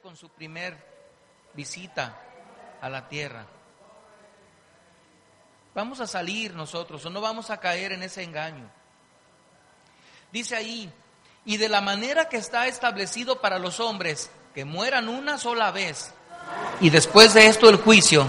con 0.00 0.16
su 0.16 0.28
primer 0.30 0.76
visita 1.54 2.16
a 2.80 2.88
la 2.88 3.08
tierra. 3.08 3.46
Vamos 5.74 6.00
a 6.00 6.08
salir 6.08 6.54
nosotros 6.54 7.04
o 7.06 7.10
no 7.10 7.20
vamos 7.20 7.50
a 7.50 7.60
caer 7.60 7.92
en 7.92 8.02
ese 8.02 8.24
engaño. 8.24 8.68
Dice 10.32 10.56
ahí, 10.56 10.92
y 11.44 11.56
de 11.56 11.68
la 11.68 11.80
manera 11.80 12.28
que 12.28 12.36
está 12.36 12.66
establecido 12.66 13.40
para 13.40 13.60
los 13.60 13.78
hombres, 13.78 14.28
que 14.54 14.64
mueran 14.64 15.08
una 15.08 15.38
sola 15.38 15.70
vez, 15.70 16.12
y 16.80 16.90
después 16.90 17.32
de 17.32 17.46
esto 17.46 17.70
el 17.70 17.76
juicio, 17.76 18.28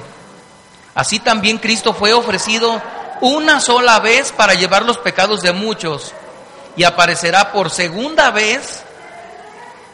así 0.94 1.20
también 1.20 1.58
Cristo 1.58 1.94
fue 1.94 2.14
ofrecido 2.14 2.80
una 3.20 3.60
sola 3.60 4.00
vez 4.00 4.32
para 4.32 4.54
llevar 4.54 4.86
los 4.86 5.00
pecados 5.00 5.42
de 5.42 5.54
muchos, 5.54 6.14
y 6.76 6.84
aparecerá 6.84 7.52
por 7.52 7.71
segunda 7.71 8.30
vez 8.30 8.84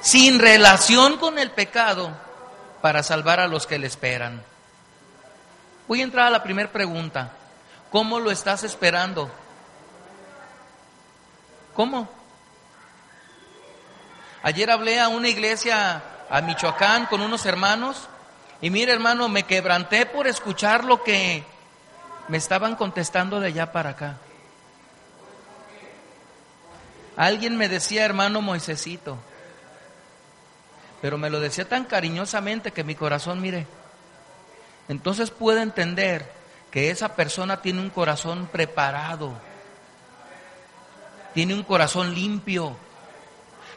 sin 0.03 0.37
relación 0.37 1.17
con 1.17 1.39
el 1.39 1.49
pecado 1.51 2.11
para 2.81 3.01
salvar 3.03 3.39
a 3.39 3.47
los 3.47 3.65
que 3.65 3.79
le 3.79 3.87
esperan. 3.87 4.43
Voy 5.87 6.01
a 6.01 6.03
entrar 6.03 6.27
a 6.27 6.29
la 6.29 6.43
primera 6.43 6.69
pregunta. 6.69 7.31
¿Cómo 7.89 8.19
lo 8.19 8.29
estás 8.29 8.65
esperando? 8.65 9.31
¿Cómo? 11.73 12.09
Ayer 14.43 14.69
hablé 14.69 14.99
a 14.99 15.07
una 15.07 15.29
iglesia 15.29 16.03
a 16.29 16.41
Michoacán 16.41 17.05
con 17.05 17.21
unos 17.21 17.45
hermanos 17.45 18.09
y 18.59 18.69
mire 18.69 18.91
hermano, 18.91 19.29
me 19.29 19.43
quebranté 19.43 20.05
por 20.05 20.27
escuchar 20.27 20.83
lo 20.83 21.01
que 21.01 21.45
me 22.27 22.37
estaban 22.37 22.75
contestando 22.75 23.39
de 23.39 23.47
allá 23.47 23.71
para 23.71 23.91
acá. 23.91 24.17
Alguien 27.15 27.55
me 27.55 27.69
decía 27.69 28.03
hermano 28.03 28.41
Moisecito, 28.41 29.17
pero 31.03 31.17
me 31.17 31.29
lo 31.29 31.41
decía 31.41 31.67
tan 31.67 31.83
cariñosamente 31.83 32.71
que 32.71 32.85
mi 32.85 32.95
corazón, 32.95 33.41
mire, 33.41 33.67
entonces 34.87 35.31
puedo 35.31 35.59
entender 35.59 36.31
que 36.71 36.91
esa 36.91 37.13
persona 37.13 37.61
tiene 37.61 37.81
un 37.81 37.89
corazón 37.89 38.47
preparado, 38.49 39.33
tiene 41.33 41.55
un 41.55 41.63
corazón 41.63 42.15
limpio, 42.15 42.77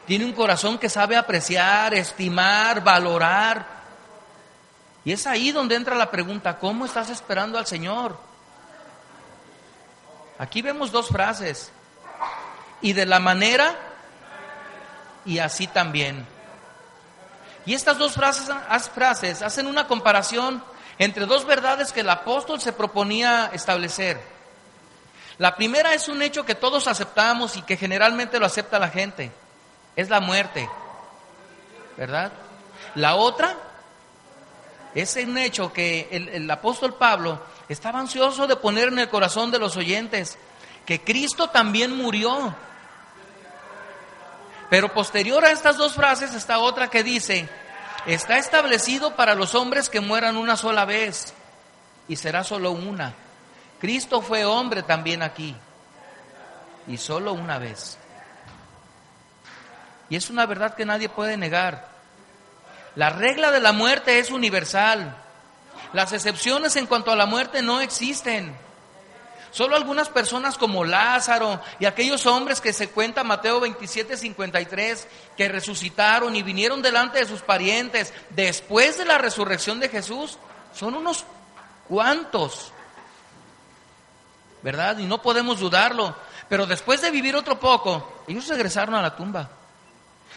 tiene 0.05 0.23
un 0.23 0.31
corazón 0.31 0.77
que 0.77 0.87
sabe 0.87 1.17
apreciar, 1.17 1.93
estimar, 1.95 2.81
valorar. 2.81 3.65
Y 5.03 5.11
es 5.11 5.27
ahí 5.27 5.51
donde 5.51 5.75
entra 5.75 5.97
la 5.97 6.09
pregunta, 6.09 6.57
¿cómo 6.57 6.85
estás 6.85 7.09
esperando 7.09 7.57
al 7.57 7.67
Señor? 7.67 8.17
Aquí 10.39 10.61
vemos 10.61 10.93
dos 10.93 11.09
frases, 11.09 11.73
y 12.79 12.93
de 12.93 13.05
la 13.05 13.19
manera 13.19 13.75
y 15.25 15.39
así 15.39 15.67
también. 15.67 16.36
Y 17.67 17.73
estas 17.73 17.97
dos 17.97 18.13
frases, 18.13 18.49
frases 18.95 19.41
hacen 19.41 19.67
una 19.67 19.87
comparación 19.87 20.63
entre 20.97 21.25
dos 21.25 21.45
verdades 21.45 21.91
que 21.91 21.99
el 21.99 22.09
apóstol 22.09 22.61
se 22.61 22.71
proponía 22.71 23.51
establecer. 23.51 24.21
La 25.37 25.57
primera 25.57 25.93
es 25.93 26.07
un 26.07 26.21
hecho 26.21 26.45
que 26.45 26.55
todos 26.55 26.87
aceptamos 26.87 27.57
y 27.57 27.61
que 27.63 27.75
generalmente 27.75 28.39
lo 28.39 28.45
acepta 28.45 28.79
la 28.79 28.87
gente. 28.87 29.33
Es 29.97 30.07
la 30.07 30.21
muerte. 30.21 30.69
¿Verdad? 31.97 32.31
La 32.95 33.15
otra 33.15 33.57
es 34.95 35.17
un 35.17 35.37
hecho 35.37 35.73
que 35.73 36.07
el, 36.09 36.29
el 36.29 36.49
apóstol 36.49 36.93
Pablo 36.93 37.41
estaba 37.67 37.99
ansioso 37.99 38.47
de 38.47 38.55
poner 38.55 38.87
en 38.87 38.99
el 38.99 39.09
corazón 39.09 39.51
de 39.51 39.59
los 39.59 39.75
oyentes, 39.75 40.37
que 40.85 41.01
Cristo 41.01 41.49
también 41.49 41.97
murió. 41.97 42.55
Pero 44.69 44.93
posterior 44.93 45.45
a 45.45 45.51
estas 45.51 45.77
dos 45.77 45.93
frases 45.93 46.33
está 46.33 46.59
otra 46.59 46.89
que 46.89 47.03
dice, 47.03 47.47
está 48.05 48.37
establecido 48.37 49.15
para 49.15 49.35
los 49.35 49.55
hombres 49.55 49.89
que 49.89 50.01
mueran 50.01 50.37
una 50.37 50.57
sola 50.57 50.85
vez 50.85 51.33
y 52.07 52.15
será 52.15 52.43
solo 52.43 52.71
una. 52.71 53.13
Cristo 53.79 54.21
fue 54.21 54.43
hombre 54.43 54.83
también 54.83 55.21
aquí 55.21 55.55
y 56.87 56.97
solo 56.97 57.33
una 57.33 57.57
vez. 57.59 57.97
Y 60.09 60.15
es 60.15 60.29
una 60.29 60.45
verdad 60.45 60.75
que 60.75 60.85
nadie 60.85 61.09
puede 61.09 61.37
negar. 61.37 61.87
La 62.95 63.09
regla 63.09 63.51
de 63.51 63.59
la 63.59 63.73
muerte 63.73 64.19
es 64.19 64.31
universal. 64.31 65.15
Las 65.93 66.13
excepciones 66.13 66.75
en 66.75 66.87
cuanto 66.87 67.11
a 67.11 67.15
la 67.15 67.25
muerte 67.25 67.61
no 67.61 67.81
existen. 67.81 68.55
Solo 69.51 69.75
algunas 69.75 70.09
personas 70.09 70.57
como 70.57 70.83
Lázaro 70.83 71.61
y 71.79 71.85
aquellos 71.85 72.25
hombres 72.25 72.61
que 72.61 72.73
se 72.73 72.89
cuenta 72.89 73.23
Mateo 73.23 73.59
27, 73.59 74.17
53, 74.17 75.07
que 75.35 75.47
resucitaron 75.47 76.35
y 76.35 76.43
vinieron 76.43 76.81
delante 76.81 77.19
de 77.19 77.25
sus 77.25 77.41
parientes 77.41 78.13
después 78.29 78.97
de 78.97 79.05
la 79.05 79.17
resurrección 79.17 79.79
de 79.79 79.89
Jesús, 79.89 80.37
son 80.73 80.95
unos 80.95 81.25
cuantos, 81.87 82.71
¿verdad? 84.61 84.97
Y 84.99 85.05
no 85.05 85.21
podemos 85.21 85.59
dudarlo. 85.59 86.15
Pero 86.49 86.65
después 86.65 87.01
de 87.01 87.11
vivir 87.11 87.35
otro 87.35 87.59
poco, 87.59 88.23
ellos 88.27 88.47
regresaron 88.47 88.95
a 88.95 89.01
la 89.01 89.15
tumba. 89.15 89.49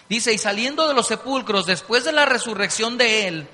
Dice, 0.09 0.32
y 0.32 0.38
saliendo 0.38 0.88
de 0.88 0.94
los 0.94 1.06
sepulcros, 1.06 1.66
después 1.66 2.04
de 2.04 2.12
la 2.12 2.27
resurrección 2.27 2.98
de 2.98 3.28
él, 3.28 3.48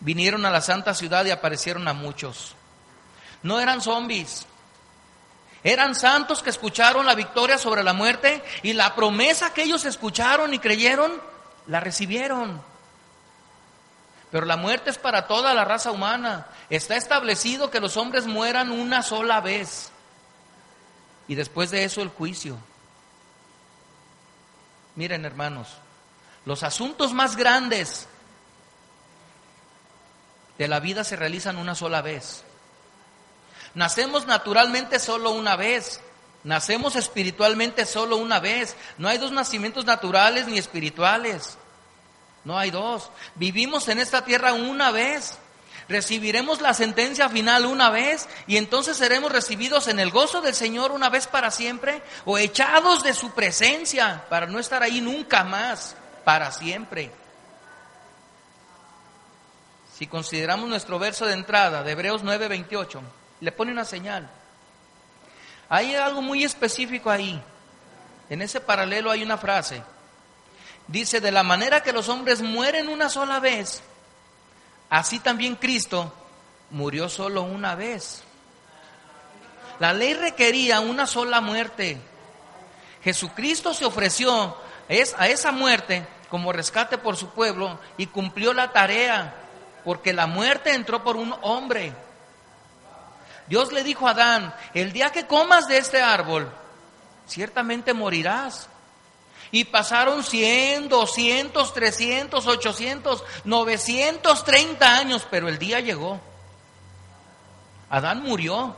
vinieron 0.00 0.46
a 0.46 0.50
la 0.50 0.60
santa 0.60 0.94
ciudad 0.94 1.24
y 1.26 1.30
aparecieron 1.30 1.86
a 1.86 1.92
muchos. 1.92 2.54
No 3.42 3.60
eran 3.60 3.82
zombies, 3.82 4.46
eran 5.64 5.94
santos 5.94 6.42
que 6.42 6.50
escucharon 6.50 7.06
la 7.06 7.14
victoria 7.14 7.58
sobre 7.58 7.82
la 7.82 7.92
muerte 7.92 8.42
y 8.62 8.72
la 8.72 8.94
promesa 8.94 9.52
que 9.52 9.62
ellos 9.62 9.84
escucharon 9.84 10.54
y 10.54 10.58
creyeron, 10.58 11.20
la 11.66 11.80
recibieron. 11.80 12.62
Pero 14.30 14.46
la 14.46 14.56
muerte 14.56 14.90
es 14.90 14.98
para 14.98 15.26
toda 15.26 15.54
la 15.54 15.64
raza 15.64 15.90
humana. 15.90 16.46
Está 16.68 16.96
establecido 16.96 17.70
que 17.70 17.80
los 17.80 17.96
hombres 17.96 18.26
mueran 18.26 18.70
una 18.70 19.02
sola 19.02 19.40
vez. 19.40 19.90
Y 21.28 21.34
después 21.34 21.70
de 21.70 21.84
eso 21.84 22.02
el 22.02 22.08
juicio. 22.08 22.58
Miren 24.94 25.24
hermanos, 25.24 25.68
los 26.44 26.62
asuntos 26.62 27.12
más 27.12 27.36
grandes 27.36 28.08
de 30.58 30.68
la 30.68 30.80
vida 30.80 31.04
se 31.04 31.16
realizan 31.16 31.58
una 31.58 31.74
sola 31.74 32.02
vez. 32.02 32.44
Nacemos 33.76 34.26
naturalmente 34.26 34.98
solo 34.98 35.32
una 35.32 35.54
vez. 35.54 36.00
Nacemos 36.44 36.96
espiritualmente 36.96 37.84
solo 37.84 38.16
una 38.16 38.40
vez. 38.40 38.74
No 38.96 39.06
hay 39.06 39.18
dos 39.18 39.32
nacimientos 39.32 39.84
naturales 39.84 40.48
ni 40.48 40.56
espirituales. 40.56 41.58
No 42.42 42.58
hay 42.58 42.70
dos. 42.70 43.10
Vivimos 43.34 43.86
en 43.88 43.98
esta 43.98 44.24
tierra 44.24 44.54
una 44.54 44.92
vez. 44.92 45.36
Recibiremos 45.90 46.62
la 46.62 46.72
sentencia 46.72 47.28
final 47.28 47.66
una 47.66 47.90
vez 47.90 48.30
y 48.46 48.56
entonces 48.56 48.96
seremos 48.96 49.30
recibidos 49.30 49.88
en 49.88 50.00
el 50.00 50.10
gozo 50.10 50.40
del 50.40 50.54
Señor 50.54 50.90
una 50.90 51.10
vez 51.10 51.26
para 51.26 51.50
siempre 51.50 52.02
o 52.24 52.38
echados 52.38 53.02
de 53.02 53.12
su 53.12 53.32
presencia 53.32 54.24
para 54.30 54.46
no 54.46 54.58
estar 54.58 54.82
ahí 54.82 55.02
nunca 55.02 55.44
más, 55.44 55.94
para 56.24 56.50
siempre. 56.50 57.12
Si 59.98 60.06
consideramos 60.06 60.66
nuestro 60.66 60.98
verso 60.98 61.26
de 61.26 61.34
entrada 61.34 61.82
de 61.82 61.92
Hebreos 61.92 62.24
9:28, 62.24 63.02
le 63.40 63.52
pone 63.52 63.72
una 63.72 63.84
señal. 63.84 64.28
Hay 65.68 65.94
algo 65.94 66.22
muy 66.22 66.44
específico 66.44 67.10
ahí. 67.10 67.40
En 68.30 68.42
ese 68.42 68.60
paralelo 68.60 69.10
hay 69.10 69.22
una 69.22 69.38
frase. 69.38 69.82
Dice, 70.88 71.20
de 71.20 71.32
la 71.32 71.42
manera 71.42 71.82
que 71.82 71.92
los 71.92 72.08
hombres 72.08 72.42
mueren 72.42 72.88
una 72.88 73.08
sola 73.08 73.40
vez, 73.40 73.82
así 74.88 75.18
también 75.18 75.56
Cristo 75.56 76.12
murió 76.70 77.08
solo 77.08 77.42
una 77.42 77.74
vez. 77.74 78.22
La 79.78 79.92
ley 79.92 80.14
requería 80.14 80.80
una 80.80 81.06
sola 81.06 81.40
muerte. 81.40 81.98
Jesucristo 83.02 83.74
se 83.74 83.84
ofreció 83.84 84.56
a 85.18 85.28
esa 85.28 85.52
muerte 85.52 86.06
como 86.28 86.52
rescate 86.52 86.98
por 86.98 87.16
su 87.16 87.30
pueblo 87.30 87.78
y 87.96 88.06
cumplió 88.06 88.52
la 88.52 88.72
tarea, 88.72 89.34
porque 89.84 90.12
la 90.12 90.26
muerte 90.26 90.72
entró 90.72 91.02
por 91.02 91.16
un 91.16 91.34
hombre. 91.42 91.92
Dios 93.48 93.72
le 93.72 93.84
dijo 93.84 94.08
a 94.08 94.10
Adán, 94.10 94.54
el 94.74 94.92
día 94.92 95.10
que 95.10 95.26
comas 95.26 95.68
de 95.68 95.78
este 95.78 96.02
árbol, 96.02 96.52
ciertamente 97.26 97.94
morirás. 97.94 98.68
Y 99.52 99.64
pasaron 99.64 100.24
100, 100.24 100.88
200, 100.88 101.72
300, 101.72 102.46
800, 102.46 103.24
930 103.44 104.96
años, 104.96 105.26
pero 105.30 105.48
el 105.48 105.58
día 105.58 105.80
llegó. 105.80 106.20
Adán 107.88 108.22
murió. 108.22 108.74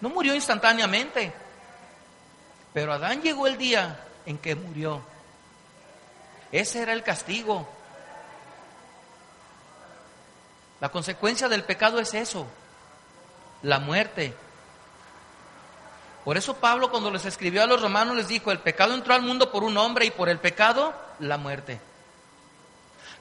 No 0.00 0.10
murió 0.10 0.34
instantáneamente, 0.34 1.32
pero 2.72 2.92
Adán 2.92 3.22
llegó 3.22 3.46
el 3.46 3.56
día 3.56 4.04
en 4.26 4.38
que 4.38 4.54
murió. 4.54 5.02
Ese 6.52 6.82
era 6.82 6.92
el 6.92 7.02
castigo. 7.02 7.66
La 10.84 10.90
consecuencia 10.90 11.48
del 11.48 11.64
pecado 11.64 11.98
es 11.98 12.12
eso, 12.12 12.46
la 13.62 13.78
muerte. 13.78 14.36
Por 16.26 16.36
eso 16.36 16.56
Pablo 16.56 16.90
cuando 16.90 17.10
les 17.10 17.24
escribió 17.24 17.62
a 17.62 17.66
los 17.66 17.80
romanos 17.80 18.14
les 18.14 18.28
dijo, 18.28 18.52
el 18.52 18.58
pecado 18.58 18.92
entró 18.92 19.14
al 19.14 19.22
mundo 19.22 19.50
por 19.50 19.64
un 19.64 19.78
hombre 19.78 20.04
y 20.04 20.10
por 20.10 20.28
el 20.28 20.38
pecado 20.40 20.92
la 21.20 21.38
muerte. 21.38 21.80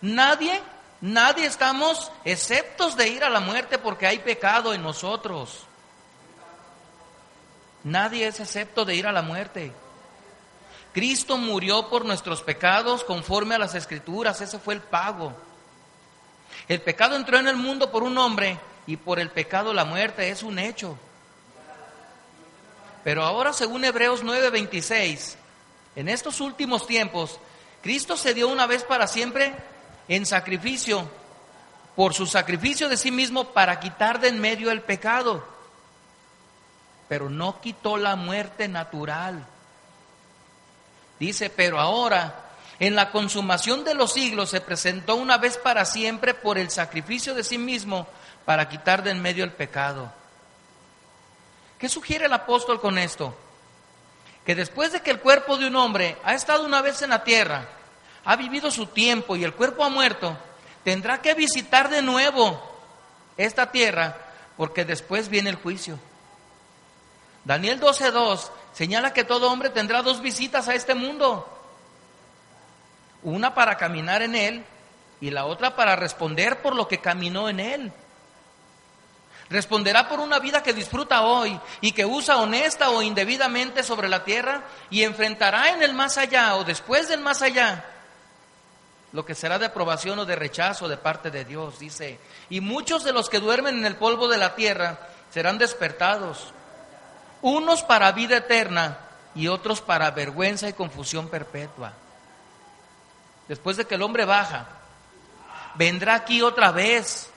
Nadie, 0.02 0.62
nadie 1.00 1.46
estamos 1.46 2.12
exceptos 2.26 2.98
de 2.98 3.08
ir 3.08 3.24
a 3.24 3.30
la 3.30 3.40
muerte 3.40 3.78
porque 3.78 4.08
hay 4.08 4.20
pecado 4.20 4.74
en 4.74 4.84
nosotros. 4.84 5.64
Nadie 7.86 8.28
es 8.28 8.42
excepto 8.42 8.84
de 8.84 8.96
ir 8.96 9.08
a 9.08 9.14
la 9.14 9.22
muerte. 9.22 9.72
Cristo 10.92 11.38
murió 11.38 11.90
por 11.90 12.04
nuestros 12.04 12.42
pecados 12.42 13.06
conforme 13.06 13.56
a 13.56 13.60
las 13.60 13.74
escrituras, 13.74 14.42
ese 14.42 14.60
fue 14.60 14.74
el 14.74 14.82
pago. 14.82 15.34
El 16.68 16.82
pecado 16.82 17.16
entró 17.16 17.38
en 17.38 17.48
el 17.48 17.56
mundo 17.56 17.92
por 17.92 18.04
un 18.04 18.18
hombre 18.18 18.60
y 18.88 18.98
por 18.98 19.20
el 19.20 19.30
pecado 19.30 19.74
la 19.74 19.86
muerte, 19.86 20.30
es 20.30 20.44
un 20.44 20.60
hecho. 20.60 20.98
Pero 23.04 23.24
ahora, 23.24 23.52
según 23.54 23.84
Hebreos 23.84 24.24
9:26, 24.24 25.36
en 25.96 26.10
estos 26.10 26.40
últimos 26.40 26.88
tiempos, 26.88 27.40
Cristo 27.82 28.16
se 28.16 28.34
dio 28.34 28.48
una 28.48 28.66
vez 28.66 28.84
para 28.84 29.08
siempre 29.08 29.54
en 30.08 30.26
sacrificio, 30.26 31.10
por 31.96 32.14
su 32.14 32.26
sacrificio 32.26 32.88
de 32.88 32.98
sí 32.98 33.12
mismo 33.12 33.50
para 33.50 33.80
quitar 33.80 34.20
de 34.20 34.30
en 34.30 34.40
medio 34.40 34.72
el 34.72 34.82
pecado. 34.82 35.46
Pero 37.10 37.30
no 37.30 37.60
quitó 37.60 37.98
la 37.98 38.16
muerte 38.16 38.68
natural. 38.68 39.46
Dice, 41.20 41.50
pero 41.50 41.80
ahora, 41.80 42.43
en 42.86 42.98
la 42.98 43.12
consumación 43.12 43.86
de 43.86 43.94
los 43.94 44.12
siglos, 44.12 44.50
se 44.50 44.60
presentó 44.60 45.16
una 45.16 45.38
vez 45.38 45.58
para 45.58 45.86
siempre 45.86 46.34
por 46.34 46.58
el 46.58 46.70
sacrificio 46.70 47.34
de 47.34 47.46
sí 47.46 47.58
mismo 47.58 48.08
para 48.44 48.68
quitar 48.68 49.04
de 49.04 49.12
en 49.12 49.22
medio 49.22 49.46
el 49.46 49.54
pecado. 49.54 50.12
¿Qué 51.80 51.88
sugiere 51.88 52.26
el 52.26 52.34
apóstol 52.34 52.82
con 52.82 52.98
esto? 52.98 53.34
Que 54.46 54.54
después 54.54 54.92
de 54.92 55.02
que 55.02 55.12
el 55.12 55.22
cuerpo 55.22 55.56
de 55.56 55.68
un 55.68 55.78
hombre 55.78 56.18
ha 56.26 56.34
estado 56.34 56.66
una 56.66 56.82
vez 56.82 57.02
en 57.02 57.12
la 57.12 57.24
tierra, 57.24 57.70
ha 58.26 58.36
vivido 58.36 58.70
su 58.70 58.88
tiempo 58.88 59.38
y 59.38 59.46
el 59.46 59.54
cuerpo 59.54 59.86
ha 59.86 59.90
muerto, 59.90 60.38
tendrá 60.84 61.22
que 61.22 61.36
visitar 61.36 61.90
de 61.90 62.02
nuevo 62.02 62.62
esta 63.38 63.72
tierra 63.72 64.18
porque 64.58 64.84
después 64.84 65.30
viene 65.30 65.50
el 65.50 65.56
juicio. 65.56 65.98
Daniel 67.46 67.80
12.2 67.80 68.50
señala 68.74 69.14
que 69.14 69.24
todo 69.24 69.50
hombre 69.50 69.70
tendrá 69.70 70.02
dos 70.02 70.20
visitas 70.20 70.68
a 70.68 70.76
este 70.76 70.96
mundo. 70.96 71.53
Una 73.24 73.54
para 73.54 73.78
caminar 73.78 74.22
en 74.22 74.36
él 74.36 74.66
y 75.22 75.32
la 75.32 75.46
otra 75.46 75.76
para 75.76 75.96
responder 75.96 76.62
por 76.62 76.76
lo 76.76 76.88
que 76.88 77.00
caminó 77.00 77.50
en 77.50 77.60
él. 77.60 77.92
Responderá 79.50 80.10
por 80.10 80.20
una 80.20 80.40
vida 80.40 80.64
que 80.64 80.74
disfruta 80.74 81.24
hoy 81.24 81.60
y 81.82 81.92
que 81.92 82.06
usa 82.06 82.38
honesta 82.38 82.90
o 82.90 83.02
indebidamente 83.02 83.84
sobre 83.84 84.10
la 84.10 84.24
tierra 84.24 84.64
y 84.90 85.04
enfrentará 85.04 85.70
en 85.70 85.84
el 85.84 85.94
más 85.94 86.18
allá 86.18 86.56
o 86.56 86.64
después 86.64 87.08
del 87.08 87.22
más 87.22 87.42
allá 87.42 87.86
lo 89.14 89.24
que 89.26 89.36
será 89.36 89.60
de 89.60 89.68
aprobación 89.68 90.18
o 90.20 90.26
de 90.26 90.36
rechazo 90.36 90.90
de 90.90 90.98
parte 90.98 91.30
de 91.30 91.46
Dios, 91.46 91.80
dice. 91.80 92.20
Y 92.50 92.62
muchos 92.62 93.04
de 93.04 93.14
los 93.14 93.30
que 93.30 93.40
duermen 93.40 93.78
en 93.78 93.86
el 93.86 93.96
polvo 93.96 94.28
de 94.28 94.38
la 94.38 94.56
tierra 94.56 95.00
serán 95.32 95.60
despertados, 95.60 96.52
unos 97.42 97.84
para 97.84 98.12
vida 98.12 98.38
eterna 98.38 98.98
y 99.36 99.48
otros 99.48 99.82
para 99.82 100.10
vergüenza 100.12 100.68
y 100.68 100.74
confusión 100.74 101.30
perpetua. 101.30 101.94
Después 103.48 103.78
de 103.78 103.86
que 103.86 103.96
el 103.96 104.02
hombre 104.02 104.26
baja, 104.26 104.68
vendrá 105.76 106.16
aquí 106.16 106.42
otra 106.42 106.72
vez 106.72 107.30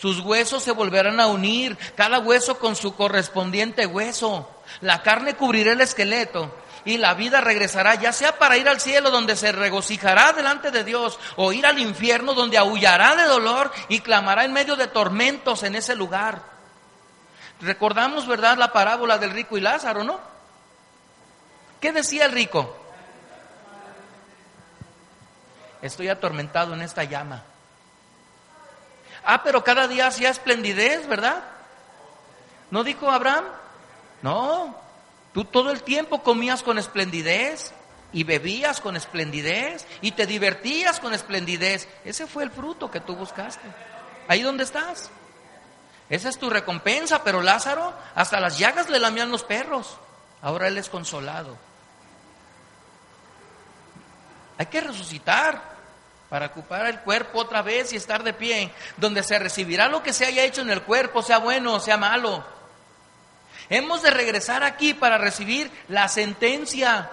sus 0.00 0.20
huesos 0.20 0.62
se 0.62 0.70
volverán 0.70 1.18
a 1.18 1.26
unir, 1.26 1.76
cada 1.96 2.20
hueso 2.20 2.58
con 2.58 2.76
su 2.76 2.94
correspondiente 2.94 3.84
hueso. 3.84 4.48
La 4.80 5.02
carne 5.02 5.34
cubrirá 5.34 5.72
el 5.72 5.80
esqueleto 5.80 6.54
y 6.84 6.98
la 6.98 7.14
vida 7.14 7.40
regresará, 7.40 7.96
ya 7.96 8.12
sea 8.12 8.38
para 8.38 8.56
ir 8.56 8.68
al 8.68 8.80
cielo 8.80 9.10
donde 9.10 9.34
se 9.34 9.50
regocijará 9.50 10.32
delante 10.32 10.70
de 10.70 10.84
Dios, 10.84 11.18
o 11.34 11.52
ir 11.52 11.66
al 11.66 11.80
infierno 11.80 12.34
donde 12.34 12.56
aullará 12.56 13.16
de 13.16 13.24
dolor 13.24 13.72
y 13.88 13.98
clamará 14.00 14.44
en 14.44 14.52
medio 14.52 14.76
de 14.76 14.86
tormentos 14.86 15.64
en 15.64 15.74
ese 15.74 15.96
lugar. 15.96 16.42
Recordamos, 17.60 18.28
¿verdad?, 18.28 18.56
la 18.56 18.72
parábola 18.72 19.18
del 19.18 19.32
rico 19.32 19.58
y 19.58 19.60
Lázaro, 19.60 20.04
¿no? 20.04 20.20
¿Qué 21.80 21.90
decía 21.90 22.26
el 22.26 22.32
rico? 22.32 22.76
Estoy 25.82 26.08
atormentado 26.08 26.74
en 26.74 26.82
esta 26.82 27.04
llama. 27.04 27.44
Ah, 29.24 29.42
pero 29.42 29.62
cada 29.62 29.88
día 29.88 30.06
hacía 30.06 30.30
esplendidez, 30.30 31.06
¿verdad? 31.06 31.42
¿No 32.70 32.84
dijo 32.84 33.10
Abraham? 33.10 33.44
No, 34.22 34.76
tú 35.32 35.44
todo 35.44 35.70
el 35.70 35.82
tiempo 35.82 36.22
comías 36.22 36.62
con 36.62 36.78
esplendidez 36.78 37.72
y 38.12 38.24
bebías 38.24 38.80
con 38.80 38.96
esplendidez 38.96 39.86
y 40.00 40.12
te 40.12 40.26
divertías 40.26 41.00
con 41.00 41.14
esplendidez. 41.14 41.88
Ese 42.04 42.26
fue 42.26 42.44
el 42.44 42.50
fruto 42.50 42.90
que 42.90 43.00
tú 43.00 43.14
buscaste. 43.14 43.66
Ahí 44.28 44.42
donde 44.42 44.64
estás. 44.64 45.10
Esa 46.08 46.28
es 46.30 46.38
tu 46.38 46.48
recompensa, 46.48 47.22
pero 47.22 47.42
Lázaro 47.42 47.92
hasta 48.14 48.40
las 48.40 48.58
llagas 48.58 48.88
le 48.88 48.98
lamían 48.98 49.30
los 49.30 49.44
perros. 49.44 49.98
Ahora 50.40 50.68
él 50.68 50.78
es 50.78 50.88
consolado. 50.88 51.56
Hay 54.58 54.66
que 54.66 54.80
resucitar 54.80 55.62
para 56.28 56.46
ocupar 56.46 56.86
el 56.86 57.00
cuerpo 57.00 57.38
otra 57.38 57.62
vez 57.62 57.92
y 57.92 57.96
estar 57.96 58.22
de 58.22 58.34
pie, 58.34 58.70
donde 58.96 59.22
se 59.22 59.38
recibirá 59.38 59.88
lo 59.88 60.02
que 60.02 60.12
se 60.12 60.26
haya 60.26 60.44
hecho 60.44 60.60
en 60.60 60.70
el 60.70 60.82
cuerpo, 60.82 61.22
sea 61.22 61.38
bueno 61.38 61.74
o 61.74 61.80
sea 61.80 61.96
malo. 61.96 62.44
Hemos 63.70 64.02
de 64.02 64.10
regresar 64.10 64.64
aquí 64.64 64.94
para 64.94 65.16
recibir 65.16 65.70
la 65.88 66.08
sentencia. 66.08 67.10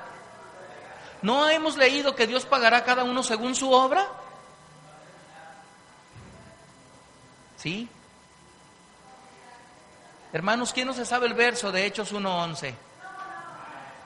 ¿No 1.22 1.50
hemos 1.50 1.78
leído 1.78 2.16
que 2.16 2.28
Dios 2.28 2.46
pagará 2.46 2.78
a 2.78 2.84
cada 2.84 3.04
uno 3.04 3.24
según 3.24 3.56
su 3.56 3.72
obra? 3.72 4.08
¿Sí? 7.58 7.90
Hermanos, 10.34 10.74
¿quién 10.74 10.88
no 10.88 10.94
se 10.94 11.06
sabe 11.06 11.28
el 11.28 11.34
verso 11.34 11.72
de 11.72 11.86
Hechos 11.86 12.14
1.11? 12.14 12.74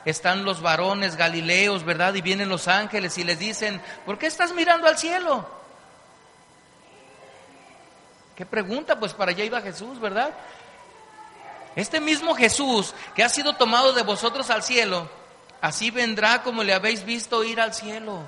Están 0.09 0.43
los 0.43 0.61
varones 0.61 1.15
galileos, 1.15 1.83
¿verdad? 1.83 2.13
Y 2.15 2.21
vienen 2.21 2.49
los 2.49 2.67
ángeles 2.67 3.17
y 3.17 3.23
les 3.23 3.39
dicen, 3.39 3.81
¿por 4.05 4.17
qué 4.17 4.27
estás 4.27 4.53
mirando 4.53 4.87
al 4.87 4.97
cielo? 4.97 5.47
¿Qué 8.35 8.45
pregunta? 8.45 8.99
Pues 8.99 9.13
para 9.13 9.31
allá 9.31 9.43
iba 9.43 9.61
Jesús, 9.61 9.99
¿verdad? 9.99 10.31
Este 11.75 11.99
mismo 11.99 12.35
Jesús 12.35 12.93
que 13.15 13.23
ha 13.23 13.29
sido 13.29 13.53
tomado 13.53 13.93
de 13.93 14.03
vosotros 14.03 14.49
al 14.49 14.63
cielo, 14.63 15.09
así 15.61 15.91
vendrá 15.91 16.41
como 16.41 16.63
le 16.63 16.73
habéis 16.73 17.03
visto 17.03 17.43
ir 17.43 17.59
al 17.59 17.73
cielo. 17.73 18.23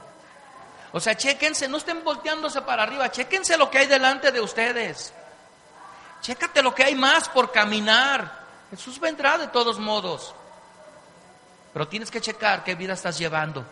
O 0.91 0.99
sea, 0.99 1.15
chéquense, 1.15 1.67
no 1.67 1.77
estén 1.77 2.03
volteándose 2.03 2.61
para 2.61 2.83
arriba, 2.83 3.09
chéquense 3.09 3.57
lo 3.57 3.71
que 3.71 3.77
hay 3.77 3.87
delante 3.87 4.31
de 4.31 4.41
ustedes. 4.41 5.13
Chécate 6.21 6.61
lo 6.61 6.75
que 6.75 6.83
hay 6.83 6.95
más 6.95 7.29
por 7.29 7.51
caminar. 7.51 8.41
Jesús 8.69 8.99
vendrá 8.99 9.37
de 9.37 9.47
todos 9.47 9.79
modos. 9.79 10.35
Pero 11.73 11.87
tienes 11.87 12.11
que 12.11 12.21
checar 12.21 12.63
qué 12.63 12.75
vida 12.75 12.93
estás 12.93 13.17
llevando. 13.17 13.65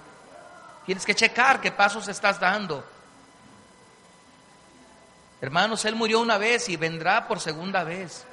Tienes 0.86 1.06
que 1.06 1.16
checar 1.16 1.60
qué 1.60 1.72
pasos 1.72 2.08
estás 2.08 2.40
dando. 2.40 2.84
Hermanos, 5.42 5.86
Él 5.86 5.96
murió 5.96 6.20
una 6.20 6.38
vez 6.38 6.70
y 6.70 6.78
vendrá 6.78 7.28
por 7.28 7.40
segunda 7.40 7.84
vez. 7.84 8.26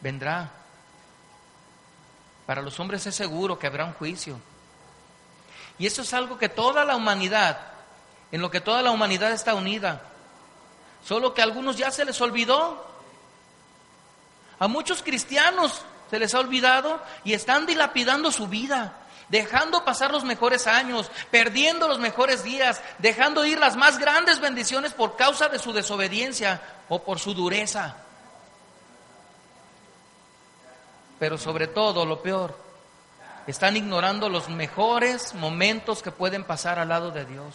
Vendrá. 0.00 0.50
Para 2.46 2.62
los 2.62 2.78
hombres 2.80 3.06
es 3.06 3.14
seguro 3.14 3.58
que 3.58 3.66
habrá 3.66 3.84
un 3.84 3.94
juicio. 3.94 4.38
Y 5.78 5.86
eso 5.86 6.02
es 6.02 6.12
algo 6.14 6.38
que 6.38 6.48
toda 6.48 6.84
la 6.84 6.96
humanidad, 6.96 7.58
en 8.30 8.40
lo 8.40 8.50
que 8.50 8.60
toda 8.60 8.82
la 8.82 8.90
humanidad 8.90 9.32
está 9.32 9.54
unida. 9.54 10.02
Solo 11.04 11.34
que 11.34 11.40
a 11.40 11.44
algunos 11.44 11.76
ya 11.76 11.90
se 11.90 12.04
les 12.04 12.20
olvidó. 12.20 12.86
A 14.58 14.68
muchos 14.68 15.02
cristianos 15.02 15.84
se 16.12 16.18
les 16.18 16.34
ha 16.34 16.40
olvidado 16.40 17.00
y 17.24 17.32
están 17.32 17.64
dilapidando 17.64 18.30
su 18.30 18.46
vida, 18.46 18.92
dejando 19.30 19.82
pasar 19.82 20.10
los 20.10 20.24
mejores 20.24 20.66
años, 20.66 21.10
perdiendo 21.30 21.88
los 21.88 21.98
mejores 21.98 22.44
días, 22.44 22.82
dejando 22.98 23.46
ir 23.46 23.58
las 23.58 23.76
más 23.76 23.98
grandes 23.98 24.38
bendiciones 24.38 24.92
por 24.92 25.16
causa 25.16 25.48
de 25.48 25.58
su 25.58 25.72
desobediencia 25.72 26.60
o 26.90 27.02
por 27.02 27.18
su 27.18 27.32
dureza. 27.32 27.96
Pero 31.18 31.38
sobre 31.38 31.66
todo, 31.66 32.04
lo 32.04 32.20
peor, 32.20 32.58
están 33.46 33.78
ignorando 33.78 34.28
los 34.28 34.50
mejores 34.50 35.32
momentos 35.32 36.02
que 36.02 36.10
pueden 36.10 36.44
pasar 36.44 36.78
al 36.78 36.90
lado 36.90 37.10
de 37.10 37.24
Dios. 37.24 37.54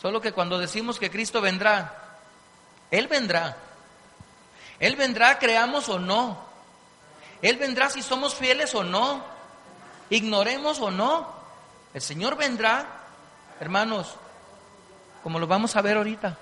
Solo 0.00 0.20
que 0.20 0.30
cuando 0.30 0.60
decimos 0.60 1.00
que 1.00 1.10
Cristo 1.10 1.40
vendrá, 1.40 2.20
Él 2.92 3.08
vendrá 3.08 3.65
él 4.78 4.96
vendrá, 4.96 5.38
creamos 5.38 5.88
o 5.88 5.98
no. 5.98 6.38
Él 7.42 7.56
vendrá 7.56 7.90
si 7.90 8.02
somos 8.02 8.34
fieles 8.34 8.74
o 8.74 8.84
no. 8.84 9.22
Ignoremos 10.10 10.80
o 10.80 10.90
no. 10.90 11.34
El 11.94 12.02
Señor 12.02 12.36
vendrá, 12.36 12.86
hermanos, 13.60 14.16
como 15.22 15.38
lo 15.38 15.46
vamos 15.46 15.76
a 15.76 15.82
ver 15.82 15.96
ahorita. 15.96 16.38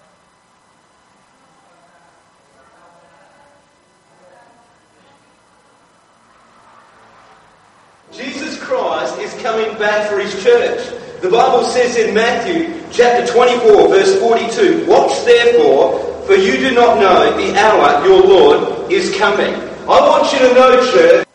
Jesus 8.13 8.59
Christ 8.59 9.19
is 9.19 9.35
coming 9.43 9.77
back 9.79 10.09
for 10.09 10.21
his 10.21 10.43
church. 10.43 10.94
The 11.25 11.31
Bible 11.31 11.65
says 11.65 11.97
in 11.97 12.13
Matthew 12.13 12.69
chapter 12.93 13.25
24, 13.27 13.89
verse 13.89 14.21
42, 14.21 14.85
Watch 14.87 15.25
therefore, 15.25 15.99
for 16.27 16.35
you 16.35 16.59
do 16.59 16.75
not 16.75 16.99
know 16.99 17.35
the 17.35 17.59
hour 17.59 18.05
your 18.05 18.21
Lord 18.21 18.93
is 18.93 19.17
coming. 19.17 19.55
I 19.89 20.01
want 20.05 20.31
you 20.31 20.39
to 20.41 20.53
know, 20.53 20.85
church, 20.93 21.27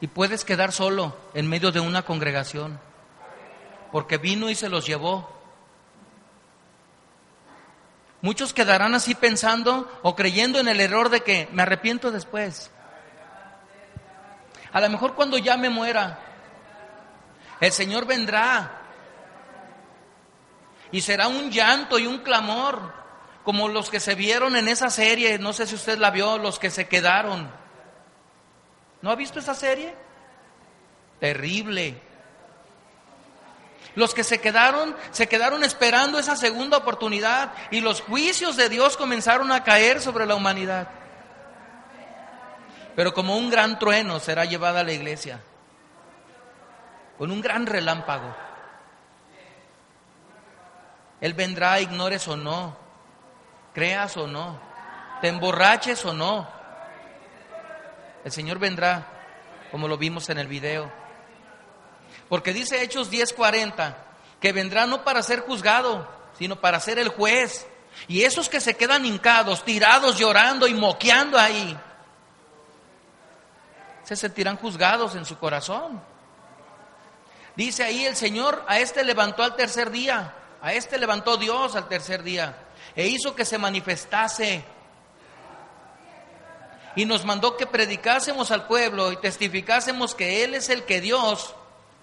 Y 0.00 0.06
puedes 0.06 0.44
quedar 0.44 0.70
solo 0.70 1.16
en 1.34 1.48
medio 1.48 1.72
de 1.72 1.80
una 1.80 2.02
congregación, 2.02 2.78
porque 3.90 4.18
vino 4.18 4.48
y 4.48 4.54
se 4.54 4.68
los 4.68 4.86
llevó. 4.86 5.28
Muchos 8.22 8.52
quedarán 8.52 8.94
así 8.94 9.16
pensando 9.16 9.90
o 10.02 10.14
creyendo 10.14 10.60
en 10.60 10.68
el 10.68 10.78
error 10.78 11.08
de 11.08 11.22
que 11.22 11.48
me 11.50 11.62
arrepiento 11.62 12.12
después. 12.12 12.70
A 14.72 14.80
lo 14.80 14.88
mejor 14.88 15.16
cuando 15.16 15.36
ya 15.36 15.56
me 15.56 15.68
muera, 15.68 16.23
el 17.66 17.72
Señor 17.72 18.06
vendrá 18.06 18.82
y 20.92 21.00
será 21.00 21.28
un 21.28 21.50
llanto 21.50 21.98
y 21.98 22.06
un 22.06 22.18
clamor, 22.18 22.92
como 23.42 23.68
los 23.68 23.90
que 23.90 24.00
se 24.00 24.14
vieron 24.14 24.56
en 24.56 24.68
esa 24.68 24.90
serie, 24.90 25.38
no 25.38 25.52
sé 25.52 25.66
si 25.66 25.74
usted 25.74 25.98
la 25.98 26.10
vio, 26.10 26.38
los 26.38 26.58
que 26.58 26.70
se 26.70 26.86
quedaron. 26.86 27.50
¿No 29.02 29.10
ha 29.10 29.16
visto 29.16 29.38
esa 29.38 29.54
serie? 29.54 29.94
Terrible. 31.20 32.00
Los 33.94 34.14
que 34.14 34.24
se 34.24 34.40
quedaron, 34.40 34.96
se 35.10 35.28
quedaron 35.28 35.62
esperando 35.62 36.18
esa 36.18 36.36
segunda 36.36 36.78
oportunidad 36.78 37.52
y 37.70 37.80
los 37.80 38.00
juicios 38.00 38.56
de 38.56 38.68
Dios 38.68 38.96
comenzaron 38.96 39.52
a 39.52 39.62
caer 39.62 40.00
sobre 40.00 40.26
la 40.26 40.34
humanidad. 40.34 40.88
Pero 42.96 43.14
como 43.14 43.36
un 43.36 43.50
gran 43.50 43.78
trueno 43.78 44.20
será 44.20 44.44
llevada 44.44 44.80
a 44.80 44.84
la 44.84 44.92
iglesia, 44.92 45.40
con 47.18 47.30
un 47.30 47.40
gran 47.40 47.66
relámpago. 47.66 48.34
Él 51.20 51.34
vendrá, 51.34 51.80
ignores 51.80 52.26
o 52.28 52.36
no, 52.36 52.76
creas 53.72 54.16
o 54.16 54.26
no, 54.26 54.58
te 55.20 55.28
emborraches 55.28 56.04
o 56.04 56.12
no. 56.12 56.46
El 58.24 58.32
Señor 58.32 58.58
vendrá, 58.58 59.06
como 59.70 59.88
lo 59.88 59.96
vimos 59.96 60.28
en 60.28 60.38
el 60.38 60.48
video. 60.48 60.90
Porque 62.28 62.52
dice 62.52 62.82
Hechos 62.82 63.10
10:40, 63.10 63.94
que 64.40 64.52
vendrá 64.52 64.86
no 64.86 65.04
para 65.04 65.22
ser 65.22 65.40
juzgado, 65.40 66.08
sino 66.38 66.56
para 66.56 66.80
ser 66.80 66.98
el 66.98 67.08
juez. 67.08 67.66
Y 68.08 68.22
esos 68.22 68.48
que 68.48 68.60
se 68.60 68.76
quedan 68.76 69.04
hincados, 69.06 69.64
tirados, 69.64 70.18
llorando 70.18 70.66
y 70.66 70.74
moqueando 70.74 71.38
ahí, 71.38 71.78
se 74.02 74.16
sentirán 74.16 74.56
juzgados 74.56 75.14
en 75.14 75.24
su 75.24 75.38
corazón. 75.38 76.13
Dice 77.56 77.84
ahí 77.84 78.04
el 78.04 78.16
Señor, 78.16 78.64
a 78.66 78.78
este 78.78 79.04
levantó 79.04 79.42
al 79.42 79.54
tercer 79.54 79.90
día, 79.90 80.34
a 80.60 80.72
este 80.72 80.98
levantó 80.98 81.36
Dios 81.36 81.76
al 81.76 81.88
tercer 81.88 82.22
día, 82.22 82.56
e 82.96 83.06
hizo 83.06 83.34
que 83.34 83.44
se 83.44 83.58
manifestase. 83.58 84.64
Y 86.96 87.06
nos 87.06 87.24
mandó 87.24 87.56
que 87.56 87.66
predicásemos 87.66 88.50
al 88.50 88.66
pueblo 88.66 89.10
y 89.12 89.16
testificásemos 89.16 90.14
que 90.14 90.44
Él 90.44 90.54
es 90.54 90.68
el 90.68 90.84
que 90.84 91.00
Dios 91.00 91.54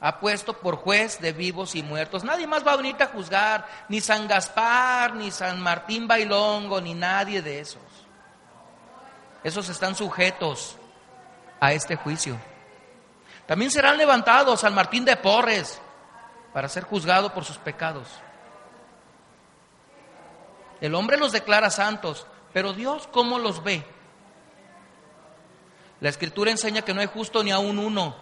ha 0.01 0.19
puesto 0.19 0.57
por 0.59 0.77
juez 0.77 1.21
de 1.21 1.31
vivos 1.31 1.75
y 1.75 1.83
muertos. 1.83 2.23
Nadie 2.23 2.47
más 2.47 2.65
va 2.65 2.73
a 2.73 2.77
venir 2.77 2.95
a 2.99 3.07
juzgar, 3.07 3.67
ni 3.87 4.01
San 4.01 4.27
Gaspar, 4.27 5.15
ni 5.15 5.31
San 5.31 5.61
Martín 5.61 6.07
Bailongo, 6.07 6.81
ni 6.81 6.93
nadie 6.93 7.41
de 7.41 7.59
esos. 7.59 7.81
Esos 9.43 9.69
están 9.69 9.95
sujetos 9.95 10.75
a 11.59 11.73
este 11.73 11.95
juicio. 11.95 12.37
También 13.51 13.69
serán 13.69 13.97
levantados 13.97 14.61
San 14.61 14.73
Martín 14.73 15.03
de 15.03 15.17
Porres 15.17 15.81
para 16.53 16.69
ser 16.69 16.85
juzgado 16.85 17.33
por 17.33 17.43
sus 17.43 17.57
pecados. 17.57 18.07
El 20.79 20.95
hombre 20.95 21.17
los 21.17 21.33
declara 21.33 21.69
santos, 21.69 22.25
pero 22.53 22.71
Dios 22.71 23.09
¿cómo 23.11 23.39
los 23.39 23.61
ve? 23.61 23.85
La 25.99 26.07
escritura 26.07 26.49
enseña 26.49 26.83
que 26.83 26.93
no 26.93 27.01
hay 27.01 27.07
justo 27.07 27.43
ni 27.43 27.51
aún 27.51 27.77
uno. 27.77 28.15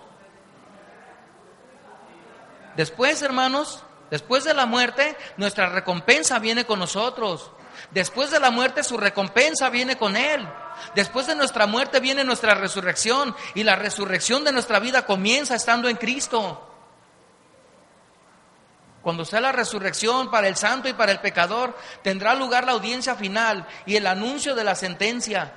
Después, 2.76 3.22
hermanos, 3.22 3.84
después 4.10 4.46
de 4.46 4.56
la 4.56 4.66
muerte, 4.66 5.16
nuestra 5.38 5.70
recompensa 5.70 6.40
viene 6.40 6.66
con 6.66 6.80
nosotros. 6.80 7.52
Después 7.92 8.32
de 8.32 8.40
la 8.40 8.50
muerte, 8.50 8.84
su 8.84 8.98
recompensa 8.98 9.70
viene 9.70 9.96
con 9.96 10.18
Él. 10.18 10.44
Después 10.96 11.28
de 11.28 11.36
nuestra 11.36 11.68
muerte 11.68 12.00
viene 12.00 12.24
nuestra 12.24 12.56
resurrección 12.56 13.36
y 13.56 13.64
la 13.64 13.76
resurrección 13.76 14.44
de 14.44 14.52
nuestra 14.52 14.80
vida 14.80 15.06
comienza 15.06 15.56
estando 15.56 15.90
en 15.90 15.98
Cristo. 15.98 16.66
Cuando 19.02 19.24
sea 19.24 19.40
la 19.40 19.52
resurrección 19.52 20.30
para 20.30 20.48
el 20.48 20.56
santo 20.56 20.90
y 20.90 20.94
para 20.94 21.12
el 21.12 21.20
pecador, 21.20 21.78
tendrá 22.04 22.36
lugar 22.36 22.66
la 22.66 22.74
audiencia 22.74 23.16
final 23.16 23.66
y 23.86 23.96
el 23.96 24.06
anuncio 24.06 24.56
de 24.56 24.64
la 24.64 24.76
sentencia. 24.76 25.54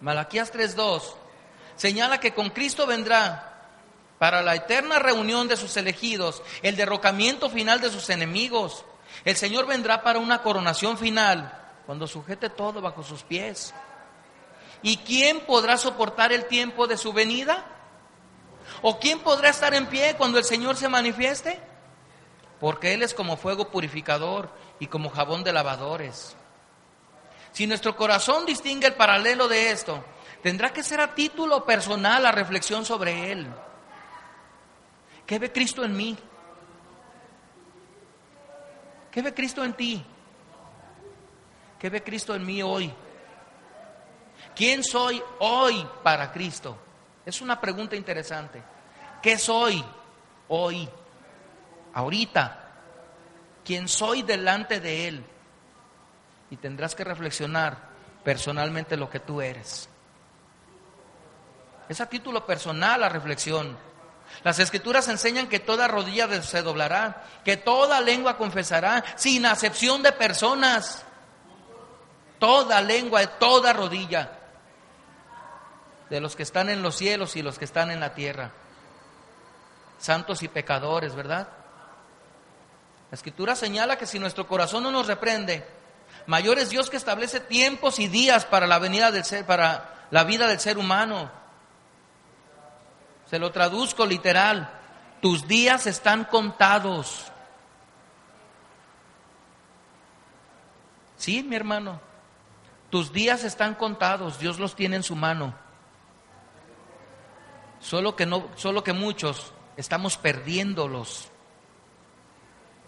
Malaquías 0.00 0.52
3.2 0.52 1.14
señala 1.76 2.20
que 2.20 2.34
con 2.34 2.50
Cristo 2.50 2.86
vendrá 2.86 3.48
para 4.18 4.42
la 4.42 4.54
eterna 4.54 4.98
reunión 4.98 5.48
de 5.48 5.56
sus 5.56 5.76
elegidos, 5.76 6.42
el 6.62 6.76
derrocamiento 6.76 7.50
final 7.50 7.80
de 7.80 7.90
sus 7.90 8.08
enemigos. 8.08 8.84
El 9.24 9.36
Señor 9.36 9.66
vendrá 9.66 10.02
para 10.02 10.18
una 10.18 10.42
coronación 10.42 10.96
final 10.96 11.61
cuando 11.86 12.06
sujete 12.06 12.50
todo 12.50 12.80
bajo 12.80 13.02
sus 13.02 13.22
pies. 13.22 13.74
¿Y 14.82 14.98
quién 14.98 15.40
podrá 15.40 15.76
soportar 15.76 16.32
el 16.32 16.46
tiempo 16.46 16.86
de 16.86 16.96
su 16.96 17.12
venida? 17.12 17.64
¿O 18.82 18.98
quién 18.98 19.20
podrá 19.20 19.50
estar 19.50 19.74
en 19.74 19.86
pie 19.86 20.14
cuando 20.16 20.38
el 20.38 20.44
Señor 20.44 20.76
se 20.76 20.88
manifieste? 20.88 21.60
Porque 22.60 22.94
Él 22.94 23.02
es 23.02 23.14
como 23.14 23.36
fuego 23.36 23.70
purificador 23.70 24.50
y 24.78 24.86
como 24.86 25.10
jabón 25.10 25.44
de 25.44 25.52
lavadores. 25.52 26.36
Si 27.52 27.66
nuestro 27.66 27.96
corazón 27.96 28.46
distingue 28.46 28.86
el 28.86 28.94
paralelo 28.94 29.46
de 29.46 29.70
esto, 29.70 30.04
tendrá 30.42 30.72
que 30.72 30.82
ser 30.82 31.00
a 31.00 31.14
título 31.14 31.64
personal 31.64 32.22
la 32.22 32.32
reflexión 32.32 32.84
sobre 32.84 33.30
Él. 33.30 33.46
¿Qué 35.26 35.38
ve 35.38 35.52
Cristo 35.52 35.84
en 35.84 35.96
mí? 35.96 36.16
¿Qué 39.10 39.22
ve 39.22 39.34
Cristo 39.34 39.62
en 39.62 39.74
ti? 39.74 40.04
¿Qué 41.82 41.90
ve 41.90 42.04
Cristo 42.04 42.32
en 42.36 42.46
mí 42.46 42.62
hoy? 42.62 42.94
¿Quién 44.54 44.84
soy 44.84 45.20
hoy 45.40 45.84
para 46.04 46.30
Cristo? 46.30 46.78
Es 47.26 47.40
una 47.40 47.60
pregunta 47.60 47.96
interesante. 47.96 48.62
¿Qué 49.20 49.36
soy 49.36 49.84
hoy? 50.46 50.88
Ahorita. 51.92 52.68
¿Quién 53.64 53.88
soy 53.88 54.22
delante 54.22 54.78
de 54.78 55.08
Él? 55.08 55.24
Y 56.52 56.56
tendrás 56.58 56.94
que 56.94 57.02
reflexionar 57.02 57.76
personalmente 58.22 58.96
lo 58.96 59.10
que 59.10 59.18
tú 59.18 59.40
eres. 59.40 59.88
Es 61.88 62.00
a 62.00 62.08
título 62.08 62.46
personal 62.46 63.00
la 63.00 63.08
reflexión. 63.08 63.76
Las 64.44 64.60
escrituras 64.60 65.08
enseñan 65.08 65.48
que 65.48 65.58
toda 65.58 65.88
rodilla 65.88 66.42
se 66.42 66.62
doblará, 66.62 67.24
que 67.44 67.56
toda 67.56 68.00
lengua 68.00 68.36
confesará, 68.36 69.02
sin 69.16 69.46
acepción 69.46 70.04
de 70.04 70.12
personas 70.12 71.06
toda 72.42 72.80
lengua, 72.80 73.24
toda 73.24 73.72
rodilla, 73.72 74.28
de 76.10 76.20
los 76.20 76.34
que 76.34 76.42
están 76.42 76.70
en 76.70 76.82
los 76.82 76.96
cielos 76.96 77.36
y 77.36 77.42
los 77.42 77.56
que 77.56 77.64
están 77.64 77.92
en 77.92 78.00
la 78.00 78.14
tierra, 78.14 78.50
santos 80.00 80.42
y 80.42 80.48
pecadores, 80.48 81.14
¿verdad? 81.14 81.46
La 83.12 83.14
escritura 83.14 83.54
señala 83.54 83.96
que 83.96 84.06
si 84.06 84.18
nuestro 84.18 84.48
corazón 84.48 84.82
no 84.82 84.90
nos 84.90 85.06
reprende, 85.06 85.64
mayor 86.26 86.58
es 86.58 86.70
Dios 86.70 86.90
que 86.90 86.96
establece 86.96 87.38
tiempos 87.38 88.00
y 88.00 88.08
días 88.08 88.44
para 88.44 88.66
la 88.66 88.80
venida 88.80 89.12
del 89.12 89.24
ser, 89.24 89.46
para 89.46 90.08
la 90.10 90.24
vida 90.24 90.48
del 90.48 90.58
ser 90.58 90.78
humano. 90.78 91.30
Se 93.30 93.38
lo 93.38 93.52
traduzco 93.52 94.04
literal, 94.04 94.68
tus 95.20 95.46
días 95.46 95.86
están 95.86 96.24
contados. 96.24 97.30
Sí, 101.16 101.44
mi 101.44 101.54
hermano. 101.54 102.10
Tus 102.92 103.10
días 103.10 103.42
están 103.42 103.74
contados, 103.74 104.38
Dios 104.38 104.58
los 104.58 104.76
tiene 104.76 104.96
en 104.96 105.02
su 105.02 105.16
mano. 105.16 105.54
Solo 107.80 108.14
que 108.14 108.26
no, 108.26 108.50
solo 108.54 108.84
que 108.84 108.92
muchos 108.92 109.54
estamos 109.78 110.18
perdiéndolos 110.18 111.30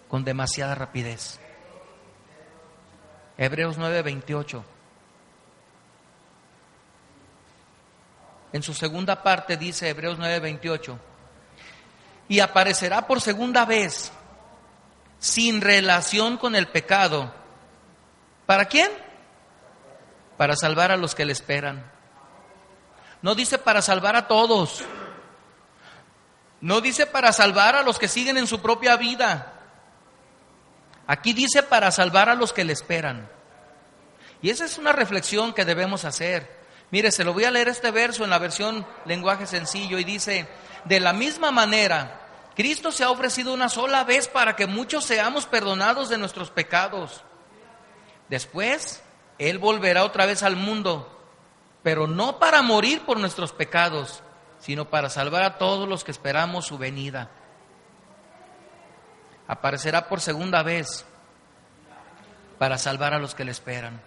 con 0.07 0.23
demasiada 0.23 0.75
rapidez. 0.75 1.41
Hebreos 3.39 3.79
9:28. 3.79 4.63
En 8.53 8.63
su 8.63 8.75
segunda 8.75 9.23
parte 9.23 9.57
dice 9.57 9.89
Hebreos 9.89 10.19
9:28. 10.19 10.99
Y 12.29 12.41
aparecerá 12.41 13.07
por 13.07 13.23
segunda 13.23 13.65
vez 13.65 14.13
sin 15.19 15.63
relación 15.63 16.37
con 16.37 16.55
el 16.55 16.69
pecado. 16.69 17.33
¿Para 18.45 18.67
quién? 18.67 18.91
Para 20.37 20.57
salvar 20.57 20.91
a 20.91 20.97
los 20.97 21.15
que 21.15 21.25
le 21.25 21.33
esperan. 21.33 21.91
No 23.23 23.35
dice 23.35 23.59
para 23.59 23.83
salvar 23.83 24.17
a 24.17 24.29
todos. 24.29 24.85
No 26.61 26.81
dice 26.81 27.07
para 27.07 27.33
salvar 27.33 27.77
a 27.77 27.83
los 27.83 27.99
que 27.99 28.09
siguen 28.09 28.37
en 28.39 28.47
su 28.47 28.61
propia 28.61 28.97
vida. 28.97 29.53
Aquí 31.07 31.33
dice 31.33 31.63
para 31.63 31.91
salvar 31.91 32.29
a 32.29 32.35
los 32.35 32.53
que 32.53 32.65
le 32.65 32.73
esperan. 32.73 33.29
Y 34.43 34.51
esa 34.51 34.65
es 34.65 34.79
una 34.79 34.93
reflexión 34.93 35.53
que 35.53 35.65
debemos 35.65 36.05
hacer. 36.05 36.65
Mire, 36.91 37.11
se 37.11 37.25
lo 37.25 37.33
voy 37.33 37.45
a 37.45 37.51
leer 37.51 37.69
este 37.69 37.91
verso 37.91 38.25
en 38.25 38.31
la 38.31 38.39
versión 38.39 38.87
lenguaje 39.05 39.47
sencillo 39.47 39.99
y 39.99 40.05
dice, 40.05 40.49
de 40.85 41.01
la 41.01 41.13
misma 41.13 41.51
manera, 41.51 42.21
Cristo 42.55 42.93
se 42.93 43.05
ha 43.05 43.11
ofrecido 43.11 43.53
una 43.53 43.69
sola 43.69 44.05
vez 44.05 44.29
para 44.29 44.55
que 44.55 44.67
muchos 44.67 45.05
seamos 45.05 45.47
perdonados 45.47 46.09
de 46.09 46.19
nuestros 46.19 46.51
pecados. 46.51 47.23
Después, 48.29 49.03
Él 49.39 49.59
volverá 49.59 50.05
otra 50.05 50.27
vez 50.27 50.43
al 50.43 50.57
mundo, 50.57 51.11
pero 51.83 52.07
no 52.07 52.39
para 52.39 52.63
morir 52.63 53.03
por 53.03 53.19
nuestros 53.19 53.53
pecados, 53.53 54.23
sino 54.61 54.89
para 54.89 55.11
salvar 55.11 55.43
a 55.43 55.59
todos 55.59 55.89
los 55.89 56.05
que 56.05 56.11
esperamos 56.11 56.67
su 56.67 56.79
venida. 56.79 57.31
Aparecerá 59.47 60.09
por 60.09 60.21
segunda 60.21 60.63
vez 60.63 61.05
para 62.59 62.79
salvar 62.79 63.13
a 63.13 63.19
los 63.19 63.35
que 63.35 63.45
le 63.45 63.51
esperan. 63.51 64.01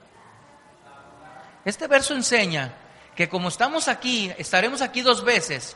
Este 1.66 1.88
verso 1.88 2.16
enseña 2.16 2.74
que 3.16 3.28
como 3.28 3.50
estamos 3.50 3.88
aquí, 3.88 4.32
estaremos 4.38 4.82
aquí 4.82 5.02
dos 5.02 5.24
veces. 5.24 5.76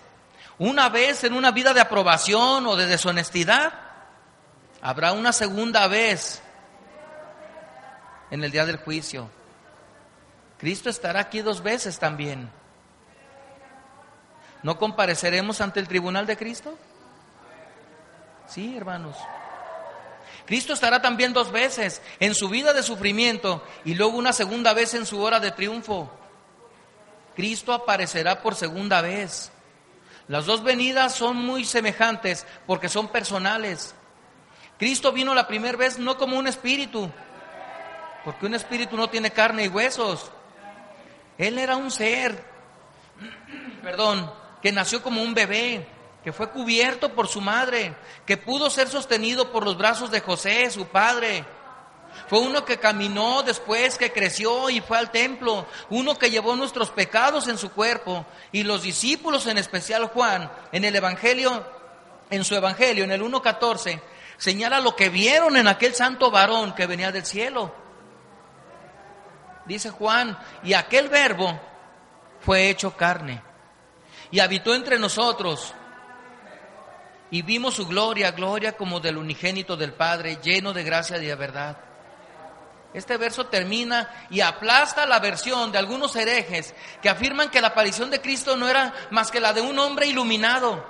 Una 0.57 0.89
vez 0.89 1.23
en 1.23 1.33
una 1.33 1.51
vida 1.51 1.73
de 1.73 1.81
aprobación 1.81 2.65
o 2.67 2.75
de 2.75 2.85
deshonestidad. 2.85 3.73
Habrá 4.81 5.11
una 5.11 5.33
segunda 5.33 5.87
vez 5.87 6.41
en 8.29 8.43
el 8.43 8.51
día 8.51 8.65
del 8.65 8.77
juicio. 8.77 9.29
Cristo 10.61 10.91
estará 10.91 11.21
aquí 11.21 11.41
dos 11.41 11.63
veces 11.63 11.97
también. 11.97 12.47
¿No 14.61 14.77
compareceremos 14.77 15.59
ante 15.59 15.79
el 15.79 15.87
tribunal 15.87 16.27
de 16.27 16.37
Cristo? 16.37 16.77
Sí, 18.47 18.77
hermanos. 18.77 19.17
Cristo 20.45 20.73
estará 20.73 21.01
también 21.01 21.33
dos 21.33 21.51
veces 21.51 22.03
en 22.19 22.35
su 22.35 22.47
vida 22.47 22.73
de 22.73 22.83
sufrimiento 22.83 23.63
y 23.85 23.95
luego 23.95 24.15
una 24.15 24.33
segunda 24.33 24.75
vez 24.75 24.93
en 24.93 25.07
su 25.07 25.19
hora 25.19 25.39
de 25.39 25.49
triunfo. 25.49 26.11
Cristo 27.35 27.73
aparecerá 27.73 28.43
por 28.43 28.53
segunda 28.53 29.01
vez. 29.01 29.51
Las 30.27 30.45
dos 30.45 30.61
venidas 30.61 31.15
son 31.15 31.37
muy 31.37 31.65
semejantes 31.65 32.45
porque 32.67 32.87
son 32.87 33.07
personales. 33.07 33.95
Cristo 34.77 35.11
vino 35.11 35.33
la 35.33 35.47
primera 35.47 35.75
vez 35.75 35.97
no 35.97 36.19
como 36.19 36.37
un 36.37 36.45
espíritu, 36.45 37.09
porque 38.23 38.45
un 38.45 38.53
espíritu 38.53 38.95
no 38.95 39.09
tiene 39.09 39.31
carne 39.31 39.65
y 39.65 39.67
huesos. 39.67 40.31
Él 41.41 41.57
era 41.57 41.75
un 41.75 41.89
ser, 41.89 42.45
perdón, 43.81 44.31
que 44.61 44.71
nació 44.71 45.01
como 45.01 45.23
un 45.23 45.33
bebé 45.33 45.87
que 46.23 46.31
fue 46.31 46.51
cubierto 46.51 47.15
por 47.15 47.27
su 47.27 47.41
madre, 47.41 47.95
que 48.27 48.37
pudo 48.37 48.69
ser 48.69 48.87
sostenido 48.87 49.51
por 49.51 49.65
los 49.65 49.75
brazos 49.75 50.11
de 50.11 50.21
José, 50.21 50.69
su 50.69 50.85
padre. 50.85 51.43
Fue 52.27 52.37
uno 52.37 52.63
que 52.63 52.77
caminó 52.77 53.41
después, 53.41 53.97
que 53.97 54.11
creció 54.13 54.69
y 54.69 54.81
fue 54.81 54.99
al 54.99 55.09
templo, 55.09 55.65
uno 55.89 56.15
que 56.15 56.29
llevó 56.29 56.55
nuestros 56.55 56.91
pecados 56.91 57.47
en 57.47 57.57
su 57.57 57.71
cuerpo. 57.71 58.23
Y 58.51 58.61
los 58.61 58.83
discípulos, 58.83 59.47
en 59.47 59.57
especial 59.57 60.09
Juan, 60.09 60.51
en 60.71 60.85
el 60.85 60.95
Evangelio, 60.95 61.65
en 62.29 62.43
su 62.43 62.53
Evangelio, 62.53 63.03
en 63.03 63.13
el 63.13 63.23
1.14, 63.23 63.99
señala 64.37 64.79
lo 64.79 64.95
que 64.95 65.09
vieron 65.09 65.57
en 65.57 65.67
aquel 65.67 65.95
santo 65.95 66.29
varón 66.29 66.75
que 66.75 66.85
venía 66.85 67.11
del 67.11 67.25
cielo. 67.25 67.80
Dice 69.65 69.89
Juan, 69.89 70.37
y 70.63 70.73
aquel 70.73 71.09
verbo 71.09 71.59
fue 72.39 72.69
hecho 72.69 72.95
carne 72.95 73.41
y 74.31 74.39
habitó 74.39 74.73
entre 74.73 74.97
nosotros 74.97 75.73
y 77.29 77.41
vimos 77.43 77.75
su 77.75 77.87
gloria, 77.87 78.31
gloria 78.31 78.73
como 78.73 78.99
del 78.99 79.17
unigénito 79.17 79.77
del 79.77 79.93
Padre, 79.93 80.39
lleno 80.41 80.73
de 80.73 80.83
gracia 80.83 81.17
y 81.17 81.25
de 81.25 81.35
verdad. 81.35 81.77
Este 82.93 83.15
verso 83.15 83.45
termina 83.45 84.27
y 84.29 84.41
aplasta 84.41 85.05
la 85.05 85.19
versión 85.19 85.71
de 85.71 85.77
algunos 85.77 86.13
herejes 86.15 86.73
que 87.01 87.07
afirman 87.07 87.49
que 87.49 87.61
la 87.61 87.69
aparición 87.69 88.09
de 88.09 88.19
Cristo 88.19 88.57
no 88.57 88.67
era 88.67 88.93
más 89.11 89.31
que 89.31 89.39
la 89.39 89.53
de 89.53 89.61
un 89.61 89.79
hombre 89.79 90.07
iluminado, 90.07 90.85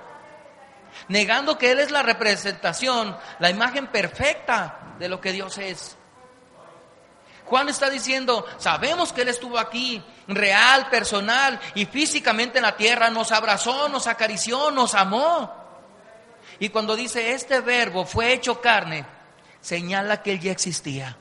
negando 1.09 1.59
que 1.59 1.71
Él 1.71 1.79
es 1.79 1.91
la 1.91 2.01
representación, 2.01 3.15
la 3.37 3.51
imagen 3.51 3.87
perfecta 3.87 4.95
de 4.97 5.09
lo 5.09 5.21
que 5.21 5.31
Dios 5.31 5.59
es. 5.59 5.95
Juan 7.51 7.67
está 7.67 7.89
diciendo, 7.89 8.45
sabemos 8.57 9.11
que 9.11 9.23
Él 9.23 9.27
estuvo 9.27 9.59
aquí, 9.59 10.01
real, 10.25 10.87
personal 10.89 11.59
y 11.75 11.85
físicamente 11.85 12.59
en 12.59 12.63
la 12.63 12.77
tierra, 12.77 13.09
nos 13.09 13.33
abrazó, 13.33 13.89
nos 13.89 14.07
acarició, 14.07 14.71
nos 14.71 14.95
amó. 14.95 15.53
Y 16.59 16.69
cuando 16.69 16.95
dice 16.95 17.33
este 17.33 17.59
verbo 17.59 18.05
fue 18.05 18.31
hecho 18.31 18.61
carne, 18.61 19.05
señala 19.59 20.23
que 20.23 20.31
él 20.31 20.39
ya 20.39 20.53
existía. 20.53 21.17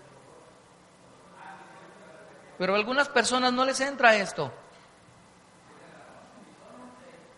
Pero 2.58 2.74
a 2.74 2.76
algunas 2.76 3.08
personas 3.08 3.52
no 3.52 3.64
les 3.64 3.80
entra 3.80 4.14
esto. 4.14 4.54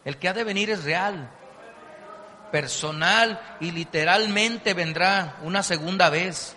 El 0.05 0.19
que 0.19 0.29
ha 0.29 0.35
de 0.35 0.45
venir 0.45 0.69
es 0.69 0.85
real, 0.85 1.31
personal 2.51 3.57
y 3.59 3.71
literalmente 3.71 4.75
vendrá 4.75 5.37
una 5.45 5.63
segunda 5.63 6.11
vez. 6.11 6.57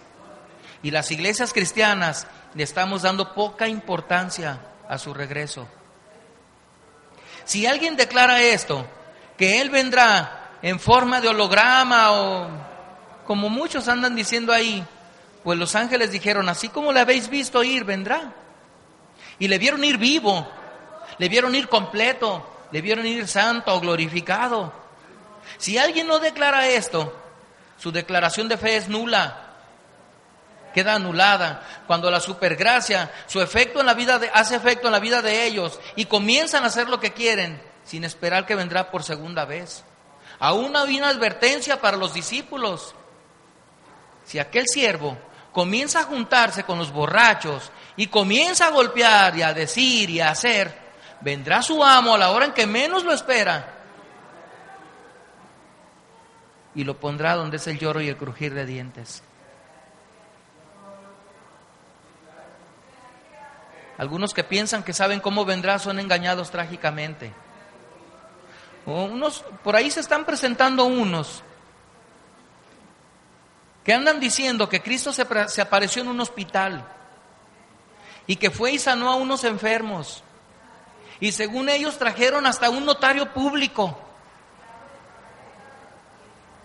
Y 0.85 0.91
las 0.91 1.09
iglesias 1.09 1.51
cristianas 1.51 2.27
le 2.53 2.61
estamos 2.61 3.01
dando 3.01 3.33
poca 3.33 3.67
importancia 3.67 4.59
a 4.87 4.99
su 4.99 5.15
regreso. 5.15 5.67
Si 7.43 7.65
alguien 7.65 7.95
declara 7.95 8.43
esto, 8.43 8.85
que 9.35 9.61
Él 9.61 9.71
vendrá 9.71 10.51
en 10.61 10.79
forma 10.79 11.21
de 11.21 11.29
holograma 11.29 12.11
o 12.11 12.49
como 13.25 13.49
muchos 13.49 13.87
andan 13.87 14.15
diciendo 14.15 14.53
ahí, 14.53 14.85
pues 15.43 15.57
los 15.57 15.73
ángeles 15.73 16.11
dijeron, 16.11 16.49
así 16.49 16.69
como 16.69 16.93
le 16.93 16.99
habéis 16.99 17.29
visto 17.29 17.63
ir, 17.63 17.83
vendrá. 17.83 18.31
Y 19.39 19.47
le 19.47 19.57
vieron 19.57 19.83
ir 19.83 19.97
vivo, 19.97 20.47
le 21.17 21.29
vieron 21.29 21.55
ir 21.55 21.67
completo, 21.67 22.47
le 22.71 22.81
vieron 22.81 23.07
ir 23.07 23.27
santo 23.27 23.79
glorificado. 23.79 24.71
Si 25.57 25.79
alguien 25.79 26.05
no 26.05 26.19
declara 26.19 26.67
esto, 26.67 27.11
su 27.79 27.91
declaración 27.91 28.47
de 28.47 28.57
fe 28.57 28.75
es 28.75 28.87
nula, 28.87 29.44
queda 30.75 30.95
anulada. 30.95 31.61
Cuando 31.87 32.11
la 32.11 32.19
supergracia, 32.19 33.09
su 33.27 33.41
efecto 33.41 33.79
en 33.79 33.85
la 33.85 33.93
vida 33.93 34.19
de, 34.19 34.29
hace 34.33 34.57
efecto 34.57 34.87
en 34.87 34.91
la 34.91 34.99
vida 34.99 35.21
de 35.21 35.45
ellos 35.45 35.79
y 35.95 36.05
comienzan 36.05 36.65
a 36.65 36.67
hacer 36.67 36.89
lo 36.89 36.99
que 36.99 37.13
quieren 37.13 37.61
sin 37.85 38.03
esperar 38.03 38.45
que 38.45 38.55
vendrá 38.55 38.91
por 38.91 39.01
segunda 39.01 39.45
vez. 39.45 39.85
Aún 40.37 40.75
había 40.75 40.99
una 40.99 41.09
advertencia 41.09 41.79
para 41.79 41.95
los 41.95 42.13
discípulos. 42.13 42.93
Si 44.25 44.37
aquel 44.37 44.65
siervo 44.67 45.17
comienza 45.53 46.01
a 46.01 46.03
juntarse 46.03 46.63
con 46.63 46.77
los 46.77 46.91
borrachos 46.91 47.71
y 47.95 48.07
comienza 48.07 48.67
a 48.67 48.71
golpear 48.71 49.37
y 49.37 49.43
a 49.43 49.53
decir 49.53 50.09
y 50.09 50.19
a 50.19 50.31
hacer, 50.31 50.77
vendrá 51.21 51.61
su 51.61 51.81
amo 51.81 52.15
a 52.15 52.17
la 52.17 52.31
hora 52.31 52.45
en 52.45 52.51
que 52.51 52.67
menos 52.67 53.05
lo 53.05 53.13
espera 53.13 53.75
y 56.75 56.83
lo 56.83 56.99
pondrá 56.99 57.35
donde 57.35 57.55
es 57.55 57.67
el 57.67 57.79
lloro 57.79 58.01
y 58.01 58.09
el 58.09 58.17
crujir 58.17 58.53
de 58.53 58.65
dientes. 58.65 59.23
Algunos 63.97 64.33
que 64.33 64.43
piensan 64.43 64.83
que 64.83 64.93
saben 64.93 65.19
cómo 65.19 65.45
vendrá 65.45 65.79
son 65.79 65.99
engañados 65.99 66.51
trágicamente. 66.51 67.31
Unos, 68.85 69.43
por 69.63 69.75
ahí 69.75 69.89
se 69.89 69.99
están 69.99 70.25
presentando 70.25 70.85
unos 70.85 71.43
que 73.83 73.93
andan 73.93 74.19
diciendo 74.19 74.67
que 74.67 74.81
Cristo 74.81 75.13
se, 75.13 75.25
se 75.47 75.61
apareció 75.61 76.01
en 76.01 76.07
un 76.07 76.19
hospital 76.19 76.83
y 78.27 78.35
que 78.35 78.49
fue 78.49 78.71
y 78.71 78.79
sanó 78.79 79.09
a 79.09 79.15
unos 79.15 79.43
enfermos. 79.43 80.23
Y 81.19 81.31
según 81.31 81.69
ellos 81.69 81.97
trajeron 81.97 82.45
hasta 82.45 82.69
un 82.69 82.83
notario 82.83 83.31
público 83.31 83.97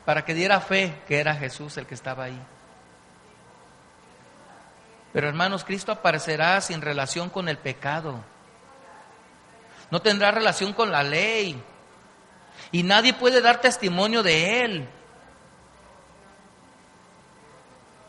para 0.05 0.25
que 0.25 0.35
diera 0.35 0.61
fe 0.61 1.01
que 1.07 1.21
era 1.21 1.35
Jesús 1.35 1.77
el 1.77 1.87
que 1.87 1.95
estaba 1.95 2.25
ahí. 2.25 2.43
Pero 5.12 5.29
hermanos, 5.29 5.64
Cristo 5.64 5.92
aparecerá 5.92 6.61
sin 6.61 6.81
relación 6.81 7.31
con 7.31 7.49
el 7.49 7.59
pecado. 7.59 8.23
No 9.90 10.01
tendrá 10.01 10.31
relación 10.31 10.73
con 10.73 10.92
la 10.92 11.03
ley 11.03 11.61
y 12.70 12.83
nadie 12.83 13.12
puede 13.12 13.40
dar 13.40 13.61
testimonio 13.61 14.23
de 14.23 14.64
él. 14.64 14.88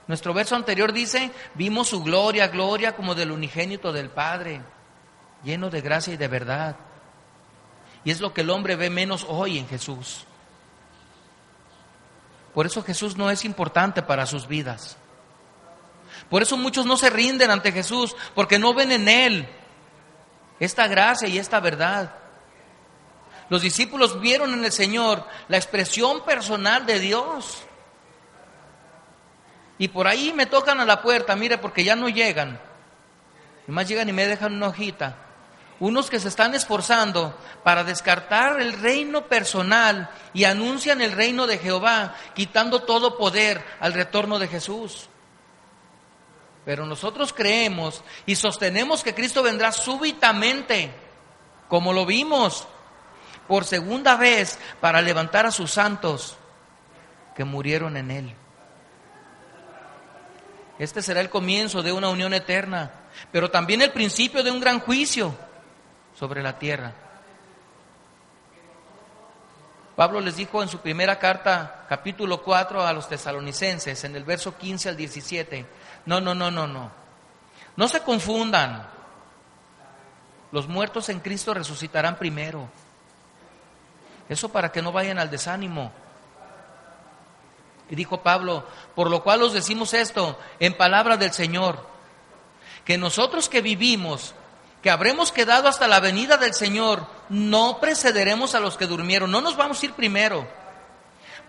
Nuestro 0.08 0.34
verso 0.34 0.56
anterior 0.56 0.92
dice, 0.94 1.32
vimos 1.56 1.88
su 1.88 2.04
gloria, 2.04 2.48
gloria 2.48 2.96
como 2.96 3.16
del 3.16 3.32
unigénito 3.32 3.92
del 3.94 4.10
Padre, 4.10 4.62
lleno 5.44 5.70
de 5.70 5.82
gracia 5.82 6.14
y 6.14 6.18
de 6.18 6.28
verdad. 6.28 6.76
Y 8.04 8.12
es 8.12 8.20
lo 8.20 8.34
que 8.34 8.42
el 8.42 8.50
hombre 8.50 8.76
ve 8.76 8.90
menos 8.90 9.26
hoy 9.28 9.58
en 9.58 9.68
Jesús. 9.68 10.26
Por 12.54 12.66
eso 12.66 12.84
Jesús 12.84 13.16
no 13.16 13.32
es 13.32 13.46
importante 13.46 14.02
para 14.02 14.26
sus 14.26 14.48
vidas. 14.48 14.98
Por 16.32 16.42
eso 16.42 16.56
muchos 16.56 16.86
no 16.86 16.96
se 16.96 17.10
rinden 17.10 17.52
ante 17.52 17.74
Jesús, 17.74 18.16
porque 18.34 18.58
no 18.58 18.74
ven 18.74 18.94
en 18.94 19.10
Él 19.10 19.50
esta 20.62 20.88
gracia 20.88 21.28
y 21.28 21.38
esta 21.38 21.60
verdad. 21.60 22.16
Los 23.50 23.62
discípulos 23.62 24.22
vieron 24.22 24.54
en 24.54 24.64
el 24.64 24.72
Señor 24.72 25.28
la 25.50 25.58
expresión 25.58 26.24
personal 26.24 26.86
de 26.86 27.02
Dios. 27.02 27.64
Y 29.78 29.90
por 29.90 30.08
ahí 30.08 30.32
me 30.32 30.46
tocan 30.46 30.80
a 30.80 30.86
la 30.86 31.02
puerta, 31.02 31.36
mire, 31.36 31.58
porque 31.58 31.84
ya 31.84 31.98
no 31.98 32.08
llegan. 32.08 32.62
Nomás 33.68 33.90
llegan 33.90 34.08
y 34.08 34.14
me 34.14 34.26
dejan 34.26 34.54
una 34.54 34.70
hojita. 34.70 35.18
Unos 35.82 36.10
que 36.10 36.22
se 36.22 36.30
están 36.30 36.56
esforzando 36.56 37.38
para 37.66 37.84
descartar 37.84 38.62
el 38.62 38.72
reino 38.72 39.26
personal 39.26 40.10
y 40.34 40.46
anuncian 40.46 41.02
el 41.02 41.12
reino 41.12 41.46
de 41.46 41.58
Jehová, 41.58 42.16
quitando 42.36 42.84
todo 42.84 43.18
poder 43.18 43.62
al 43.82 43.92
retorno 43.92 44.40
de 44.40 44.48
Jesús. 44.48 45.10
Pero 46.72 46.86
nosotros 46.86 47.34
creemos 47.34 48.02
y 48.26 48.38
sostenemos 48.38 49.04
que 49.04 49.14
Cristo 49.14 49.44
vendrá 49.44 49.74
súbitamente, 49.74 50.90
como 51.68 51.92
lo 51.92 52.06
vimos, 52.06 52.66
por 53.46 53.66
segunda 53.66 54.16
vez 54.16 54.58
para 54.80 55.02
levantar 55.02 55.46
a 55.46 55.52
sus 55.52 55.70
santos 55.70 56.38
que 57.36 57.44
murieron 57.44 57.98
en 57.98 58.10
Él. 58.10 58.36
Este 60.80 61.02
será 61.02 61.20
el 61.20 61.30
comienzo 61.30 61.84
de 61.84 61.92
una 61.92 62.08
unión 62.08 62.34
eterna, 62.34 62.90
pero 63.34 63.52
también 63.52 63.82
el 63.82 63.92
principio 63.92 64.42
de 64.42 64.52
un 64.52 64.62
gran 64.62 64.80
juicio 64.80 65.36
sobre 66.18 66.42
la 66.42 66.58
tierra. 66.58 66.94
Pablo 69.98 70.22
les 70.22 70.38
dijo 70.38 70.64
en 70.64 70.70
su 70.70 70.80
primera 70.80 71.20
carta, 71.20 71.86
capítulo 71.90 72.42
4, 72.42 72.88
a 72.88 72.94
los 72.94 73.10
tesalonicenses, 73.10 74.06
en 74.06 74.16
el 74.16 74.24
verso 74.24 74.58
15 74.58 74.88
al 74.88 74.96
17, 74.96 75.66
no, 76.06 76.20
no, 76.22 76.34
no, 76.34 76.52
no, 76.52 76.68
no. 76.68 76.92
No 77.76 77.88
se 77.88 78.02
confundan. 78.02 78.88
Los 80.52 80.68
muertos 80.68 81.10
en 81.10 81.20
Cristo 81.20 81.54
resucitarán 81.54 82.18
primero. 82.18 82.68
Eso 84.28 84.50
para 84.50 84.72
que 84.72 84.82
no 84.82 84.92
vayan 84.92 85.20
al 85.20 85.30
desánimo. 85.30 85.92
Y 87.90 87.96
dijo 87.96 88.22
Pablo, 88.22 88.66
por 88.96 89.10
lo 89.10 89.22
cual 89.22 89.44
os 89.44 89.54
decimos 89.54 89.94
esto 89.94 90.40
en 90.60 90.78
palabra 90.78 91.18
del 91.18 91.34
Señor, 91.34 91.86
que 92.86 92.98
nosotros 92.98 93.50
que 93.50 93.62
vivimos, 93.62 94.34
que 94.82 94.90
habremos 94.90 95.32
quedado 95.32 95.68
hasta 95.68 95.90
la 95.90 96.00
venida 96.00 96.38
del 96.38 96.54
Señor, 96.54 97.06
no 97.28 97.80
precederemos 97.80 98.56
a 98.56 98.62
los 98.62 98.78
que 98.78 98.88
durmieron, 98.88 99.30
no 99.30 99.42
nos 99.42 99.58
vamos 99.58 99.82
a 99.82 99.86
ir 99.86 99.94
primero, 99.94 100.48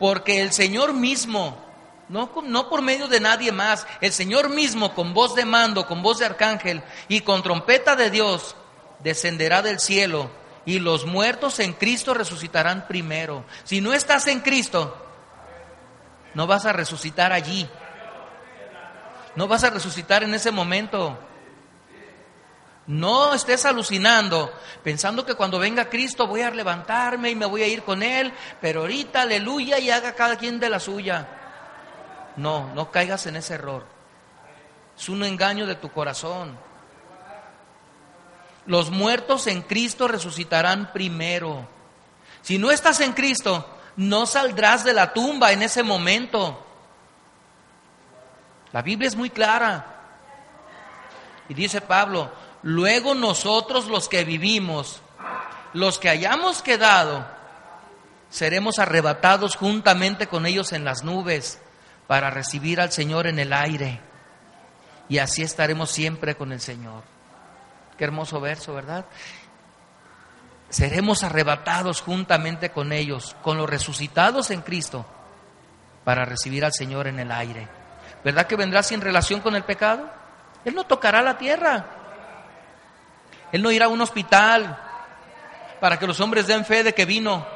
porque 0.01 0.43
el 0.43 0.53
Señor 0.53 0.93
mismo 0.93 1.57
no, 2.09 2.31
no 2.45 2.69
por 2.69 2.83
medio 2.83 3.09
de 3.09 3.21
nadie 3.21 3.53
más, 3.53 3.87
el 4.01 4.13
Señor 4.13 4.51
mismo 4.51 4.95
con 4.95 5.15
voz 5.15 5.35
de 5.35 5.45
mando, 5.45 5.87
con 5.87 6.03
voz 6.03 6.19
de 6.19 6.27
arcángel 6.27 6.83
y 7.09 7.21
con 7.21 7.43
trompeta 7.43 7.97
de 7.97 8.11
Dios, 8.11 8.57
descenderá 9.01 9.63
del 9.63 9.81
cielo 9.81 10.31
y 10.65 10.79
los 10.79 11.07
muertos 11.07 11.59
en 11.61 11.73
Cristo 11.73 12.15
resucitarán 12.15 12.87
primero. 12.87 13.45
Si 13.65 13.81
no 13.81 13.93
estás 13.93 14.27
en 14.29 14.41
Cristo, 14.41 14.97
no 16.35 16.47
vas 16.47 16.67
a 16.67 16.73
resucitar 16.73 17.33
allí. 17.33 17.69
No 19.35 19.49
vas 19.49 19.65
a 19.65 19.71
resucitar 19.71 20.23
en 20.23 20.35
ese 20.35 20.51
momento. 20.51 21.19
No 22.87 23.33
estés 23.33 23.65
alucinando, 23.65 24.53
pensando 24.83 25.25
que 25.25 25.35
cuando 25.35 25.59
venga 25.59 25.89
Cristo 25.89 26.27
voy 26.27 26.43
a 26.43 26.51
levantarme 26.51 27.31
y 27.31 27.35
me 27.35 27.47
voy 27.47 27.63
a 27.63 27.69
ir 27.69 27.83
con 27.83 28.03
Él, 28.03 28.33
pero 28.61 28.81
ahorita, 28.81 29.23
aleluya, 29.23 29.79
y 29.79 29.91
haga 29.91 30.15
cada 30.15 30.37
quien 30.37 30.59
de 30.61 30.69
la 30.69 30.81
suya. 30.81 31.42
No, 32.37 32.73
no 32.75 32.91
caigas 32.91 33.27
en 33.27 33.37
ese 33.37 33.55
error. 33.55 33.85
Es 34.97 35.09
un 35.09 35.25
engaño 35.25 35.67
de 35.67 35.75
tu 35.75 35.91
corazón. 35.91 36.57
Los 38.67 38.91
muertos 38.91 39.47
en 39.47 39.63
Cristo 39.63 40.09
resucitarán 40.09 40.93
primero. 40.93 41.67
Si 42.43 42.59
no 42.59 42.71
estás 42.71 43.01
en 43.01 43.13
Cristo, 43.13 43.67
no 43.97 44.27
saldrás 44.27 44.85
de 44.85 44.93
la 44.93 45.13
tumba 45.13 45.53
en 45.53 45.63
ese 45.63 45.83
momento. 45.83 46.65
La 48.73 48.83
Biblia 48.83 49.09
es 49.09 49.17
muy 49.17 49.31
clara. 49.31 49.87
Y 51.49 51.55
dice 51.55 51.81
Pablo, 51.81 52.31
luego 52.63 53.15
nosotros 53.15 53.89
los 53.89 54.09
que 54.09 54.25
vivimos, 54.25 55.03
los 55.73 55.99
que 55.99 56.09
hayamos 56.09 56.63
quedado, 56.63 57.27
seremos 58.31 58.79
arrebatados 58.79 59.57
juntamente 59.57 60.29
con 60.29 60.47
ellos 60.47 60.73
en 60.73 60.85
las 60.85 61.03
nubes 61.03 61.61
para 62.07 62.31
recibir 62.31 62.81
al 62.81 62.93
Señor 62.93 63.27
en 63.27 63.39
el 63.39 63.53
aire. 63.53 64.01
Y 65.09 65.19
así 65.19 65.43
estaremos 65.43 65.91
siempre 65.91 66.35
con 66.35 66.53
el 66.53 66.61
Señor. 66.61 67.03
Qué 67.97 68.05
hermoso 68.05 68.41
verso, 68.41 68.75
¿verdad? 68.75 69.05
Seremos 70.69 71.23
arrebatados 71.23 72.01
juntamente 72.01 72.71
con 72.71 72.93
ellos, 72.93 73.37
con 73.43 73.59
los 73.59 73.69
resucitados 73.69 74.51
en 74.51 74.63
Cristo, 74.63 75.05
para 76.05 76.25
recibir 76.25 76.65
al 76.65 76.73
Señor 76.73 77.07
en 77.07 77.21
el 77.21 77.31
aire. 77.31 77.69
¿Verdad 78.25 78.47
que 78.47 78.57
vendrá 78.57 78.83
sin 78.83 79.01
relación 79.01 79.41
con 79.41 79.55
el 79.55 79.65
pecado? 79.65 80.11
Él 80.65 80.75
no 80.75 80.85
tocará 80.85 81.23
la 81.23 81.37
tierra. 81.37 81.85
Él 83.53 83.63
no 83.63 83.71
irá 83.71 83.87
a 83.87 83.89
un 83.89 84.01
hospital 84.01 84.79
para 85.81 85.99
que 85.99 86.07
los 86.07 86.21
hombres 86.21 86.47
den 86.47 86.65
fe 86.65 86.83
de 86.85 86.95
que 86.95 87.05
vino. 87.05 87.47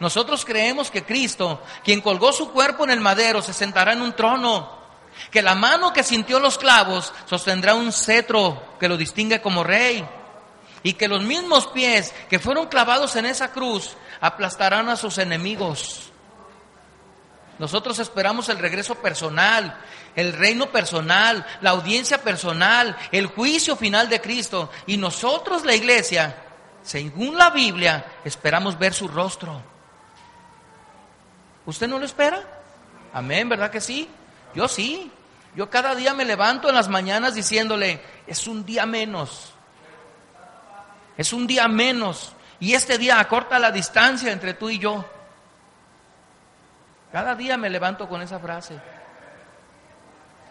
Nosotros 0.00 0.44
creemos 0.44 0.90
que 0.90 1.04
Cristo, 1.04 1.62
quien 1.84 2.00
colgó 2.00 2.32
su 2.32 2.50
cuerpo 2.50 2.84
en 2.84 2.90
el 2.90 3.00
madero, 3.00 3.42
se 3.42 3.52
sentará 3.52 3.92
en 3.92 4.02
un 4.02 4.14
trono, 4.14 4.76
que 5.30 5.42
la 5.42 5.54
mano 5.54 5.92
que 5.92 6.02
sintió 6.02 6.38
los 6.38 6.58
clavos 6.58 7.12
sostendrá 7.24 7.74
un 7.74 7.92
cetro 7.92 8.76
que 8.78 8.88
lo 8.88 8.96
distingue 8.96 9.40
como 9.40 9.64
rey, 9.64 10.06
y 10.82 10.92
que 10.92 11.08
los 11.08 11.22
mismos 11.22 11.66
pies 11.68 12.14
que 12.28 12.38
fueron 12.38 12.66
clavados 12.66 13.16
en 13.16 13.26
esa 13.26 13.50
cruz 13.50 13.96
aplastarán 14.20 14.88
a 14.88 14.96
sus 14.96 15.18
enemigos. 15.18 16.12
Nosotros 17.58 17.98
esperamos 17.98 18.48
el 18.50 18.58
regreso 18.58 18.96
personal, 18.96 19.78
el 20.14 20.32
reino 20.34 20.70
personal, 20.70 21.44
la 21.62 21.70
audiencia 21.70 22.22
personal, 22.22 22.96
el 23.12 23.26
juicio 23.26 23.76
final 23.76 24.08
de 24.08 24.20
Cristo. 24.20 24.70
Y 24.86 24.98
nosotros, 24.98 25.64
la 25.64 25.74
iglesia, 25.74 26.36
según 26.82 27.36
la 27.38 27.50
Biblia, 27.50 28.04
esperamos 28.24 28.78
ver 28.78 28.92
su 28.92 29.08
rostro. 29.08 29.62
¿Usted 31.66 31.88
no 31.88 31.98
lo 31.98 32.04
espera? 32.04 32.42
Amén, 33.12 33.48
¿verdad 33.48 33.70
que 33.70 33.80
sí? 33.80 34.08
Yo 34.54 34.68
sí. 34.68 35.10
Yo 35.54 35.68
cada 35.68 35.94
día 35.94 36.14
me 36.14 36.24
levanto 36.24 36.68
en 36.68 36.74
las 36.74 36.88
mañanas 36.88 37.34
diciéndole, 37.34 38.00
es 38.26 38.46
un 38.46 38.64
día 38.64 38.86
menos. 38.86 39.52
Es 41.16 41.32
un 41.32 41.46
día 41.46 41.66
menos. 41.66 42.34
Y 42.60 42.74
este 42.74 42.98
día 42.98 43.18
acorta 43.18 43.58
la 43.58 43.70
distancia 43.70 44.32
entre 44.32 44.54
tú 44.54 44.70
y 44.70 44.78
yo. 44.78 45.04
Cada 47.10 47.34
día 47.34 47.56
me 47.56 47.70
levanto 47.70 48.08
con 48.08 48.22
esa 48.22 48.38
frase. 48.38 48.78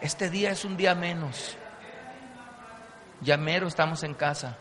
Este 0.01 0.29
día 0.29 0.51
es 0.51 0.65
un 0.65 0.75
día 0.75 0.95
menos. 0.95 1.55
Ya 3.21 3.37
mero 3.37 3.67
estamos 3.67 4.03
en 4.03 4.13
casa. 4.13 4.57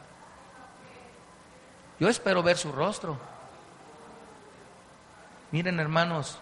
Yo 1.99 2.09
espero 2.09 2.43
ver 2.43 2.57
su 2.57 2.73
rostro. 2.73 3.19
Miren 5.53 5.79
hermanos, 5.81 6.39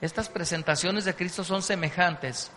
estas 0.00 0.28
presentaciones 0.28 1.04
de 1.04 1.14
Cristo 1.14 1.44
son 1.44 1.62
semejantes 1.62 2.50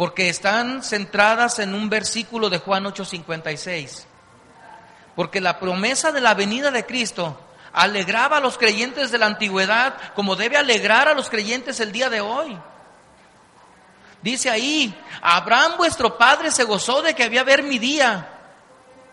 porque 0.00 0.30
están 0.30 0.82
centradas 0.82 1.58
en 1.58 1.74
un 1.74 1.90
versículo 1.90 2.48
de 2.48 2.56
Juan 2.56 2.86
8:56. 2.86 4.06
Porque 5.14 5.42
la 5.42 5.58
promesa 5.58 6.10
de 6.10 6.22
la 6.22 6.32
venida 6.32 6.70
de 6.70 6.86
Cristo 6.86 7.38
alegraba 7.72 8.38
a 8.38 8.40
los 8.40 8.56
creyentes 8.56 9.10
de 9.10 9.18
la 9.18 9.26
antigüedad 9.26 9.94
como 10.14 10.36
debe 10.36 10.56
alegrar 10.56 11.08
a 11.08 11.12
los 11.12 11.28
creyentes 11.28 11.80
el 11.80 11.92
día 11.92 12.08
de 12.08 12.22
hoy. 12.22 12.58
Dice 14.22 14.48
ahí, 14.48 14.98
Abraham 15.20 15.72
vuestro 15.76 16.16
padre 16.16 16.50
se 16.50 16.64
gozó 16.64 17.02
de 17.02 17.14
que 17.14 17.24
había 17.24 17.44
ver 17.44 17.62
mi 17.62 17.78
día 17.78 18.26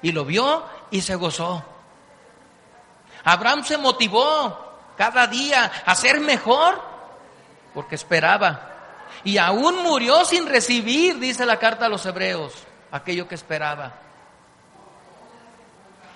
y 0.02 0.14
lo 0.14 0.24
vio 0.24 0.64
y 0.90 1.02
se 1.02 1.16
gozó. 1.16 1.66
Abraham 3.26 3.66
se 3.66 3.78
motivó 3.78 4.67
cada 4.98 5.28
día 5.28 5.72
a 5.86 5.96
ser 5.96 6.20
mejor, 6.20 6.82
porque 7.74 7.96
esperaba. 7.96 8.74
Y 9.24 9.38
aún 9.38 9.84
murió 9.84 10.26
sin 10.26 10.48
recibir, 10.48 11.20
dice 11.20 11.46
la 11.46 11.60
carta 11.60 11.86
a 11.86 11.90
los 11.90 12.06
hebreos, 12.06 12.54
aquello 12.92 13.28
que 13.28 13.36
esperaba. 13.36 13.94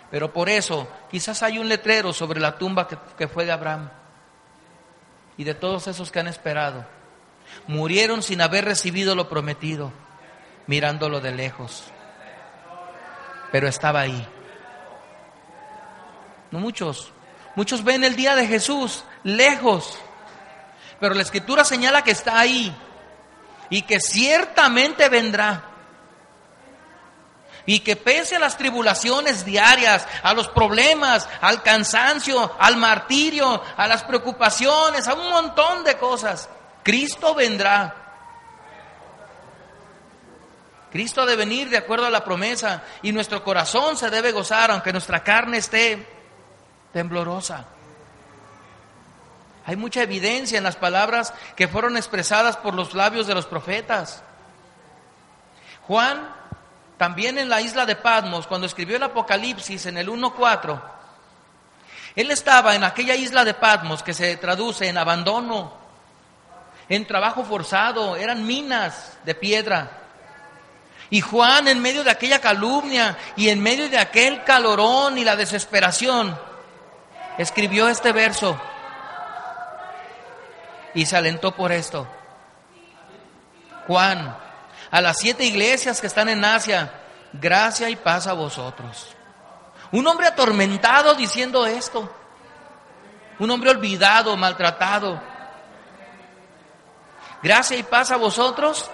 Pero 0.09 0.33
por 0.33 0.49
eso, 0.49 0.87
quizás 1.09 1.41
hay 1.43 1.57
un 1.57 1.69
letrero 1.69 2.11
sobre 2.11 2.39
la 2.39 2.57
tumba 2.57 2.87
que, 2.87 2.97
que 3.17 3.27
fue 3.27 3.45
de 3.45 3.51
Abraham 3.51 3.89
y 5.37 5.43
de 5.43 5.53
todos 5.53 5.87
esos 5.87 6.11
que 6.11 6.19
han 6.19 6.27
esperado. 6.27 6.85
Murieron 7.67 8.21
sin 8.21 8.41
haber 8.41 8.65
recibido 8.65 9.15
lo 9.15 9.29
prometido, 9.29 9.91
mirándolo 10.67 11.21
de 11.21 11.31
lejos. 11.31 11.85
Pero 13.51 13.67
estaba 13.67 14.01
ahí. 14.01 14.27
No 16.51 16.59
muchos, 16.59 17.13
Muchos 17.55 17.83
ven 17.83 18.03
el 18.03 18.15
día 18.15 18.35
de 18.35 18.47
Jesús 18.47 19.03
lejos, 19.23 19.97
pero 20.99 21.13
la 21.13 21.21
escritura 21.21 21.63
señala 21.65 22.03
que 22.03 22.11
está 22.11 22.39
ahí 22.39 22.73
y 23.69 23.81
que 23.83 23.99
ciertamente 23.99 25.09
vendrá. 25.09 25.65
Y 27.65 27.81
que 27.81 27.95
pese 27.95 28.37
a 28.37 28.39
las 28.39 28.57
tribulaciones 28.57 29.45
diarias, 29.45 30.07
a 30.23 30.33
los 30.33 30.47
problemas, 30.47 31.29
al 31.41 31.61
cansancio, 31.61 32.55
al 32.59 32.77
martirio, 32.77 33.61
a 33.77 33.87
las 33.87 34.03
preocupaciones, 34.03 35.07
a 35.07 35.13
un 35.13 35.29
montón 35.29 35.83
de 35.83 35.97
cosas, 35.97 36.49
Cristo 36.83 37.35
vendrá. 37.35 37.95
Cristo 40.91 41.21
ha 41.21 41.25
de 41.25 41.35
venir 41.35 41.69
de 41.69 41.77
acuerdo 41.77 42.05
a 42.05 42.09
la 42.09 42.23
promesa 42.23 42.83
y 43.01 43.11
nuestro 43.11 43.43
corazón 43.43 43.95
se 43.95 44.09
debe 44.09 44.31
gozar 44.31 44.71
aunque 44.71 44.91
nuestra 44.91 45.23
carne 45.23 45.57
esté 45.57 46.20
temblorosa. 46.93 47.65
Hay 49.65 49.75
mucha 49.75 50.01
evidencia 50.01 50.57
en 50.57 50.63
las 50.63 50.75
palabras 50.75 51.33
que 51.55 51.67
fueron 51.67 51.97
expresadas 51.97 52.57
por 52.57 52.73
los 52.73 52.93
labios 52.93 53.27
de 53.27 53.35
los 53.35 53.45
profetas. 53.45 54.23
Juan, 55.83 56.33
también 56.97 57.37
en 57.37 57.49
la 57.49 57.61
isla 57.61 57.85
de 57.85 57.95
Patmos, 57.95 58.47
cuando 58.47 58.67
escribió 58.67 58.97
el 58.97 59.03
Apocalipsis 59.03 59.85
en 59.85 59.97
el 59.97 60.09
1.4, 60.09 60.81
él 62.15 62.31
estaba 62.31 62.75
en 62.75 62.83
aquella 62.83 63.15
isla 63.15 63.45
de 63.45 63.53
Patmos 63.53 64.03
que 64.03 64.13
se 64.13 64.35
traduce 64.37 64.87
en 64.87 64.97
abandono, 64.97 65.73
en 66.89 67.07
trabajo 67.07 67.43
forzado, 67.45 68.17
eran 68.17 68.45
minas 68.45 69.17
de 69.23 69.35
piedra. 69.35 69.91
Y 71.09 71.21
Juan, 71.21 71.67
en 71.67 71.81
medio 71.81 72.03
de 72.03 72.11
aquella 72.11 72.39
calumnia 72.39 73.17
y 73.35 73.49
en 73.49 73.61
medio 73.61 73.89
de 73.89 73.97
aquel 73.97 74.43
calorón 74.43 75.17
y 75.17 75.23
la 75.23 75.35
desesperación, 75.35 76.37
escribió 77.37 77.87
este 77.87 78.11
verso 78.11 78.59
y 80.93 81.05
se 81.05 81.17
alentó 81.17 81.55
por 81.55 81.71
esto. 81.71 82.07
Juan, 83.87 84.37
a 84.89 85.01
las 85.01 85.17
siete 85.19 85.45
iglesias 85.45 86.01
que 86.01 86.07
están 86.07 86.29
en 86.29 86.43
Asia, 86.43 86.91
gracia 87.33 87.89
y 87.89 87.95
paz 87.95 88.27
a 88.27 88.33
vosotros. 88.33 89.15
Un 89.91 90.07
hombre 90.07 90.27
atormentado 90.27 91.15
diciendo 91.15 91.65
esto. 91.65 92.09
Un 93.39 93.49
hombre 93.49 93.71
olvidado, 93.71 94.35
maltratado. 94.37 95.21
Gracia 97.41 97.77
y 97.77 97.83
paz 97.83 98.11
a 98.11 98.17
vosotros 98.17 98.89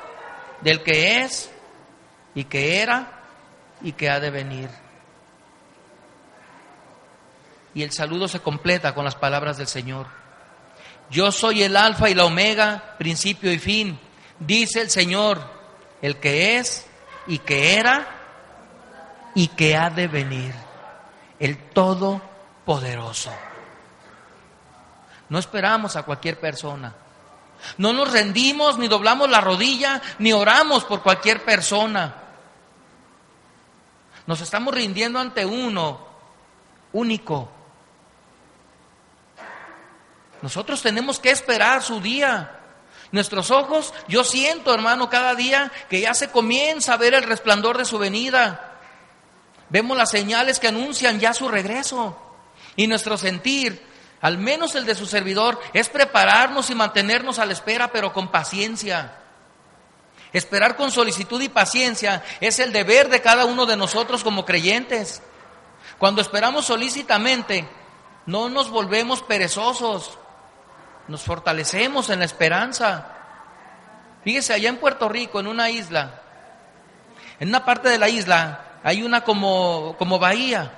del 0.61 0.83
que 0.83 1.21
es 1.21 1.51
y 2.33 2.45
que 2.45 2.81
era 2.81 3.11
y 3.81 3.91
que 3.91 4.09
ha 4.09 4.19
de 4.19 4.31
venir. 4.31 4.86
Y 7.77 7.83
el 7.83 7.91
saludo 7.91 8.27
se 8.27 8.39
completa 8.39 8.95
con 8.95 9.05
las 9.05 9.13
palabras 9.13 9.59
del 9.59 9.67
Señor. 9.67 10.07
Yo 11.11 11.31
soy 11.31 11.61
el 11.61 11.77
alfa 11.77 12.09
y 12.09 12.15
la 12.15 12.25
omega, 12.25 12.95
principio 12.97 13.51
y 13.51 13.59
fin, 13.59 13.99
dice 14.39 14.81
el 14.81 14.89
Señor, 14.89 15.39
el 16.01 16.17
que 16.17 16.57
es 16.57 16.87
y 17.27 17.37
que 17.37 17.75
era 17.75 18.07
y 19.35 19.49
que 19.49 19.77
ha 19.77 19.91
de 19.91 20.07
venir, 20.07 20.55
el 21.37 21.69
Todopoderoso. 21.69 23.31
No 25.29 25.37
esperamos 25.37 25.95
a 25.97 26.01
cualquier 26.01 26.39
persona. 26.39 26.95
No 27.77 27.93
nos 27.93 28.11
rendimos, 28.11 28.79
ni 28.79 28.87
doblamos 28.87 29.29
la 29.29 29.39
rodilla, 29.39 30.01
ni 30.17 30.33
oramos 30.33 30.83
por 30.83 31.03
cualquier 31.03 31.45
persona. 31.45 32.15
Nos 34.25 34.41
estamos 34.41 34.73
rindiendo 34.73 35.19
ante 35.19 35.45
uno 35.45 36.07
único, 36.93 37.51
nosotros 40.41 40.81
tenemos 40.81 41.19
que 41.19 41.31
esperar 41.31 41.81
su 41.81 41.99
día. 41.99 42.59
Nuestros 43.11 43.51
ojos, 43.51 43.93
yo 44.07 44.23
siento, 44.23 44.73
hermano, 44.73 45.09
cada 45.09 45.33
día 45.33 45.71
que 45.89 46.01
ya 46.01 46.13
se 46.13 46.29
comienza 46.29 46.93
a 46.93 46.97
ver 46.97 47.13
el 47.13 47.23
resplandor 47.23 47.77
de 47.77 47.85
su 47.85 47.97
venida. 47.97 48.79
Vemos 49.69 49.97
las 49.97 50.11
señales 50.11 50.59
que 50.59 50.67
anuncian 50.67 51.19
ya 51.19 51.33
su 51.33 51.47
regreso. 51.47 52.17
Y 52.75 52.87
nuestro 52.87 53.17
sentir, 53.17 53.81
al 54.21 54.37
menos 54.37 54.75
el 54.75 54.85
de 54.85 54.95
su 54.95 55.05
servidor, 55.05 55.59
es 55.73 55.89
prepararnos 55.89 56.69
y 56.69 56.75
mantenernos 56.75 57.39
a 57.39 57.45
la 57.45 57.53
espera, 57.53 57.91
pero 57.91 58.13
con 58.13 58.29
paciencia. 58.29 59.13
Esperar 60.33 60.75
con 60.75 60.91
solicitud 60.91 61.41
y 61.41 61.49
paciencia 61.49 62.23
es 62.41 62.59
el 62.59 62.73
deber 62.73 63.09
de 63.09 63.21
cada 63.21 63.45
uno 63.45 63.65
de 63.65 63.77
nosotros 63.77 64.23
como 64.23 64.45
creyentes. 64.45 65.21
Cuando 65.97 66.21
esperamos 66.21 66.65
solícitamente, 66.65 67.67
no 68.25 68.49
nos 68.49 68.69
volvemos 68.69 69.23
perezosos, 69.23 70.19
nos 71.07 71.23
fortalecemos 71.23 72.09
en 72.09 72.19
la 72.19 72.25
esperanza. 72.25 73.07
Fíjese, 74.23 74.53
allá 74.53 74.69
en 74.69 74.77
Puerto 74.77 75.07
Rico, 75.07 75.39
en 75.39 75.47
una 75.47 75.69
isla, 75.69 76.21
en 77.39 77.49
una 77.49 77.63
parte 77.63 77.89
de 77.89 77.97
la 77.97 78.09
isla 78.09 78.61
hay 78.83 79.03
una 79.03 79.21
como, 79.21 79.95
como 79.97 80.19
bahía. 80.19 80.71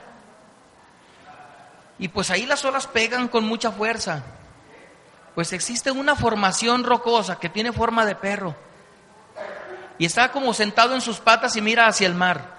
Y 1.98 2.08
pues 2.08 2.32
ahí 2.32 2.46
las 2.46 2.64
olas 2.66 2.88
pegan 2.88 3.28
con 3.28 3.46
mucha 3.46 3.72
fuerza. 3.72 4.24
Pues 5.36 5.54
existe 5.54 5.92
una 5.92 6.16
formación 6.16 6.84
rocosa 6.84 7.40
que 7.40 7.50
tiene 7.50 7.72
forma 7.72 8.06
de 8.06 8.16
perro. 8.16 8.56
Y 9.98 10.06
está 10.06 10.32
como 10.32 10.54
sentado 10.54 10.96
en 10.96 11.02
sus 11.02 11.20
patas 11.20 11.56
y 11.56 11.62
mira 11.62 11.88
hacia 11.88 12.08
el 12.08 12.16
mar. 12.16 12.58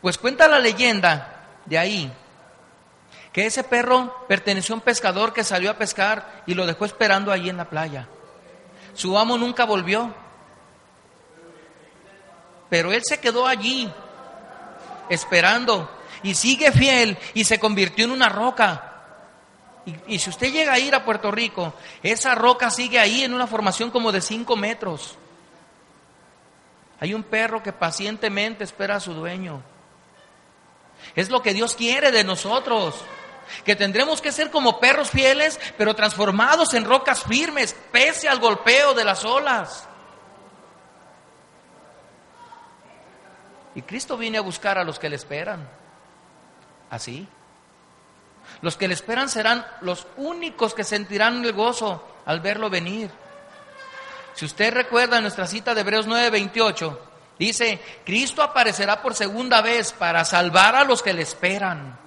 Pues 0.00 0.18
cuenta 0.18 0.48
la 0.48 0.58
leyenda 0.58 1.46
de 1.64 1.78
ahí 1.78 2.12
que 3.34 3.46
ese 3.46 3.64
perro 3.64 4.24
perteneció 4.28 4.74
a 4.74 4.78
un 4.78 4.82
pescador 4.82 5.32
que 5.32 5.42
salió 5.42 5.68
a 5.68 5.76
pescar 5.76 6.44
y 6.46 6.54
lo 6.54 6.66
dejó 6.66 6.84
esperando 6.84 7.32
allí 7.32 7.50
en 7.50 7.56
la 7.56 7.68
playa. 7.68 8.06
Su 8.94 9.18
amo 9.18 9.36
nunca 9.36 9.64
volvió, 9.64 10.14
pero 12.70 12.92
él 12.92 13.02
se 13.04 13.18
quedó 13.18 13.44
allí 13.48 13.92
esperando 15.08 15.90
y 16.22 16.36
sigue 16.36 16.70
fiel 16.70 17.18
y 17.34 17.42
se 17.42 17.58
convirtió 17.58 18.04
en 18.04 18.12
una 18.12 18.28
roca. 18.28 18.92
Y, 19.84 20.14
y, 20.14 20.18
si 20.20 20.30
usted 20.30 20.52
llega 20.52 20.72
a 20.72 20.78
ir 20.78 20.94
a 20.94 21.04
Puerto 21.04 21.32
Rico, 21.32 21.74
esa 22.04 22.36
roca 22.36 22.70
sigue 22.70 23.00
ahí 23.00 23.24
en 23.24 23.34
una 23.34 23.48
formación 23.48 23.90
como 23.90 24.12
de 24.12 24.20
cinco 24.20 24.54
metros. 24.54 25.18
Hay 27.00 27.12
un 27.12 27.24
perro 27.24 27.64
que 27.64 27.72
pacientemente 27.72 28.62
espera 28.62 28.94
a 28.94 29.00
su 29.00 29.12
dueño. 29.12 29.60
Es 31.16 31.30
lo 31.30 31.42
que 31.42 31.52
Dios 31.52 31.74
quiere 31.74 32.12
de 32.12 32.22
nosotros 32.22 32.94
que 33.64 33.76
tendremos 33.76 34.20
que 34.20 34.32
ser 34.32 34.50
como 34.50 34.80
perros 34.80 35.10
fieles, 35.10 35.60
pero 35.76 35.94
transformados 35.94 36.74
en 36.74 36.84
rocas 36.84 37.24
firmes, 37.24 37.76
pese 37.92 38.28
al 38.28 38.40
golpeo 38.40 38.94
de 38.94 39.04
las 39.04 39.24
olas. 39.24 39.88
Y 43.74 43.82
Cristo 43.82 44.16
viene 44.16 44.38
a 44.38 44.42
buscar 44.42 44.78
a 44.78 44.84
los 44.84 44.98
que 44.98 45.08
le 45.08 45.16
esperan. 45.16 45.68
Así. 46.90 47.26
Los 48.60 48.76
que 48.76 48.88
le 48.88 48.94
esperan 48.94 49.28
serán 49.28 49.66
los 49.80 50.06
únicos 50.16 50.74
que 50.74 50.84
sentirán 50.84 51.44
el 51.44 51.52
gozo 51.52 52.02
al 52.26 52.40
verlo 52.40 52.70
venir. 52.70 53.10
Si 54.34 54.44
usted 54.44 54.72
recuerda 54.72 55.20
nuestra 55.20 55.46
cita 55.46 55.74
de 55.74 55.80
Hebreos 55.80 56.06
9:28, 56.06 56.98
dice, 57.38 57.80
Cristo 58.04 58.42
aparecerá 58.42 59.02
por 59.02 59.14
segunda 59.14 59.60
vez 59.60 59.92
para 59.92 60.24
salvar 60.24 60.76
a 60.76 60.84
los 60.84 61.02
que 61.02 61.12
le 61.12 61.22
esperan. 61.22 62.03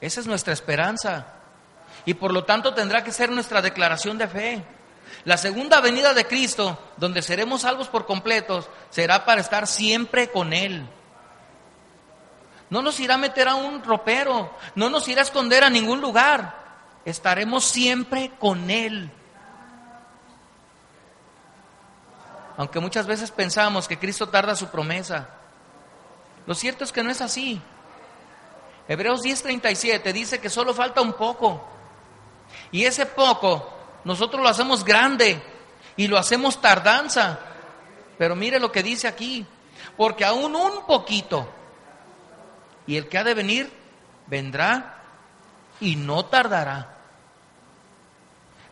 Esa 0.00 0.20
es 0.20 0.26
nuestra 0.26 0.52
esperanza. 0.52 1.26
Y 2.04 2.14
por 2.14 2.32
lo 2.32 2.44
tanto 2.44 2.74
tendrá 2.74 3.02
que 3.02 3.12
ser 3.12 3.30
nuestra 3.30 3.62
declaración 3.62 4.18
de 4.18 4.28
fe. 4.28 4.64
La 5.24 5.36
segunda 5.36 5.80
venida 5.80 6.14
de 6.14 6.26
Cristo, 6.26 6.78
donde 6.96 7.22
seremos 7.22 7.62
salvos 7.62 7.88
por 7.88 8.06
completos, 8.06 8.68
será 8.90 9.24
para 9.24 9.40
estar 9.40 9.66
siempre 9.66 10.30
con 10.30 10.52
Él. 10.52 10.86
No 12.68 12.82
nos 12.82 12.98
irá 13.00 13.14
a 13.14 13.18
meter 13.18 13.48
a 13.48 13.54
un 13.54 13.82
ropero, 13.82 14.52
no 14.74 14.90
nos 14.90 15.06
irá 15.08 15.22
a 15.22 15.24
esconder 15.24 15.64
a 15.64 15.70
ningún 15.70 16.00
lugar. 16.00 16.54
Estaremos 17.04 17.64
siempre 17.64 18.32
con 18.38 18.70
Él. 18.70 19.10
Aunque 22.56 22.80
muchas 22.80 23.06
veces 23.06 23.30
pensamos 23.30 23.86
que 23.86 23.98
Cristo 23.98 24.28
tarda 24.28 24.56
su 24.56 24.68
promesa, 24.68 25.28
lo 26.46 26.54
cierto 26.54 26.84
es 26.84 26.92
que 26.92 27.02
no 27.02 27.10
es 27.10 27.20
así. 27.20 27.60
Hebreos 28.88 29.22
10:37 29.22 30.12
dice 30.12 30.40
que 30.40 30.50
solo 30.50 30.74
falta 30.74 31.00
un 31.00 31.14
poco. 31.14 31.64
Y 32.70 32.84
ese 32.84 33.06
poco 33.06 33.72
nosotros 34.04 34.40
lo 34.42 34.48
hacemos 34.48 34.84
grande 34.84 35.42
y 35.96 36.06
lo 36.06 36.18
hacemos 36.18 36.60
tardanza. 36.60 37.38
Pero 38.18 38.36
mire 38.36 38.60
lo 38.60 38.72
que 38.72 38.82
dice 38.82 39.08
aquí, 39.08 39.44
porque 39.96 40.24
aún 40.24 40.54
un 40.54 40.86
poquito, 40.86 41.48
y 42.86 42.96
el 42.96 43.08
que 43.08 43.18
ha 43.18 43.24
de 43.24 43.34
venir, 43.34 43.70
vendrá 44.26 45.02
y 45.80 45.96
no 45.96 46.24
tardará. 46.26 46.94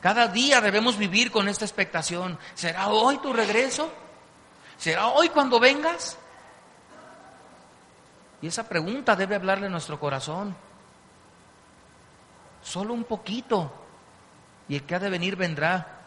Cada 0.01 0.29
día 0.29 0.61
debemos 0.61 0.97
vivir 0.99 1.31
con 1.31 1.49
esta 1.49 1.65
expectación. 1.65 2.39
¿Será 2.55 2.89
hoy 2.89 3.19
tu 3.19 3.33
regreso? 3.33 3.91
¿Será 4.77 5.09
hoy 5.09 5.31
cuando 5.31 5.59
vengas? 5.59 6.19
Y 8.45 8.49
esa 8.49 8.69
pregunta 8.69 9.17
debe 9.17 9.37
hablarle 9.37 9.71
nuestro 9.71 9.99
corazón. 9.99 10.55
Solo 12.63 12.93
un 12.93 13.05
poquito. 13.05 13.73
Y 14.69 14.77
el 14.77 14.83
que 14.83 14.95
ha 14.95 14.99
de 14.99 15.09
venir 15.09 15.35
vendrá. 15.35 16.03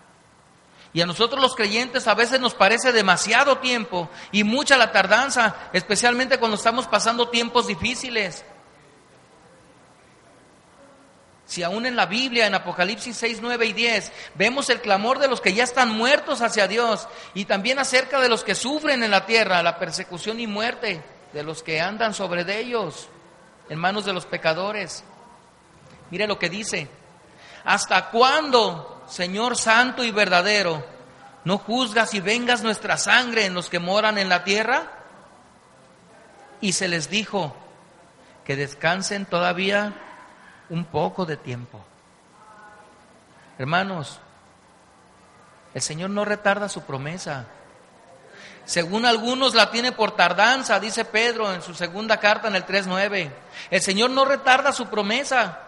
Y 0.94 1.02
a 1.02 1.08
nosotros 1.08 1.42
los 1.42 1.56
creyentes 1.56 2.08
a 2.08 2.14
veces 2.14 2.40
nos 2.40 2.54
parece 2.54 2.92
demasiado 2.92 3.58
tiempo 3.58 4.08
y 4.32 4.44
mucha 4.44 4.78
la 4.78 4.92
tardanza, 4.92 5.56
especialmente 5.74 6.38
cuando 6.38 6.58
estamos 6.58 6.86
pasando 6.86 7.30
tiempos 7.30 7.66
difíciles. 7.66 8.46
Si 11.48 11.64
aún 11.64 11.88
en 11.88 11.96
la 11.96 12.06
Biblia, 12.06 12.46
en 12.46 12.54
Apocalipsis 12.54 13.18
6, 13.18 13.40
9 13.42 13.66
y 13.66 13.74
10, 13.74 14.12
vemos 14.36 14.70
el 14.70 14.80
clamor 14.82 15.18
de 15.18 15.28
los 15.28 15.42
que 15.42 15.56
ya 15.56 15.64
están 15.64 15.90
muertos 15.90 16.42
hacia 16.42 16.68
Dios 16.68 17.08
y 17.34 17.46
también 17.46 17.80
acerca 17.80 18.22
de 18.22 18.30
los 18.30 18.44
que 18.44 18.54
sufren 18.54 19.02
en 19.02 19.10
la 19.10 19.26
tierra 19.26 19.64
la 19.64 19.80
persecución 19.80 20.40
y 20.40 20.46
muerte 20.46 21.17
de 21.34 21.44
los 21.44 21.64
que 21.64 21.82
andan 21.82 22.14
sobre 22.14 22.44
de 22.44 22.60
ellos, 22.60 23.10
en 23.70 23.80
manos 23.80 24.06
de 24.06 24.14
los 24.14 24.26
pecadores. 24.26 25.04
Mire 26.10 26.28
lo 26.28 26.40
que 26.40 26.50
dice. 26.50 26.90
¿Hasta 27.64 28.10
cuándo, 28.10 29.04
Señor 29.08 29.58
Santo 29.58 30.04
y 30.04 30.12
verdadero, 30.12 30.86
no 31.44 31.58
juzgas 31.58 32.14
y 32.14 32.22
vengas 32.22 32.64
nuestra 32.64 32.98
sangre 32.98 33.46
en 33.46 33.54
los 33.54 33.70
que 33.70 33.80
moran 33.80 34.18
en 34.18 34.30
la 34.30 34.44
tierra? 34.44 34.92
Y 36.62 36.74
se 36.74 36.88
les 36.88 37.10
dijo 37.10 37.56
que 38.46 38.56
descansen 38.56 39.26
todavía 39.26 39.94
un 40.70 40.86
poco 40.86 41.26
de 41.26 41.38
tiempo. 41.38 41.84
Hermanos, 43.58 44.20
el 45.74 45.82
Señor 45.82 46.10
no 46.10 46.26
retarda 46.26 46.70
su 46.70 46.84
promesa. 46.84 47.48
Según 48.68 49.06
algunos 49.06 49.56
la 49.56 49.72
tiene 49.72 49.94
por 49.94 50.12
tardanza, 50.12 50.78
dice 50.78 51.06
Pedro 51.06 51.54
en 51.54 51.62
su 51.62 51.74
segunda 51.74 52.18
carta 52.18 52.50
en 52.50 52.56
el 52.58 52.66
3.9. 52.66 53.32
El 53.72 53.82
Señor 53.82 54.10
no 54.10 54.26
retarda 54.26 54.74
su 54.74 54.88
promesa, 54.88 55.62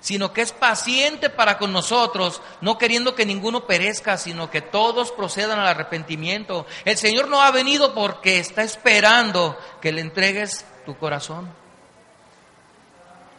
sino 0.00 0.30
que 0.34 0.42
es 0.42 0.52
paciente 0.52 1.30
para 1.30 1.56
con 1.56 1.72
nosotros, 1.72 2.42
no 2.60 2.76
queriendo 2.76 3.14
que 3.14 3.24
ninguno 3.24 3.66
perezca, 3.66 4.18
sino 4.18 4.50
que 4.50 4.60
todos 4.60 5.10
procedan 5.10 5.58
al 5.58 5.68
arrepentimiento. 5.68 6.66
El 6.84 6.98
Señor 6.98 7.28
no 7.28 7.40
ha 7.40 7.50
venido 7.50 7.94
porque 7.94 8.38
está 8.38 8.62
esperando 8.62 9.58
que 9.80 9.90
le 9.90 10.02
entregues 10.02 10.66
tu 10.84 10.98
corazón. 10.98 11.48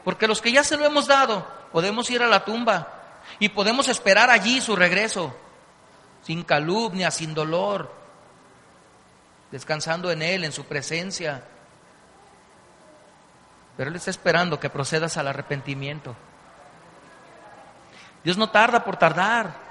Porque 0.04 0.28
los 0.28 0.42
que 0.42 0.52
ya 0.52 0.64
se 0.64 0.78
lo 0.78 0.86
hemos 0.86 1.06
dado, 1.06 1.48
podemos 1.72 2.10
ir 2.10 2.24
a 2.24 2.28
la 2.28 2.44
tumba 2.44 3.22
y 3.38 3.50
podemos 3.50 3.88
esperar 3.88 4.32
allí 4.32 4.62
su 4.62 4.76
regreso, 4.76 5.32
sin 6.24 6.44
calumnia, 6.44 7.12
sin 7.12 7.36
dolor, 7.36 7.99
descansando 9.52 10.12
en 10.12 10.22
Él, 10.22 10.44
en 10.44 10.52
su 10.52 10.66
presencia. 10.66 11.44
Pero 13.78 13.90
Él 13.90 13.96
está 13.96 14.12
esperando 14.12 14.60
que 14.60 14.70
procedas 14.70 15.18
al 15.18 15.28
arrepentimiento. 15.28 16.16
Dios 18.24 18.38
no 18.38 18.50
tarda 18.50 18.84
por 18.84 18.98
tardar. 18.98 19.70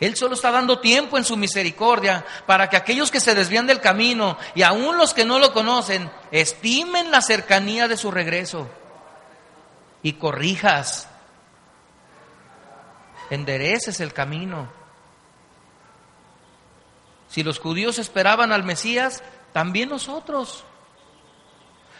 Él 0.00 0.14
solo 0.16 0.34
está 0.34 0.50
dando 0.50 0.78
tiempo 0.78 1.18
en 1.18 1.24
su 1.24 1.36
misericordia 1.36 2.24
para 2.46 2.68
que 2.68 2.76
aquellos 2.76 3.10
que 3.10 3.20
se 3.20 3.34
desvían 3.34 3.66
del 3.66 3.80
camino 3.80 4.36
y 4.54 4.62
aún 4.62 4.96
los 4.96 5.12
que 5.12 5.24
no 5.24 5.38
lo 5.38 5.52
conocen 5.52 6.08
estimen 6.30 7.10
la 7.10 7.20
cercanía 7.20 7.88
de 7.88 7.96
su 7.96 8.10
regreso 8.10 8.68
y 10.02 10.12
corrijas, 10.12 11.08
endereces 13.30 14.00
el 14.00 14.12
camino. 14.12 14.68
Si 17.28 17.42
los 17.42 17.58
judíos 17.58 17.98
esperaban 17.98 18.52
al 18.52 18.64
Mesías, 18.64 19.22
también 19.52 19.88
nosotros. 19.88 20.64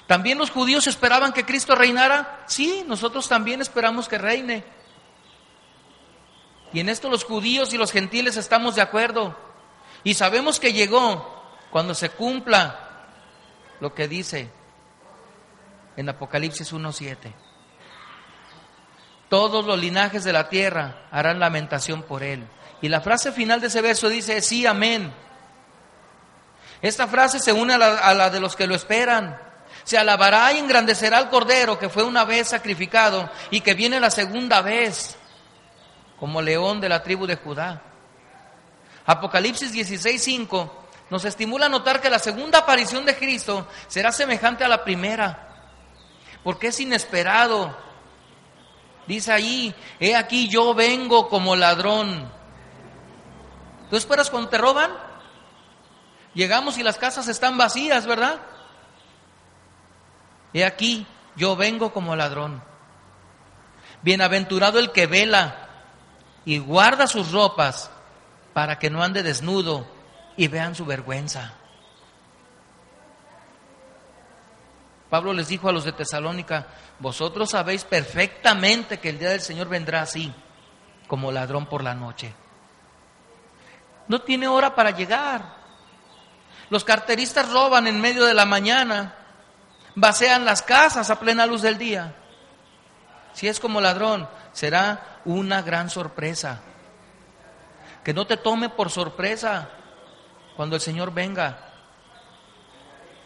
¿También 0.06 0.38
los 0.38 0.50
judíos 0.50 0.86
esperaban 0.86 1.32
que 1.32 1.44
Cristo 1.44 1.74
reinara? 1.74 2.44
Sí, 2.46 2.82
nosotros 2.86 3.28
también 3.28 3.60
esperamos 3.60 4.08
que 4.08 4.16
reine. 4.16 4.64
Y 6.72 6.80
en 6.80 6.88
esto 6.88 7.10
los 7.10 7.24
judíos 7.24 7.72
y 7.72 7.78
los 7.78 7.92
gentiles 7.92 8.36
estamos 8.36 8.74
de 8.74 8.82
acuerdo. 8.82 9.36
Y 10.04 10.14
sabemos 10.14 10.60
que 10.60 10.72
llegó 10.72 11.42
cuando 11.70 11.94
se 11.94 12.10
cumpla 12.10 13.06
lo 13.80 13.94
que 13.94 14.08
dice 14.08 14.50
en 15.96 16.08
Apocalipsis 16.08 16.72
1.7. 16.72 17.34
Todos 19.28 19.66
los 19.66 19.78
linajes 19.78 20.24
de 20.24 20.32
la 20.32 20.48
tierra 20.48 21.06
harán 21.10 21.38
lamentación 21.38 22.02
por 22.02 22.22
él. 22.22 22.46
Y 22.80 22.88
la 22.88 23.00
frase 23.00 23.32
final 23.32 23.60
de 23.60 23.66
ese 23.66 23.80
verso 23.80 24.08
dice, 24.08 24.40
sí, 24.40 24.66
amén. 24.66 25.12
Esta 26.80 27.08
frase 27.08 27.40
se 27.40 27.52
une 27.52 27.74
a 27.74 27.78
la, 27.78 28.30
de 28.30 28.40
los 28.40 28.54
que 28.54 28.66
lo 28.66 28.74
esperan. 28.74 29.40
Se 29.84 29.98
alabará 29.98 30.52
y 30.52 30.58
engrandecerá 30.58 31.18
al 31.18 31.30
Cordero 31.30 31.78
que 31.78 31.88
fue 31.88 32.04
una 32.04 32.24
vez 32.24 32.48
sacrificado 32.48 33.30
y 33.50 33.60
que 33.60 33.74
viene 33.74 33.98
la 33.98 34.10
segunda 34.10 34.60
vez 34.60 35.16
como 36.18 36.42
león 36.42 36.80
de 36.80 36.88
la 36.88 37.02
tribu 37.02 37.26
de 37.26 37.36
Judá. 37.36 37.82
Apocalipsis 39.06 39.72
16:5 39.72 40.70
nos 41.10 41.24
estimula 41.24 41.66
a 41.66 41.70
notar 41.70 42.00
que 42.00 42.10
la 42.10 42.18
segunda 42.18 42.58
aparición 42.58 43.06
de 43.06 43.16
Cristo 43.16 43.66
será 43.86 44.12
semejante 44.12 44.64
a 44.64 44.68
la 44.68 44.84
primera, 44.84 45.70
porque 46.44 46.68
es 46.68 46.80
inesperado. 46.80 47.74
Dice 49.06 49.32
ahí, 49.32 49.74
he 49.98 50.14
aquí 50.14 50.48
yo 50.48 50.74
vengo 50.74 51.28
como 51.28 51.56
ladrón. 51.56 52.37
¿Tú 53.90 53.96
esperas 53.96 54.30
cuando 54.30 54.48
te 54.48 54.58
roban? 54.58 54.90
Llegamos 56.34 56.78
y 56.78 56.82
las 56.82 56.98
casas 56.98 57.28
están 57.28 57.56
vacías, 57.56 58.06
¿verdad? 58.06 58.40
He 60.52 60.64
aquí, 60.64 61.06
yo 61.36 61.56
vengo 61.56 61.92
como 61.92 62.16
ladrón. 62.16 62.62
Bienaventurado 64.02 64.78
el 64.78 64.92
que 64.92 65.06
vela 65.06 65.68
y 66.44 66.58
guarda 66.58 67.06
sus 67.06 67.32
ropas 67.32 67.90
para 68.52 68.78
que 68.78 68.90
no 68.90 69.02
ande 69.02 69.22
desnudo 69.22 69.86
y 70.36 70.48
vean 70.48 70.74
su 70.74 70.86
vergüenza. 70.86 71.54
Pablo 75.10 75.32
les 75.32 75.48
dijo 75.48 75.68
a 75.68 75.72
los 75.72 75.84
de 75.84 75.92
Tesalónica, 75.92 76.66
vosotros 76.98 77.50
sabéis 77.50 77.84
perfectamente 77.84 78.98
que 78.98 79.08
el 79.08 79.18
día 79.18 79.30
del 79.30 79.40
Señor 79.40 79.68
vendrá 79.68 80.02
así, 80.02 80.32
como 81.06 81.32
ladrón 81.32 81.66
por 81.66 81.82
la 81.82 81.94
noche. 81.94 82.34
No 84.08 84.20
tiene 84.22 84.48
hora 84.48 84.74
para 84.74 84.90
llegar. 84.90 85.58
Los 86.70 86.84
carteristas 86.84 87.50
roban 87.50 87.86
en 87.86 88.00
medio 88.00 88.24
de 88.24 88.34
la 88.34 88.44
mañana, 88.44 89.14
vacean 89.94 90.44
las 90.44 90.62
casas 90.62 91.10
a 91.10 91.18
plena 91.18 91.46
luz 91.46 91.62
del 91.62 91.78
día. 91.78 92.14
Si 93.32 93.48
es 93.48 93.60
como 93.60 93.80
ladrón, 93.80 94.28
será 94.52 95.20
una 95.24 95.62
gran 95.62 95.90
sorpresa. 95.90 96.60
Que 98.04 98.12
no 98.12 98.26
te 98.26 98.36
tome 98.36 98.68
por 98.68 98.90
sorpresa 98.90 99.70
cuando 100.56 100.76
el 100.76 100.82
Señor 100.82 101.12
venga. 101.12 101.68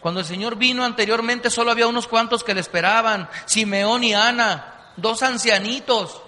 Cuando 0.01 0.19
el 0.19 0.25
Señor 0.25 0.57
vino 0.57 0.83
anteriormente 0.83 1.49
solo 1.49 1.71
había 1.71 1.87
unos 1.87 2.07
cuantos 2.07 2.43
que 2.43 2.53
le 2.53 2.59
esperaban, 2.59 3.29
Simeón 3.45 4.03
y 4.03 4.13
Ana, 4.13 4.91
dos 4.97 5.23
ancianitos. 5.23 6.22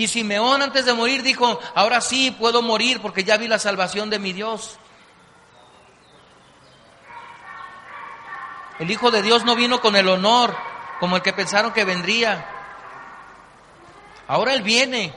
Y 0.00 0.08
Simeón 0.08 0.62
antes 0.62 0.86
de 0.86 0.94
morir 0.94 1.22
dijo, 1.22 1.60
ahora 1.74 2.00
sí 2.00 2.30
puedo 2.30 2.62
morir 2.62 3.02
porque 3.02 3.22
ya 3.22 3.36
vi 3.36 3.48
la 3.48 3.58
salvación 3.58 4.08
de 4.08 4.18
mi 4.18 4.32
Dios. 4.32 4.78
El 8.78 8.90
Hijo 8.90 9.10
de 9.10 9.20
Dios 9.20 9.44
no 9.44 9.54
vino 9.54 9.82
con 9.82 9.96
el 9.96 10.08
honor 10.08 10.56
como 11.00 11.16
el 11.16 11.22
que 11.22 11.34
pensaron 11.34 11.74
que 11.74 11.84
vendría. 11.84 12.48
Ahora 14.26 14.54
Él 14.54 14.62
viene. 14.62 15.12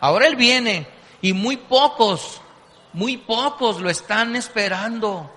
Ahora 0.00 0.26
Él 0.26 0.34
viene. 0.34 0.88
Y 1.20 1.32
muy 1.32 1.56
pocos, 1.56 2.40
muy 2.92 3.16
pocos 3.16 3.80
lo 3.80 3.90
están 3.90 4.34
esperando. 4.34 5.30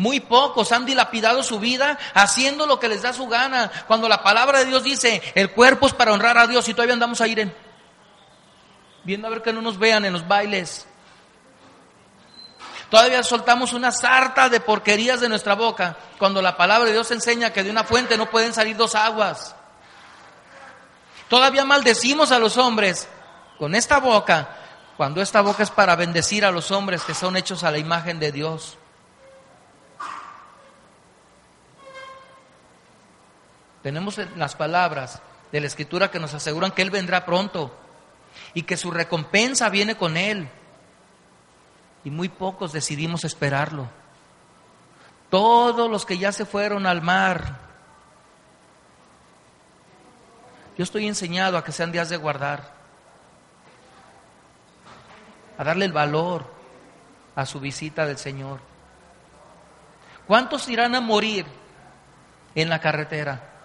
Muy 0.00 0.18
pocos 0.20 0.72
han 0.72 0.86
dilapidado 0.86 1.42
su 1.42 1.60
vida 1.60 1.98
haciendo 2.14 2.64
lo 2.64 2.80
que 2.80 2.88
les 2.88 3.02
da 3.02 3.12
su 3.12 3.28
gana. 3.28 3.70
Cuando 3.86 4.08
la 4.08 4.22
palabra 4.22 4.60
de 4.60 4.64
Dios 4.64 4.82
dice, 4.82 5.20
el 5.34 5.50
cuerpo 5.50 5.86
es 5.86 5.92
para 5.92 6.14
honrar 6.14 6.38
a 6.38 6.46
Dios 6.46 6.66
y 6.70 6.72
todavía 6.72 6.94
andamos 6.94 7.20
a 7.20 7.26
ir 7.26 7.38
en, 7.38 7.54
viendo 9.04 9.26
a 9.26 9.30
ver 9.30 9.42
que 9.42 9.52
no 9.52 9.60
nos 9.60 9.78
vean 9.78 10.06
en 10.06 10.14
los 10.14 10.26
bailes. 10.26 10.86
Todavía 12.88 13.22
soltamos 13.22 13.74
una 13.74 13.92
sarta 13.92 14.48
de 14.48 14.60
porquerías 14.60 15.20
de 15.20 15.28
nuestra 15.28 15.54
boca 15.54 15.98
cuando 16.18 16.40
la 16.40 16.56
palabra 16.56 16.86
de 16.86 16.94
Dios 16.94 17.10
enseña 17.10 17.52
que 17.52 17.62
de 17.62 17.70
una 17.70 17.84
fuente 17.84 18.16
no 18.16 18.30
pueden 18.30 18.54
salir 18.54 18.78
dos 18.78 18.94
aguas. 18.94 19.54
Todavía 21.28 21.66
maldecimos 21.66 22.32
a 22.32 22.38
los 22.38 22.56
hombres 22.56 23.06
con 23.58 23.74
esta 23.74 23.98
boca 23.98 24.48
cuando 24.96 25.20
esta 25.20 25.42
boca 25.42 25.62
es 25.62 25.70
para 25.70 25.94
bendecir 25.94 26.46
a 26.46 26.50
los 26.50 26.70
hombres 26.70 27.02
que 27.02 27.12
son 27.12 27.36
hechos 27.36 27.64
a 27.64 27.70
la 27.70 27.76
imagen 27.76 28.18
de 28.18 28.32
Dios. 28.32 28.78
Tenemos 33.82 34.18
las 34.36 34.54
palabras 34.54 35.20
de 35.52 35.60
la 35.60 35.66
Escritura 35.66 36.10
que 36.10 36.20
nos 36.20 36.34
aseguran 36.34 36.70
que 36.70 36.82
Él 36.82 36.90
vendrá 36.90 37.24
pronto 37.24 37.74
y 38.54 38.62
que 38.62 38.76
su 38.76 38.90
recompensa 38.90 39.68
viene 39.68 39.96
con 39.96 40.16
Él 40.16 40.48
y 42.04 42.10
muy 42.10 42.28
pocos 42.28 42.72
decidimos 42.72 43.24
esperarlo. 43.24 43.88
Todos 45.28 45.90
los 45.90 46.04
que 46.04 46.18
ya 46.18 46.32
se 46.32 46.44
fueron 46.44 46.86
al 46.86 47.02
mar, 47.02 47.58
yo 50.76 50.84
estoy 50.84 51.06
enseñado 51.06 51.56
a 51.56 51.64
que 51.64 51.72
sean 51.72 51.92
días 51.92 52.08
de 52.08 52.16
guardar. 52.16 52.80
a 55.58 55.64
darle 55.64 55.84
el 55.84 55.92
valor 55.92 56.46
a 57.36 57.44
su 57.44 57.60
visita 57.60 58.06
del 58.06 58.16
Señor. 58.16 58.60
¿Cuántos 60.26 60.66
irán 60.70 60.94
a 60.94 61.02
morir 61.02 61.44
en 62.54 62.70
la 62.70 62.80
carretera? 62.80 63.59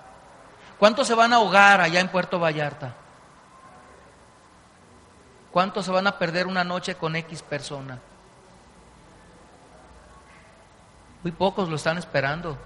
¿Cuántos 0.80 1.08
se 1.08 1.16
van 1.16 1.34
a 1.34 1.38
ahogar 1.38 1.82
allá 1.82 2.00
en 2.00 2.10
Puerto 2.10 2.40
Vallarta? 2.40 2.94
¿Cuántos 5.52 5.86
se 5.86 5.92
van 5.92 6.06
a 6.08 6.18
perder 6.18 6.48
una 6.48 6.64
noche 6.64 6.96
con 6.96 7.16
X 7.16 7.42
persona? 7.42 8.00
Muy 11.24 11.32
pocos 11.32 11.70
lo 11.70 11.78
están 11.78 11.98
esperando. 11.98 12.58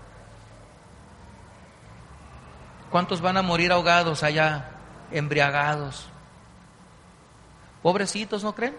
¿Cuántos 2.90 3.22
van 3.22 3.38
a 3.38 3.44
morir 3.44 3.72
ahogados 3.72 4.24
allá, 4.24 4.72
embriagados? 5.12 6.08
Pobrecitos, 7.84 8.44
¿no 8.44 8.56
creen? 8.56 8.76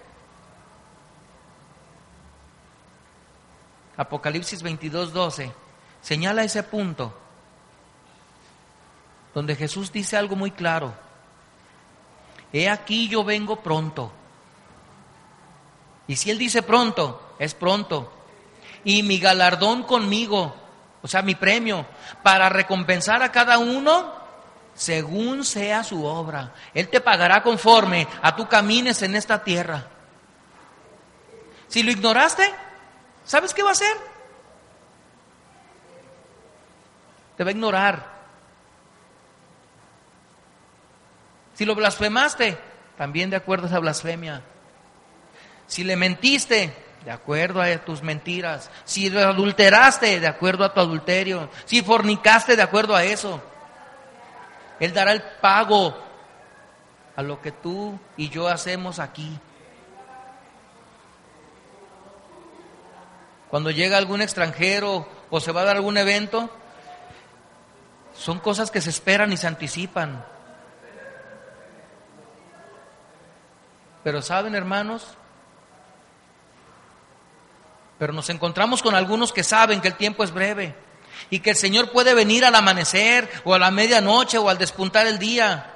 Apocalipsis 3.96 4.62
22, 4.62 5.12
12 5.12 5.52
señala 6.00 6.42
ese 6.42 6.62
punto 6.62 7.14
donde 9.34 9.56
Jesús 9.56 9.92
dice 9.92 10.16
algo 10.16 10.36
muy 10.36 10.50
claro. 10.50 10.94
He 12.52 12.68
aquí 12.68 13.08
yo 13.08 13.24
vengo 13.24 13.62
pronto. 13.62 14.12
Y 16.06 16.16
si 16.16 16.30
Él 16.30 16.38
dice 16.38 16.62
pronto, 16.62 17.34
es 17.38 17.54
pronto. 17.54 18.12
Y 18.82 19.02
mi 19.02 19.18
galardón 19.18 19.84
conmigo, 19.84 20.54
o 21.02 21.08
sea, 21.08 21.22
mi 21.22 21.34
premio, 21.34 21.86
para 22.22 22.48
recompensar 22.48 23.22
a 23.22 23.30
cada 23.30 23.58
uno 23.58 24.12
según 24.74 25.44
sea 25.44 25.84
su 25.84 26.04
obra. 26.04 26.52
Él 26.74 26.88
te 26.88 27.00
pagará 27.00 27.42
conforme 27.42 28.08
a 28.22 28.34
tu 28.34 28.48
camines 28.48 29.02
en 29.02 29.14
esta 29.14 29.44
tierra. 29.44 29.86
Si 31.68 31.82
lo 31.84 31.92
ignoraste, 31.92 32.50
¿sabes 33.24 33.54
qué 33.54 33.62
va 33.62 33.68
a 33.68 33.72
hacer? 33.72 33.96
Te 37.36 37.44
va 37.44 37.50
a 37.50 37.52
ignorar. 37.52 38.19
Si 41.60 41.66
lo 41.66 41.74
blasfemaste, 41.74 42.56
también 42.96 43.28
de 43.28 43.36
acuerdo 43.36 43.66
a 43.66 43.68
esa 43.68 43.80
blasfemia. 43.80 44.40
Si 45.66 45.84
le 45.84 45.94
mentiste, 45.94 46.74
de 47.04 47.10
acuerdo 47.10 47.60
a 47.60 47.76
tus 47.84 48.02
mentiras. 48.02 48.70
Si 48.86 49.10
lo 49.10 49.20
adulteraste, 49.20 50.20
de 50.20 50.26
acuerdo 50.26 50.64
a 50.64 50.72
tu 50.72 50.80
adulterio. 50.80 51.50
Si 51.66 51.82
fornicaste, 51.82 52.56
de 52.56 52.62
acuerdo 52.62 52.96
a 52.96 53.04
eso. 53.04 53.42
Él 54.78 54.94
dará 54.94 55.12
el 55.12 55.20
pago 55.20 55.94
a 57.14 57.20
lo 57.20 57.42
que 57.42 57.52
tú 57.52 58.00
y 58.16 58.30
yo 58.30 58.48
hacemos 58.48 58.98
aquí. 58.98 59.38
Cuando 63.50 63.70
llega 63.70 63.98
algún 63.98 64.22
extranjero 64.22 65.06
o 65.28 65.40
se 65.40 65.52
va 65.52 65.60
a 65.60 65.64
dar 65.64 65.76
algún 65.76 65.98
evento, 65.98 66.48
son 68.14 68.38
cosas 68.38 68.70
que 68.70 68.80
se 68.80 68.88
esperan 68.88 69.30
y 69.34 69.36
se 69.36 69.46
anticipan. 69.46 70.24
Pero 74.02 74.22
saben, 74.22 74.54
hermanos, 74.54 75.06
pero 77.98 78.14
nos 78.14 78.30
encontramos 78.30 78.82
con 78.82 78.94
algunos 78.94 79.32
que 79.32 79.44
saben 79.44 79.80
que 79.82 79.88
el 79.88 79.94
tiempo 79.94 80.24
es 80.24 80.32
breve 80.32 80.74
y 81.28 81.40
que 81.40 81.50
el 81.50 81.56
Señor 81.56 81.90
puede 81.90 82.14
venir 82.14 82.46
al 82.46 82.54
amanecer 82.54 83.30
o 83.44 83.52
a 83.52 83.58
la 83.58 83.70
medianoche 83.70 84.38
o 84.38 84.48
al 84.48 84.56
despuntar 84.56 85.06
el 85.06 85.18
día. 85.18 85.74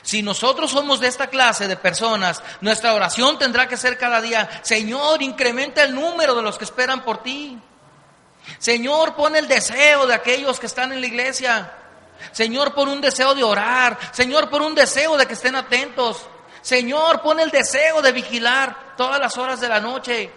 Si 0.00 0.22
nosotros 0.22 0.70
somos 0.70 1.00
de 1.00 1.08
esta 1.08 1.26
clase 1.26 1.68
de 1.68 1.76
personas, 1.76 2.42
nuestra 2.62 2.94
oración 2.94 3.38
tendrá 3.38 3.68
que 3.68 3.76
ser 3.76 3.98
cada 3.98 4.22
día, 4.22 4.48
Señor, 4.62 5.22
incrementa 5.22 5.82
el 5.82 5.94
número 5.94 6.34
de 6.34 6.42
los 6.42 6.56
que 6.56 6.64
esperan 6.64 7.04
por 7.04 7.22
ti. 7.22 7.58
Señor, 8.58 9.14
pon 9.14 9.36
el 9.36 9.46
deseo 9.46 10.06
de 10.06 10.14
aquellos 10.14 10.58
que 10.58 10.66
están 10.66 10.92
en 10.92 11.00
la 11.00 11.06
iglesia. 11.06 11.70
Señor, 12.32 12.74
pon 12.74 12.88
un 12.88 13.00
deseo 13.00 13.34
de 13.34 13.42
orar. 13.42 13.98
Señor, 14.12 14.48
pon 14.48 14.62
un 14.62 14.74
deseo 14.74 15.16
de 15.16 15.26
que 15.26 15.34
estén 15.34 15.56
atentos. 15.56 16.28
Señor, 16.64 17.20
pon 17.20 17.38
el 17.40 17.50
deseo 17.50 18.00
de 18.00 18.10
vigilar 18.10 18.94
todas 18.96 19.20
las 19.20 19.36
horas 19.36 19.60
de 19.60 19.68
la 19.68 19.80
noche. 19.80 20.32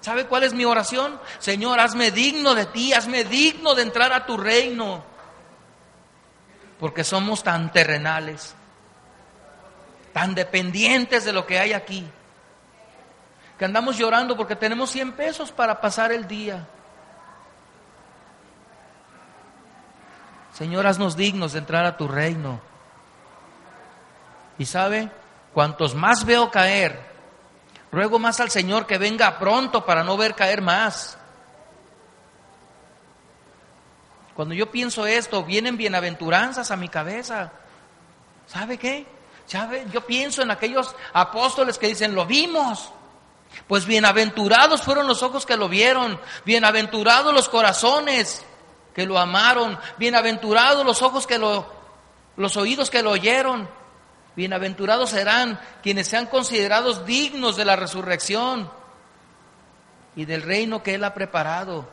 ¿Sabe 0.00 0.24
cuál 0.26 0.44
es 0.44 0.54
mi 0.54 0.64
oración? 0.64 1.20
Señor, 1.38 1.78
hazme 1.78 2.10
digno 2.12 2.54
de 2.54 2.64
ti, 2.64 2.94
hazme 2.94 3.24
digno 3.24 3.74
de 3.74 3.82
entrar 3.82 4.14
a 4.14 4.24
tu 4.24 4.38
reino. 4.38 5.04
Porque 6.80 7.04
somos 7.04 7.42
tan 7.42 7.70
terrenales, 7.72 8.54
tan 10.14 10.34
dependientes 10.34 11.26
de 11.26 11.34
lo 11.34 11.46
que 11.46 11.58
hay 11.58 11.74
aquí, 11.74 12.10
que 13.58 13.66
andamos 13.66 13.98
llorando 13.98 14.34
porque 14.34 14.56
tenemos 14.56 14.90
100 14.90 15.12
pesos 15.12 15.52
para 15.52 15.78
pasar 15.78 16.10
el 16.10 16.26
día. 16.26 16.66
Señor, 20.52 20.86
haznos 20.86 21.16
dignos 21.16 21.52
de 21.52 21.60
entrar 21.60 21.84
a 21.86 21.96
tu 21.96 22.06
reino. 22.08 22.60
Y 24.58 24.66
sabe, 24.66 25.10
cuantos 25.54 25.94
más 25.94 26.24
veo 26.24 26.50
caer, 26.50 27.00
ruego 27.90 28.18
más 28.18 28.38
al 28.40 28.50
Señor 28.50 28.86
que 28.86 28.98
venga 28.98 29.38
pronto 29.38 29.84
para 29.84 30.04
no 30.04 30.16
ver 30.16 30.34
caer 30.34 30.60
más. 30.60 31.16
Cuando 34.34 34.54
yo 34.54 34.70
pienso 34.70 35.06
esto, 35.06 35.42
vienen 35.44 35.76
bienaventuranzas 35.76 36.70
a 36.70 36.76
mi 36.76 36.88
cabeza. 36.88 37.52
¿Sabe 38.46 38.78
qué? 38.78 39.06
¿Sabe? 39.46 39.86
Yo 39.90 40.06
pienso 40.06 40.42
en 40.42 40.50
aquellos 40.50 40.94
apóstoles 41.12 41.78
que 41.78 41.88
dicen, 41.88 42.14
lo 42.14 42.26
vimos. 42.26 42.90
Pues 43.68 43.84
bienaventurados 43.84 44.82
fueron 44.82 45.06
los 45.06 45.22
ojos 45.22 45.44
que 45.44 45.58
lo 45.58 45.68
vieron, 45.68 46.18
bienaventurados 46.44 47.34
los 47.34 47.50
corazones 47.50 48.44
que 48.94 49.06
lo 49.06 49.18
amaron, 49.18 49.78
bienaventurados 49.98 50.84
los 50.84 51.02
ojos 51.02 51.26
que 51.26 51.38
lo, 51.38 51.66
los 52.36 52.56
oídos 52.56 52.90
que 52.90 53.02
lo 53.02 53.10
oyeron, 53.10 53.68
bienaventurados 54.36 55.10
serán 55.10 55.60
quienes 55.82 56.08
sean 56.08 56.26
considerados 56.26 57.06
dignos 57.06 57.56
de 57.56 57.64
la 57.64 57.76
resurrección 57.76 58.70
y 60.16 60.24
del 60.24 60.42
reino 60.42 60.82
que 60.82 60.94
Él 60.94 61.04
ha 61.04 61.14
preparado. 61.14 61.88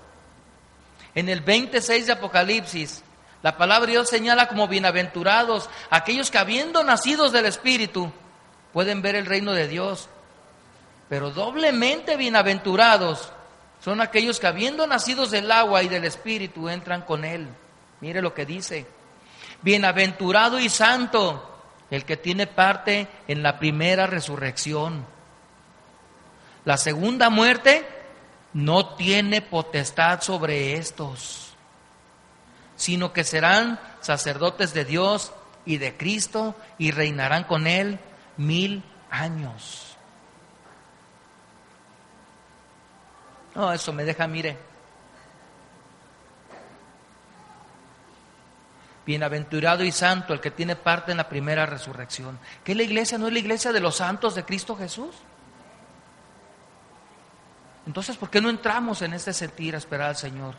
En 1.16 1.30
el 1.30 1.42
26 1.42 2.08
de 2.08 2.14
Apocalipsis, 2.14 3.04
la 3.42 3.58
palabra 3.58 3.88
de 3.88 3.94
Dios 3.94 4.10
señala 4.10 4.48
como 4.48 4.68
bienaventurados 4.68 5.70
aquellos 5.90 6.30
que 6.30 6.38
habiendo 6.38 6.84
nacidos 6.84 7.32
del 7.32 7.46
Espíritu 7.46 8.12
pueden 8.74 9.02
ver 9.02 9.16
el 9.16 9.26
reino 9.26 9.54
de 9.54 9.68
Dios. 9.68 10.10
Pero 11.08 11.32
doblemente 11.32 12.18
bienaventurados 12.18 13.32
son 13.80 14.02
aquellos 14.02 14.40
que 14.40 14.48
habiendo 14.48 14.86
nacidos 14.88 15.32
del 15.32 15.52
agua 15.52 15.84
y 15.84 15.90
del 15.90 16.04
Espíritu 16.06 16.68
entran 16.70 17.04
con 17.04 17.24
Él. 17.24 17.48
Mire 18.02 18.22
lo 18.22 18.34
que 18.34 18.46
dice. 18.46 18.86
Bienaventurado 19.62 20.60
y 20.60 20.70
santo 20.70 21.46
el 21.90 22.06
que 22.06 22.18
tiene 22.18 22.48
parte 22.48 23.08
en 23.28 23.42
la 23.42 23.58
primera 23.58 24.06
resurrección. 24.06 25.06
La 26.66 26.78
segunda 26.78 27.30
muerte 27.30 27.88
no 28.54 28.96
tiene 28.96 29.42
potestad 29.42 30.22
sobre 30.22 30.76
estos, 30.76 31.54
sino 32.76 33.14
que 33.14 33.24
serán 33.24 33.80
sacerdotes 34.02 34.74
de 34.74 34.86
Dios 34.86 35.34
y 35.66 35.78
de 35.78 35.96
Cristo 35.98 36.56
y 36.78 36.92
reinarán 36.92 37.44
con 37.46 37.66
Él 37.66 38.00
mil 38.38 38.84
años. 39.10 39.89
No, 43.56 43.72
eso 43.74 43.92
me 43.94 44.04
deja, 44.04 44.28
mire. 44.28 44.58
Bienaventurado 49.06 49.84
y 49.84 49.92
santo 49.92 50.34
el 50.34 50.40
que 50.40 50.52
tiene 50.52 50.76
parte 50.76 51.12
en 51.12 51.18
la 51.18 51.28
primera 51.28 51.66
resurrección. 51.66 52.40
¿Qué 52.64 52.76
la 52.76 52.84
iglesia? 52.84 53.18
¿No 53.18 53.28
es 53.28 53.34
la 53.34 53.40
iglesia 53.40 53.72
de 53.72 53.80
los 53.80 53.96
santos 53.96 54.36
de 54.36 54.46
Cristo 54.46 54.76
Jesús? 54.76 55.16
Entonces, 57.88 58.18
¿por 58.18 58.30
qué 58.30 58.40
no 58.40 58.50
entramos 58.50 59.02
en 59.02 59.14
este 59.14 59.34
sentir 59.34 59.74
a 59.74 59.80
esperar 59.80 60.10
al 60.10 60.16
Señor? 60.16 60.54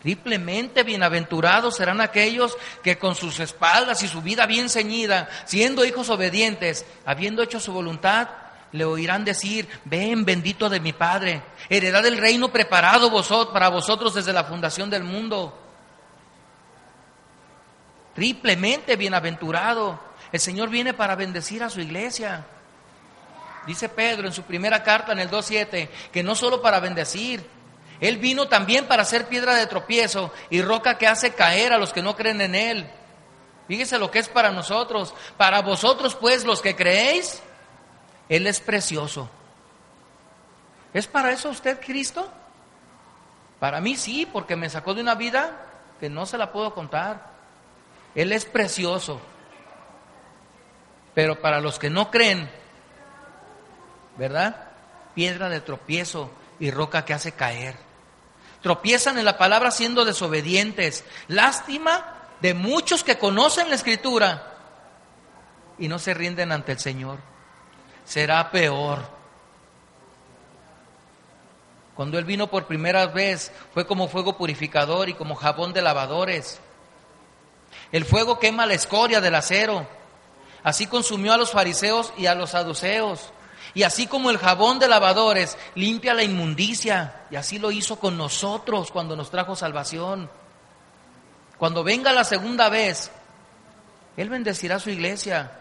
Triplemente 0.00 0.82
bienaventurados 0.82 1.76
serán 1.76 2.00
aquellos 2.00 2.56
que 2.82 2.96
con 2.96 3.14
sus 3.14 3.38
espaldas 3.40 4.02
y 4.02 4.08
su 4.08 4.22
vida 4.22 4.46
bien 4.46 4.70
ceñida, 4.70 5.28
siendo 5.44 5.84
hijos 5.84 6.08
obedientes, 6.08 6.86
habiendo 7.04 7.42
hecho 7.42 7.60
su 7.60 7.72
voluntad, 7.72 8.28
le 8.72 8.84
oirán 8.84 9.24
decir, 9.24 9.68
ven 9.84 10.24
bendito 10.24 10.68
de 10.68 10.80
mi 10.80 10.92
Padre, 10.92 11.42
heredad 11.68 12.02
del 12.02 12.18
reino 12.18 12.52
preparado 12.52 13.10
para 13.52 13.68
vosotros 13.68 14.14
desde 14.14 14.32
la 14.32 14.44
fundación 14.44 14.90
del 14.90 15.02
mundo. 15.02 15.56
Triplemente 18.14 18.96
bienaventurado. 18.96 19.98
El 20.32 20.40
Señor 20.40 20.68
viene 20.68 20.94
para 20.94 21.16
bendecir 21.16 21.62
a 21.62 21.70
su 21.70 21.80
iglesia. 21.80 22.44
Dice 23.66 23.88
Pedro 23.88 24.26
en 24.26 24.32
su 24.32 24.42
primera 24.42 24.82
carta 24.82 25.12
en 25.12 25.18
el 25.18 25.30
2.7, 25.30 25.88
que 26.12 26.22
no 26.22 26.34
solo 26.34 26.62
para 26.62 26.80
bendecir, 26.80 27.44
Él 28.00 28.18
vino 28.18 28.48
también 28.48 28.86
para 28.86 29.04
ser 29.04 29.26
piedra 29.26 29.54
de 29.54 29.66
tropiezo 29.66 30.32
y 30.48 30.62
roca 30.62 30.96
que 30.96 31.06
hace 31.06 31.34
caer 31.34 31.72
a 31.72 31.78
los 31.78 31.92
que 31.92 32.02
no 32.02 32.16
creen 32.16 32.40
en 32.40 32.54
Él. 32.54 32.90
Fíjese 33.68 33.98
lo 33.98 34.10
que 34.10 34.18
es 34.18 34.28
para 34.28 34.50
nosotros. 34.50 35.14
Para 35.36 35.62
vosotros, 35.62 36.16
pues, 36.16 36.44
los 36.44 36.60
que 36.60 36.74
creéis, 36.74 37.42
Él 38.30 38.46
es 38.46 38.60
precioso. 38.60 39.28
¿Es 40.94 41.08
para 41.08 41.32
eso 41.32 41.50
usted 41.50 41.80
Cristo? 41.80 42.32
Para 43.58 43.80
mí 43.80 43.96
sí, 43.96 44.26
porque 44.32 44.56
me 44.56 44.70
sacó 44.70 44.94
de 44.94 45.02
una 45.02 45.16
vida 45.16 45.66
que 45.98 46.08
no 46.08 46.24
se 46.26 46.38
la 46.38 46.52
puedo 46.52 46.72
contar. 46.72 47.32
Él 48.14 48.32
es 48.32 48.44
precioso. 48.44 49.20
Pero 51.12 51.40
para 51.40 51.60
los 51.60 51.80
que 51.80 51.90
no 51.90 52.10
creen, 52.10 52.48
¿verdad? 54.16 54.68
Piedra 55.14 55.48
de 55.48 55.60
tropiezo 55.60 56.30
y 56.60 56.70
roca 56.70 57.04
que 57.04 57.14
hace 57.14 57.32
caer. 57.32 57.74
Tropiezan 58.62 59.18
en 59.18 59.24
la 59.24 59.38
palabra 59.38 59.72
siendo 59.72 60.04
desobedientes. 60.04 61.04
Lástima 61.26 62.14
de 62.40 62.54
muchos 62.54 63.02
que 63.02 63.18
conocen 63.18 63.70
la 63.70 63.74
escritura 63.74 64.54
y 65.80 65.88
no 65.88 65.98
se 65.98 66.14
rinden 66.14 66.52
ante 66.52 66.70
el 66.72 66.78
Señor. 66.78 67.29
Será 68.10 68.50
peor. 68.50 68.98
Cuando 71.94 72.18
Él 72.18 72.24
vino 72.24 72.48
por 72.48 72.66
primera 72.66 73.06
vez 73.06 73.52
fue 73.72 73.86
como 73.86 74.08
fuego 74.08 74.36
purificador 74.36 75.08
y 75.08 75.14
como 75.14 75.36
jabón 75.36 75.72
de 75.72 75.80
lavadores. 75.80 76.58
El 77.92 78.04
fuego 78.04 78.40
quema 78.40 78.66
la 78.66 78.74
escoria 78.74 79.20
del 79.20 79.36
acero. 79.36 79.86
Así 80.64 80.88
consumió 80.88 81.32
a 81.32 81.36
los 81.36 81.52
fariseos 81.52 82.12
y 82.16 82.26
a 82.26 82.34
los 82.34 82.50
saduceos. 82.50 83.32
Y 83.74 83.84
así 83.84 84.08
como 84.08 84.30
el 84.30 84.38
jabón 84.38 84.80
de 84.80 84.88
lavadores 84.88 85.56
limpia 85.76 86.12
la 86.12 86.24
inmundicia, 86.24 87.26
y 87.30 87.36
así 87.36 87.60
lo 87.60 87.70
hizo 87.70 88.00
con 88.00 88.18
nosotros 88.18 88.90
cuando 88.90 89.14
nos 89.14 89.30
trajo 89.30 89.54
salvación. 89.54 90.28
Cuando 91.58 91.84
venga 91.84 92.12
la 92.12 92.24
segunda 92.24 92.70
vez, 92.70 93.12
Él 94.16 94.28
bendecirá 94.30 94.80
su 94.80 94.90
iglesia. 94.90 95.59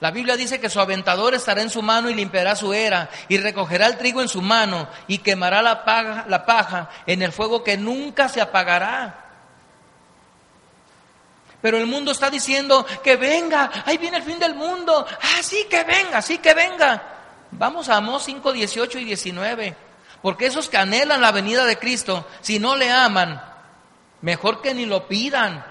La 0.00 0.10
Biblia 0.10 0.36
dice 0.36 0.60
que 0.60 0.68
su 0.68 0.78
aventador 0.78 1.34
estará 1.34 1.62
en 1.62 1.70
su 1.70 1.80
mano 1.82 2.10
y 2.10 2.14
limpiará 2.14 2.54
su 2.54 2.74
era, 2.74 3.08
y 3.28 3.38
recogerá 3.38 3.86
el 3.86 3.96
trigo 3.96 4.20
en 4.20 4.28
su 4.28 4.42
mano, 4.42 4.88
y 5.08 5.18
quemará 5.18 5.62
la 5.62 5.84
paja, 5.84 6.26
la 6.28 6.44
paja 6.44 6.90
en 7.06 7.22
el 7.22 7.32
fuego 7.32 7.64
que 7.64 7.76
nunca 7.76 8.28
se 8.28 8.40
apagará. 8.40 9.26
Pero 11.62 11.78
el 11.78 11.86
mundo 11.86 12.12
está 12.12 12.30
diciendo 12.30 12.86
que 13.02 13.16
venga, 13.16 13.70
ahí 13.86 13.98
viene 13.98 14.18
el 14.18 14.22
fin 14.22 14.38
del 14.38 14.54
mundo. 14.54 15.06
Ah, 15.10 15.42
sí 15.42 15.66
que 15.68 15.82
venga, 15.84 16.20
sí 16.22 16.38
que 16.38 16.54
venga. 16.54 17.02
Vamos 17.50 17.88
a 17.88 17.96
Amós 17.96 18.24
5, 18.24 18.52
18 18.52 18.98
y 18.98 19.04
19. 19.04 19.76
Porque 20.22 20.46
esos 20.46 20.68
que 20.68 20.76
anhelan 20.76 21.20
la 21.20 21.32
venida 21.32 21.64
de 21.64 21.78
Cristo, 21.78 22.26
si 22.40 22.58
no 22.58 22.76
le 22.76 22.90
aman, 22.90 23.42
mejor 24.20 24.60
que 24.60 24.74
ni 24.74 24.86
lo 24.86 25.08
pidan. 25.08 25.64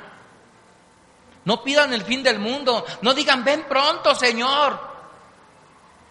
No 1.45 1.63
pidan 1.63 1.93
el 1.93 2.03
fin 2.03 2.21
del 2.23 2.39
mundo. 2.39 2.85
No 3.01 3.13
digan, 3.13 3.43
ven 3.43 3.63
pronto, 3.63 4.13
Señor. 4.15 4.79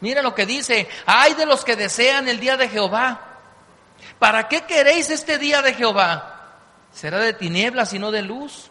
Mire 0.01 0.23
lo 0.23 0.35
que 0.35 0.47
dice. 0.47 0.89
Ay 1.07 1.35
de 1.35 1.47
los 1.47 1.65
que 1.65 1.77
desean 1.77 2.29
el 2.29 2.41
día 2.41 2.57
de 2.57 2.69
Jehová. 2.69 3.21
¿Para 4.19 4.49
qué 4.49 4.63
queréis 4.63 5.11
este 5.11 5.39
día 5.39 5.61
de 5.61 5.75
Jehová? 5.75 6.31
Será 6.93 7.19
de 7.19 7.33
tinieblas 7.33 7.93
y 7.93 7.99
no 7.99 8.11
de 8.11 8.23
luz 8.23 8.71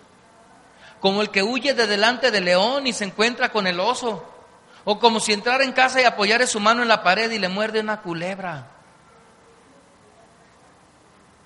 como 1.04 1.22
el 1.22 1.32
que 1.32 1.44
huye 1.44 1.74
de 1.74 1.86
delante 1.86 2.32
del 2.32 2.46
león 2.46 2.88
y 2.88 2.94
se 2.94 3.04
encuentra 3.04 3.50
con 3.50 3.68
el 3.68 3.82
oso, 3.82 4.24
o 4.86 5.00
como 5.00 5.20
si 5.20 5.34
entrara 5.34 5.66
en 5.66 5.74
casa 5.74 6.00
y 6.00 6.06
apoyara 6.06 6.48
su 6.48 6.62
mano 6.62 6.82
en 6.82 6.88
la 6.88 7.04
pared 7.04 7.30
y 7.30 7.40
le 7.40 7.50
muerde 7.50 7.82
una 7.82 8.00
culebra. 8.00 8.68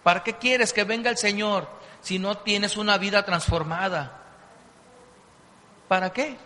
¿Para 0.03 0.21
qué 0.21 0.37
quieres 0.37 0.73
que 0.73 0.83
venga 0.83 1.09
el 1.09 1.17
Señor 1.17 1.67
si 2.01 2.19
no 2.19 2.37
tienes 2.37 2.77
una 2.77 2.99
vida 2.99 3.25
transformada? 3.25 4.16
¿Para 5.87 6.11
qué? 6.11 6.37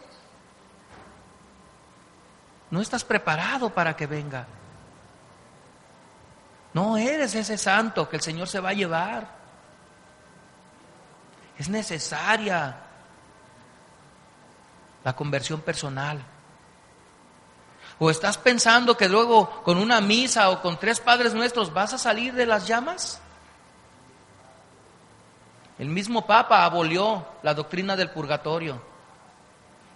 No 2.69 2.79
estás 2.81 3.03
preparado 3.03 3.69
para 3.69 3.95
que 3.95 4.07
venga. 4.07 4.47
No 6.73 6.97
eres 6.97 7.35
ese 7.35 7.57
santo 7.57 8.07
que 8.07 8.15
el 8.15 8.21
Señor 8.21 8.47
se 8.47 8.59
va 8.59 8.69
a 8.69 8.73
llevar. 8.73 9.27
Es 11.57 11.67
necesaria 11.69 12.77
la 15.03 15.13
conversión 15.13 15.61
personal. 15.61 16.21
¿O 17.99 18.09
estás 18.09 18.37
pensando 18.37 18.95
que 18.95 19.09
luego 19.09 19.61
con 19.63 19.77
una 19.77 19.99
misa 20.01 20.49
o 20.49 20.61
con 20.61 20.79
tres 20.79 20.99
padres 20.99 21.33
nuestros 21.33 21.73
vas 21.73 21.93
a 21.93 21.97
salir 21.97 22.33
de 22.33 22.45
las 22.45 22.67
llamas? 22.67 23.19
El 25.77 25.89
mismo 25.89 26.25
Papa 26.25 26.63
abolió 26.63 27.25
la 27.43 27.53
doctrina 27.53 27.95
del 27.95 28.11
purgatorio. 28.11 28.90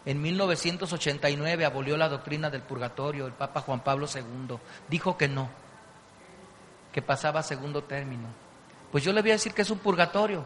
En 0.06 0.22
1989 0.22 1.66
abolió 1.66 1.97
la 1.97 2.10
doctrina 2.10 2.49
del 2.49 2.62
purgatorio 2.62 3.26
el 3.26 3.34
Papa 3.34 3.62
Juan 3.62 3.80
Pablo 3.80 4.08
II. 4.14 4.58
Dijo 4.88 5.18
que 5.18 5.28
no, 5.28 5.49
que 6.91 7.01
pasaba 7.01 7.39
a 7.39 7.43
segundo 7.43 7.84
término. 7.84 8.28
Pues 8.91 9.03
yo 9.03 9.12
le 9.12 9.22
voy 9.22 9.32
a 9.32 9.34
decir 9.34 9.53
que 9.53 9.64
es 9.64 9.70
un 9.72 9.80
purgatorio. 9.80 10.45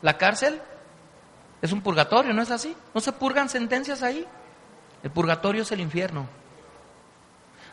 La 0.00 0.16
cárcel 0.16 0.60
es 1.60 1.72
un 1.72 1.82
purgatorio, 1.82 2.32
¿no 2.32 2.42
es 2.42 2.50
así? 2.50 2.74
¿No 2.94 3.00
se 3.00 3.12
purgan 3.12 3.50
sentencias 3.50 4.02
ahí? 4.02 4.26
El 5.02 5.10
purgatorio 5.10 5.62
es 5.62 5.72
el 5.72 5.80
infierno. 5.80 6.26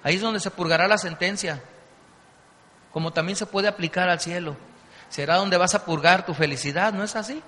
Ahí 0.03 0.15
es 0.15 0.21
donde 0.21 0.39
se 0.39 0.51
purgará 0.51 0.87
la 0.87 0.97
sentencia, 0.97 1.61
como 2.91 3.11
también 3.11 3.35
se 3.35 3.45
puede 3.45 3.67
aplicar 3.67 4.09
al 4.09 4.19
cielo. 4.19 4.57
Será 5.09 5.37
donde 5.37 5.57
vas 5.57 5.73
a 5.73 5.85
purgar 5.85 6.25
tu 6.25 6.33
felicidad, 6.33 6.93
¿no 6.93 7.03
es 7.03 7.15
así? 7.15 7.41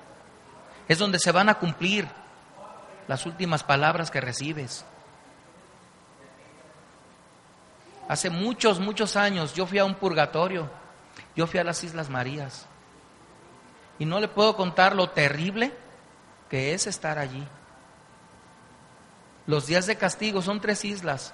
Es 0.87 0.97
donde 0.97 1.19
se 1.19 1.31
van 1.31 1.49
a 1.49 1.55
cumplir 1.55 2.07
las 3.09 3.25
últimas 3.25 3.63
palabras 3.63 4.11
que 4.11 4.21
recibes. 4.21 4.85
Hace 8.07 8.29
muchos, 8.29 8.79
muchos 8.79 9.15
años 9.15 9.55
yo 9.55 9.65
fui 9.65 9.79
a 9.79 9.85
un 9.85 9.95
purgatorio, 9.95 10.69
yo 11.35 11.47
fui 11.47 11.59
a 11.59 11.63
las 11.63 11.83
Islas 11.83 12.07
Marías. 12.11 12.67
Y 13.97 14.05
no 14.05 14.19
le 14.19 14.27
puedo 14.27 14.55
contar 14.55 14.95
lo 14.95 15.09
terrible 15.09 15.73
que 16.51 16.75
es 16.75 16.85
estar 16.85 17.17
allí. 17.17 17.43
Los 19.47 19.65
días 19.65 19.87
de 19.87 19.97
castigo 19.97 20.43
son 20.43 20.61
tres 20.61 20.85
islas. 20.85 21.33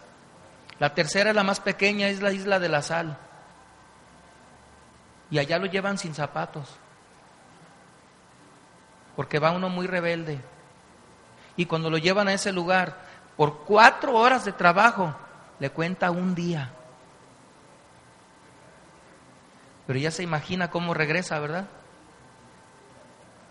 La 0.80 0.94
tercera, 0.94 1.34
la 1.34 1.44
más 1.44 1.60
pequeña, 1.60 2.08
es 2.08 2.22
la 2.22 2.32
isla 2.32 2.58
de 2.58 2.70
la 2.70 2.82
sal. 2.82 3.18
Y 5.30 5.40
allá 5.40 5.60
lo 5.60 5.66
llevan 5.66 5.98
sin 5.98 6.16
zapatos. 6.16 6.70
Porque 9.18 9.40
va 9.40 9.52
uno 9.52 9.68
muy 9.68 9.88
rebelde. 9.88 10.55
Y 11.58 11.66
cuando 11.66 11.90
lo 11.90 11.98
llevan 11.98 12.28
a 12.28 12.34
ese 12.34 12.52
lugar, 12.52 12.98
por 13.38 13.64
cuatro 13.66 14.16
horas 14.16 14.46
de 14.46 14.52
trabajo, 14.52 15.16
le 15.60 15.70
cuenta 15.70 16.12
un 16.12 16.36
día. 16.36 16.72
Pero 19.88 20.00
ya 20.00 20.12
se 20.12 20.24
imagina 20.24 20.70
cómo 20.70 20.94
regresa, 20.94 21.40
¿verdad? 21.40 21.66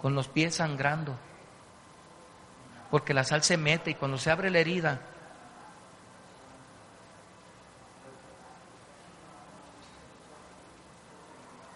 Con 0.01 0.15
los 0.15 0.29
pies 0.29 0.57
sangrando 0.57 1.17
porque 2.95 3.13
la 3.13 3.25
sal 3.25 3.43
se 3.43 3.57
mete 3.57 3.91
y 3.91 3.95
cuando 3.97 4.19
se 4.19 4.31
abre 4.31 4.51
la 4.51 4.61
herida, 4.61 5.01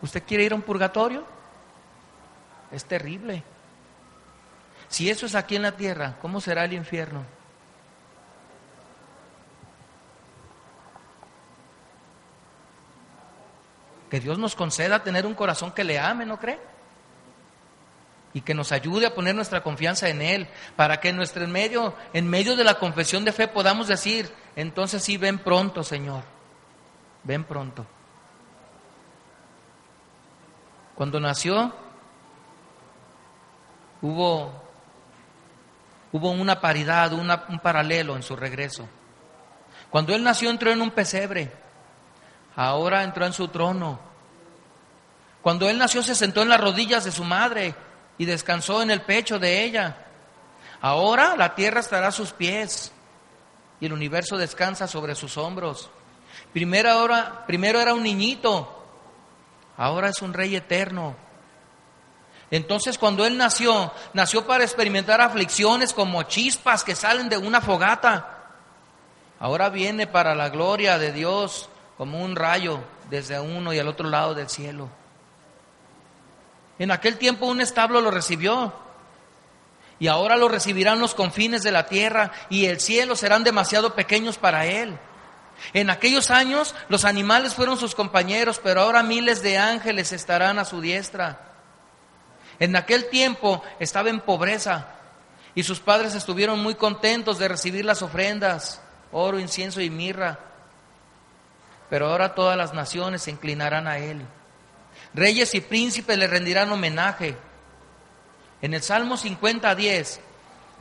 ¿Usted 0.00 0.22
quiere 0.22 0.44
ir 0.44 0.52
a 0.52 0.54
un 0.54 0.62
purgatorio? 0.62 1.24
Es 2.70 2.84
terrible. 2.84 3.42
Si 4.88 5.10
eso 5.10 5.26
es 5.26 5.34
aquí 5.34 5.56
en 5.56 5.62
la 5.62 5.72
tierra, 5.72 6.16
¿cómo 6.20 6.40
será 6.40 6.64
el 6.64 6.72
infierno? 6.72 7.24
Que 14.10 14.20
Dios 14.20 14.38
nos 14.38 14.54
conceda 14.54 15.02
tener 15.02 15.26
un 15.26 15.34
corazón 15.34 15.72
que 15.72 15.84
le 15.84 15.98
ame, 15.98 16.24
¿no 16.24 16.38
cree? 16.38 16.58
y 18.34 18.42
que 18.42 18.54
nos 18.54 18.72
ayude 18.72 19.06
a 19.06 19.14
poner 19.14 19.34
nuestra 19.34 19.62
confianza 19.62 20.08
en 20.08 20.22
Él, 20.22 20.48
para 20.76 21.00
que 21.00 21.08
en 21.08 21.16
nuestro 21.16 21.46
medio, 21.48 21.94
en 22.12 22.28
medio 22.28 22.56
de 22.56 22.64
la 22.64 22.78
confesión 22.78 23.24
de 23.24 23.32
fe 23.32 23.48
podamos 23.48 23.88
decir, 23.88 24.32
entonces 24.54 25.02
sí, 25.02 25.16
ven 25.16 25.38
pronto, 25.38 25.82
Señor, 25.82 26.22
ven 27.24 27.44
pronto. 27.44 27.86
Cuando 30.94 31.20
nació, 31.20 31.72
hubo, 34.02 34.67
hubo 36.12 36.30
una 36.30 36.60
paridad, 36.60 37.12
un 37.12 37.58
paralelo 37.60 38.16
en 38.16 38.22
su 38.22 38.36
regreso. 38.36 38.88
Cuando 39.90 40.14
Él 40.14 40.22
nació 40.22 40.50
entró 40.50 40.70
en 40.70 40.82
un 40.82 40.90
pesebre, 40.90 41.52
ahora 42.56 43.02
entró 43.02 43.26
en 43.26 43.32
su 43.32 43.48
trono. 43.48 43.98
Cuando 45.42 45.68
Él 45.68 45.78
nació 45.78 46.02
se 46.02 46.14
sentó 46.14 46.42
en 46.42 46.48
las 46.48 46.60
rodillas 46.60 47.04
de 47.04 47.12
su 47.12 47.24
madre, 47.24 47.74
y 48.18 48.24
descansó 48.24 48.82
en 48.82 48.90
el 48.90 49.02
pecho 49.02 49.38
de 49.38 49.64
ella. 49.64 49.96
Ahora 50.80 51.36
la 51.36 51.54
tierra 51.54 51.80
estará 51.80 52.08
a 52.08 52.12
sus 52.12 52.32
pies 52.32 52.92
y 53.80 53.86
el 53.86 53.92
universo 53.92 54.36
descansa 54.36 54.86
sobre 54.88 55.14
sus 55.14 55.36
hombros. 55.38 55.88
Primero, 56.52 56.90
ahora, 56.90 57.44
primero 57.46 57.80
era 57.80 57.94
un 57.94 58.02
niñito, 58.02 58.84
ahora 59.76 60.08
es 60.08 60.20
un 60.20 60.34
rey 60.34 60.54
eterno. 60.56 61.16
Entonces 62.50 62.96
cuando 62.96 63.26
Él 63.26 63.36
nació, 63.36 63.92
nació 64.14 64.46
para 64.46 64.64
experimentar 64.64 65.20
aflicciones 65.20 65.92
como 65.92 66.22
chispas 66.22 66.82
que 66.82 66.94
salen 66.94 67.28
de 67.28 67.36
una 67.36 67.60
fogata. 67.60 68.38
Ahora 69.38 69.68
viene 69.68 70.06
para 70.06 70.34
la 70.34 70.48
gloria 70.48 70.98
de 70.98 71.12
Dios 71.12 71.68
como 71.96 72.22
un 72.22 72.36
rayo 72.36 72.80
desde 73.10 73.38
uno 73.38 73.72
y 73.72 73.78
al 73.78 73.88
otro 73.88 74.08
lado 74.08 74.34
del 74.34 74.48
cielo. 74.48 74.88
En 76.78 76.90
aquel 76.90 77.18
tiempo 77.18 77.46
un 77.46 77.60
establo 77.60 78.00
lo 78.00 78.10
recibió 78.10 78.72
y 79.98 80.06
ahora 80.06 80.36
lo 80.36 80.48
recibirán 80.48 81.00
los 81.00 81.14
confines 81.14 81.62
de 81.62 81.72
la 81.72 81.86
tierra 81.86 82.30
y 82.48 82.66
el 82.66 82.80
cielo 82.80 83.16
serán 83.16 83.44
demasiado 83.44 83.94
pequeños 83.94 84.38
para 84.38 84.64
él. 84.64 84.96
En 85.72 85.90
aquellos 85.90 86.30
años 86.30 86.74
los 86.88 87.04
animales 87.04 87.54
fueron 87.54 87.78
sus 87.78 87.94
compañeros, 87.94 88.60
pero 88.62 88.80
ahora 88.82 89.02
miles 89.02 89.42
de 89.42 89.58
ángeles 89.58 90.12
estarán 90.12 90.58
a 90.58 90.64
su 90.64 90.80
diestra. 90.80 91.47
En 92.60 92.74
aquel 92.76 93.08
tiempo 93.08 93.62
estaba 93.78 94.10
en 94.10 94.20
pobreza 94.20 94.86
y 95.54 95.62
sus 95.62 95.80
padres 95.80 96.14
estuvieron 96.14 96.60
muy 96.60 96.74
contentos 96.74 97.38
de 97.38 97.48
recibir 97.48 97.84
las 97.84 98.02
ofrendas, 98.02 98.80
oro, 99.12 99.38
incienso 99.38 99.80
y 99.80 99.90
mirra. 99.90 100.38
Pero 101.88 102.10
ahora 102.10 102.34
todas 102.34 102.56
las 102.56 102.74
naciones 102.74 103.22
se 103.22 103.30
inclinarán 103.30 103.86
a 103.86 103.98
él. 103.98 104.22
Reyes 105.14 105.54
y 105.54 105.60
príncipes 105.60 106.18
le 106.18 106.26
rendirán 106.26 106.70
homenaje. 106.70 107.36
En 108.60 108.74
el 108.74 108.82
Salmo 108.82 109.16
50, 109.16 109.74
10, 109.74 110.20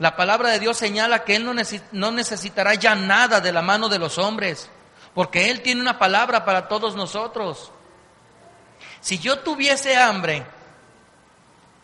la 0.00 0.16
palabra 0.16 0.50
de 0.50 0.58
Dios 0.58 0.76
señala 0.76 1.24
que 1.24 1.36
Él 1.36 1.44
no 1.92 2.10
necesitará 2.12 2.74
ya 2.74 2.94
nada 2.94 3.40
de 3.40 3.52
la 3.52 3.62
mano 3.62 3.88
de 3.88 3.98
los 3.98 4.18
hombres, 4.18 4.68
porque 5.14 5.50
Él 5.50 5.62
tiene 5.62 5.80
una 5.80 5.98
palabra 5.98 6.44
para 6.44 6.68
todos 6.68 6.94
nosotros. 6.94 7.72
Si 9.00 9.18
yo 9.18 9.40
tuviese 9.40 9.96
hambre, 9.96 10.44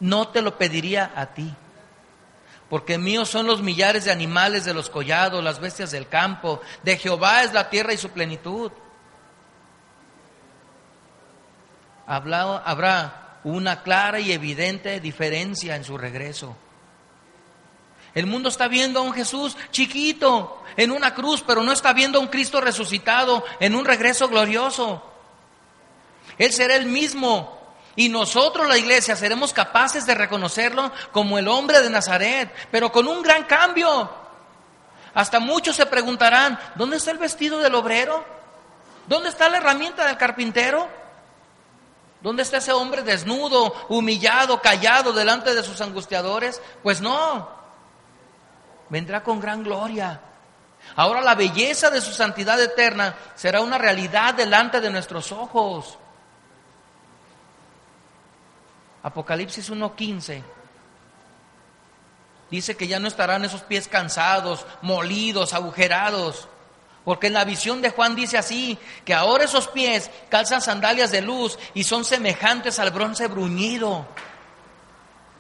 no 0.01 0.29
te 0.29 0.43
lo 0.43 0.59
pediría 0.59 1.13
a 1.15 1.27
ti, 1.27 1.55
porque 2.69 2.99
míos 2.99 3.29
son 3.29 3.47
los 3.47 3.63
millares 3.63 4.05
de 4.05 4.13
animales 4.13 4.65
de 4.65 4.75
los 4.75 4.91
collados, 4.91 5.43
las 5.43 5.61
bestias 5.61 5.91
del 5.91 6.09
campo, 6.09 6.61
de 6.83 6.97
Jehová 6.97 7.43
es 7.43 7.53
la 7.53 7.71
tierra 7.71 7.93
y 7.93 7.99
su 7.99 8.11
plenitud. 8.11 8.73
habrá 12.07 13.39
una 13.45 13.83
clara 13.83 14.21
y 14.21 14.33
evidente 14.33 15.01
diferencia 15.01 15.77
en 15.77 15.85
su 15.85 15.97
regreso. 15.97 16.57
El 18.15 18.27
mundo 18.27 18.49
está 18.49 18.69
viendo 18.69 19.01
a 19.01 19.03
un 19.03 19.13
Jesús 19.13 19.57
chiquito 19.71 20.63
en 20.77 20.93
una 20.93 21.15
cruz, 21.15 21.43
pero 21.47 21.63
no 21.63 21.73
está 21.73 21.93
viendo 21.93 22.19
a 22.19 22.23
un 22.23 22.29
Cristo 22.29 22.61
resucitado 22.61 23.45
en 23.59 23.75
un 23.75 23.85
regreso 23.85 24.29
glorioso. 24.29 25.03
Él 26.39 26.53
será 26.53 26.77
el 26.77 26.87
mismo. 26.87 27.64
Y 27.97 28.09
nosotros, 28.09 28.67
la 28.67 28.77
iglesia, 28.77 29.17
seremos 29.17 29.53
capaces 29.53 30.07
de 30.07 30.15
reconocerlo 30.15 30.93
como 31.13 31.39
el 31.39 31.49
hombre 31.49 31.81
de 31.81 31.91
Nazaret, 31.91 32.53
pero 32.71 32.91
con 32.91 33.07
un 33.07 33.23
gran 33.23 33.45
cambio. 33.45 34.11
Hasta 35.15 35.39
muchos 35.39 35.77
se 35.77 35.87
preguntarán, 35.87 36.59
¿dónde 36.75 36.97
está 36.97 37.13
el 37.13 37.19
vestido 37.19 37.59
del 37.59 37.75
obrero? 37.75 38.25
¿Dónde 39.07 39.29
está 39.29 39.49
la 39.49 39.59
herramienta 39.59 40.07
del 40.07 40.17
carpintero? 40.17 40.89
¿Dónde 42.21 42.43
está 42.43 42.57
ese 42.57 42.73
hombre 42.73 43.03
desnudo, 43.03 43.75
humillado, 43.89 44.61
callado 44.61 45.13
delante 45.13 45.55
de 45.55 45.63
sus 45.63 45.81
angustiadores? 45.81 46.61
Pues 46.83 47.01
no, 47.01 47.49
vendrá 48.89 49.23
con 49.23 49.41
gran 49.41 49.63
gloria. 49.63 50.21
Ahora 50.97 51.21
la 51.21 51.35
belleza 51.35 51.91
de 51.91 52.01
su 52.01 52.13
santidad 52.13 52.61
eterna 52.61 53.15
será 53.35 53.61
una 53.61 53.79
realidad 53.79 54.35
delante 54.35 54.81
de 54.81 54.91
nuestros 54.91 55.33
ojos. 55.33 55.99
Apocalipsis 59.05 59.71
1.15 59.71 60.43
dice 62.51 62.77
que 62.77 62.87
ya 62.87 62.99
no 62.99 63.07
estarán 63.07 63.45
esos 63.45 63.63
pies 63.63 63.87
cansados, 63.87 64.67
molidos, 64.83 65.53
agujerados. 65.55 66.49
Porque 67.05 67.27
en 67.27 67.35
la 67.35 67.45
visión 67.45 67.83
de 67.83 67.91
Juan 67.91 68.17
dice 68.17 68.39
así, 68.39 68.79
que 69.05 69.13
ahora 69.13 69.45
esos 69.45 69.69
pies 69.69 70.11
calzan 70.31 70.63
sandalias 70.63 71.11
de 71.13 71.21
luz 71.21 71.59
y 71.75 71.85
son 71.85 72.05
semejantes 72.05 72.79
al 72.79 72.93
bronce 72.93 73.29
bruñido, 73.29 74.07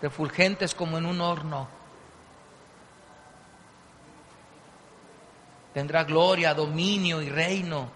refulgentes 0.03 0.75
como 0.75 0.99
en 0.99 1.07
un 1.07 1.23
horno. 1.23 1.67
Tendrá 5.73 6.05
gloria, 6.05 6.53
dominio 6.53 7.23
y 7.23 7.31
reino 7.31 7.91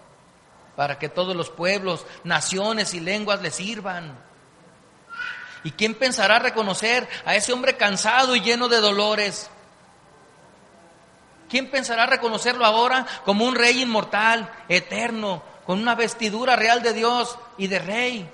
para 0.75 0.97
que 0.97 1.09
todos 1.09 1.35
los 1.35 1.49
pueblos, 1.49 2.05
naciones 2.23 2.93
y 2.93 3.01
lenguas 3.01 3.41
le 3.41 3.51
sirvan. 3.51 4.28
¿Y 5.63 5.71
quién 5.71 5.93
pensará 5.93 6.39
reconocer 6.39 7.07
a 7.25 7.35
ese 7.35 7.51
hombre 7.51 7.75
cansado 7.75 8.35
y 8.35 8.41
lleno 8.41 8.69
de 8.69 8.77
dolores? 8.77 9.49
¿Quién 11.49 11.69
pensará 11.69 12.05
reconocerlo 12.05 12.65
ahora 12.65 13.05
como 13.25 13.45
un 13.45 13.55
rey 13.55 13.81
inmortal, 13.81 14.51
eterno, 14.69 15.43
con 15.65 15.79
una 15.79 15.95
vestidura 15.95 16.55
real 16.55 16.81
de 16.81 16.93
Dios 16.93 17.37
y 17.57 17.67
de 17.67 17.79
rey? 17.79 18.29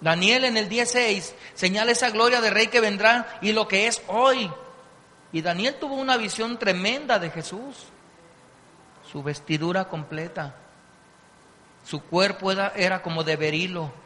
Daniel 0.00 0.44
en 0.44 0.58
el 0.58 0.68
16 0.68 1.34
señala 1.54 1.92
esa 1.92 2.10
gloria 2.10 2.40
de 2.40 2.50
rey 2.50 2.66
que 2.66 2.80
vendrá 2.80 3.38
y 3.40 3.52
lo 3.52 3.66
que 3.66 3.86
es 3.86 4.02
hoy. 4.08 4.50
Y 5.32 5.40
Daniel 5.40 5.76
tuvo 5.80 5.94
una 5.94 6.16
visión 6.16 6.58
tremenda 6.58 7.18
de 7.18 7.30
Jesús, 7.30 7.86
su 9.10 9.22
vestidura 9.22 9.88
completa, 9.88 10.56
su 11.84 12.02
cuerpo 12.02 12.52
era, 12.52 12.72
era 12.76 13.00
como 13.00 13.24
de 13.24 13.36
berilo 13.36 14.05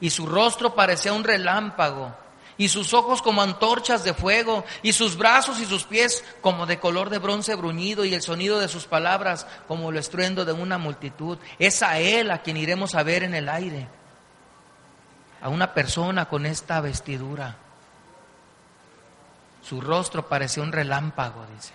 y 0.00 0.10
su 0.10 0.26
rostro 0.26 0.74
parecía 0.74 1.12
un 1.12 1.24
relámpago 1.24 2.14
y 2.60 2.68
sus 2.68 2.92
ojos 2.92 3.22
como 3.22 3.40
antorchas 3.40 4.04
de 4.04 4.12
fuego, 4.12 4.66
y 4.82 4.92
sus 4.92 5.16
brazos 5.16 5.60
y 5.60 5.64
sus 5.64 5.84
pies 5.84 6.22
como 6.42 6.66
de 6.66 6.78
color 6.78 7.08
de 7.08 7.16
bronce 7.16 7.54
bruñido, 7.54 8.04
y 8.04 8.12
el 8.12 8.20
sonido 8.20 8.60
de 8.60 8.68
sus 8.68 8.84
palabras 8.84 9.46
como 9.66 9.88
el 9.88 9.96
estruendo 9.96 10.44
de 10.44 10.52
una 10.52 10.76
multitud. 10.76 11.38
Es 11.58 11.82
a 11.82 11.98
Él 12.00 12.30
a 12.30 12.42
quien 12.42 12.58
iremos 12.58 12.94
a 12.94 13.02
ver 13.02 13.22
en 13.22 13.34
el 13.34 13.48
aire, 13.48 13.88
a 15.40 15.48
una 15.48 15.72
persona 15.72 16.28
con 16.28 16.44
esta 16.44 16.82
vestidura. 16.82 17.56
Su 19.62 19.80
rostro 19.80 20.28
parecía 20.28 20.62
un 20.62 20.72
relámpago, 20.72 21.46
dice. 21.56 21.72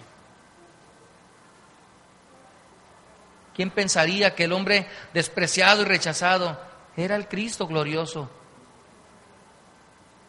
¿Quién 3.55 3.71
pensaría 3.71 4.35
que 4.35 4.43
el 4.43 4.53
hombre 4.53 4.87
despreciado 5.15 5.81
y 5.81 5.85
rechazado 5.85 6.59
era 6.95 7.15
el 7.15 7.27
Cristo 7.27 7.67
glorioso? 7.67 8.29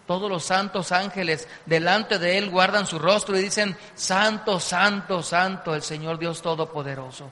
Todos 0.07 0.31
los 0.31 0.45
santos 0.45 0.93
ángeles 0.93 1.49
delante 1.67 2.19
de 2.19 2.39
Él 2.39 2.51
guardan 2.51 2.87
su 2.87 2.99
rostro 2.99 3.37
y 3.37 3.43
dicen, 3.43 3.77
Santo, 3.95 4.61
Santo, 4.61 5.23
Santo, 5.23 5.75
el 5.75 5.83
Señor 5.83 6.19
Dios 6.19 6.41
Todopoderoso. 6.43 7.29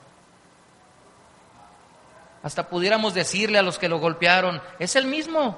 Hasta 2.43 2.67
pudiéramos 2.67 3.13
decirle 3.13 3.57
a 3.57 3.63
los 3.63 3.79
que 3.79 3.89
lo 3.89 3.97
golpearon, 3.99 4.61
es 4.77 4.95
el 4.95 5.05
mismo, 5.05 5.57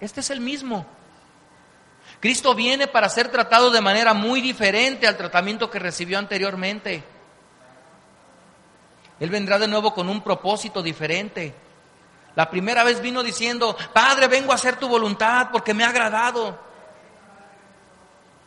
este 0.00 0.20
es 0.20 0.30
el 0.30 0.40
mismo. 0.40 0.86
Cristo 2.20 2.54
viene 2.54 2.86
para 2.86 3.08
ser 3.08 3.28
tratado 3.28 3.70
de 3.70 3.80
manera 3.80 4.14
muy 4.14 4.40
diferente 4.40 5.06
al 5.06 5.16
tratamiento 5.16 5.70
que 5.70 5.78
recibió 5.78 6.18
anteriormente. 6.18 7.04
Él 9.20 9.30
vendrá 9.30 9.58
de 9.58 9.68
nuevo 9.68 9.92
con 9.92 10.08
un 10.08 10.22
propósito 10.22 10.82
diferente. 10.82 11.54
La 12.38 12.48
primera 12.48 12.84
vez 12.84 13.02
vino 13.02 13.24
diciendo, 13.24 13.76
Padre, 13.92 14.28
vengo 14.28 14.52
a 14.52 14.54
hacer 14.54 14.76
tu 14.76 14.86
voluntad 14.86 15.48
porque 15.50 15.74
me 15.74 15.82
ha 15.82 15.88
agradado. 15.88 16.56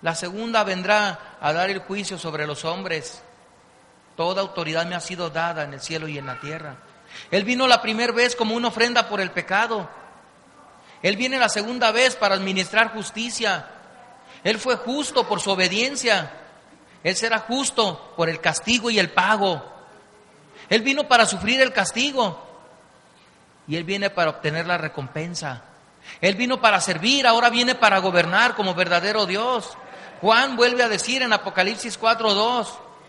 La 0.02 0.16
segunda 0.16 0.64
vendrá 0.64 1.36
a 1.42 1.52
dar 1.52 1.70
el 1.70 1.80
juicio 1.80 2.18
sobre 2.18 2.48
los 2.48 2.64
hombres. 2.64 3.22
Toda 4.16 4.40
autoridad 4.40 4.86
me 4.86 4.96
ha 4.96 5.02
sido 5.02 5.30
dada 5.30 5.66
en 5.66 5.74
el 5.74 5.82
cielo 5.82 6.08
y 6.08 6.18
en 6.18 6.26
la 6.26 6.40
tierra. 6.40 6.78
Él 7.32 7.44
vino 7.44 7.68
la 7.68 7.82
primera 7.82 8.14
vez 8.14 8.34
como 8.34 8.56
una 8.56 8.70
ofrenda 8.70 9.10
por 9.10 9.20
el 9.20 9.32
pecado. 9.32 9.90
Él 11.02 11.18
viene 11.18 11.38
la 11.38 11.50
segunda 11.50 11.92
vez 11.92 12.16
para 12.16 12.36
administrar 12.36 12.94
justicia. 12.94 13.68
Él 14.46 14.58
fue 14.58 14.78
justo 14.78 15.28
por 15.28 15.42
su 15.42 15.52
obediencia. 15.52 16.32
Él 17.04 17.18
será 17.18 17.40
justo 17.40 18.14
por 18.16 18.30
el 18.30 18.40
castigo 18.40 18.90
y 18.90 19.00
el 19.00 19.12
pago. 19.12 19.62
Él 20.70 20.82
vino 20.82 21.10
para 21.10 21.26
sufrir 21.26 21.60
el 21.60 21.74
castigo 21.74 22.51
y 23.72 23.78
Él 23.78 23.86
viene 23.86 24.10
para 24.10 24.32
obtener 24.32 24.68
la 24.68 24.78
recompensa. 24.78 25.62
Él 26.20 26.36
vino 26.36 26.60
para 26.60 26.82
servir, 26.82 27.26
ahora 27.26 27.50
viene 27.50 27.74
para 27.74 28.00
gobernar 28.00 28.54
como 28.54 28.76
verdadero 28.76 29.26
Dios. 29.26 29.78
Juan 30.20 30.58
vuelve 30.58 30.84
a 30.84 30.90
decir 30.90 31.22
en 31.22 31.32
Apocalipsis 31.32 31.98
4.2, 31.98 32.68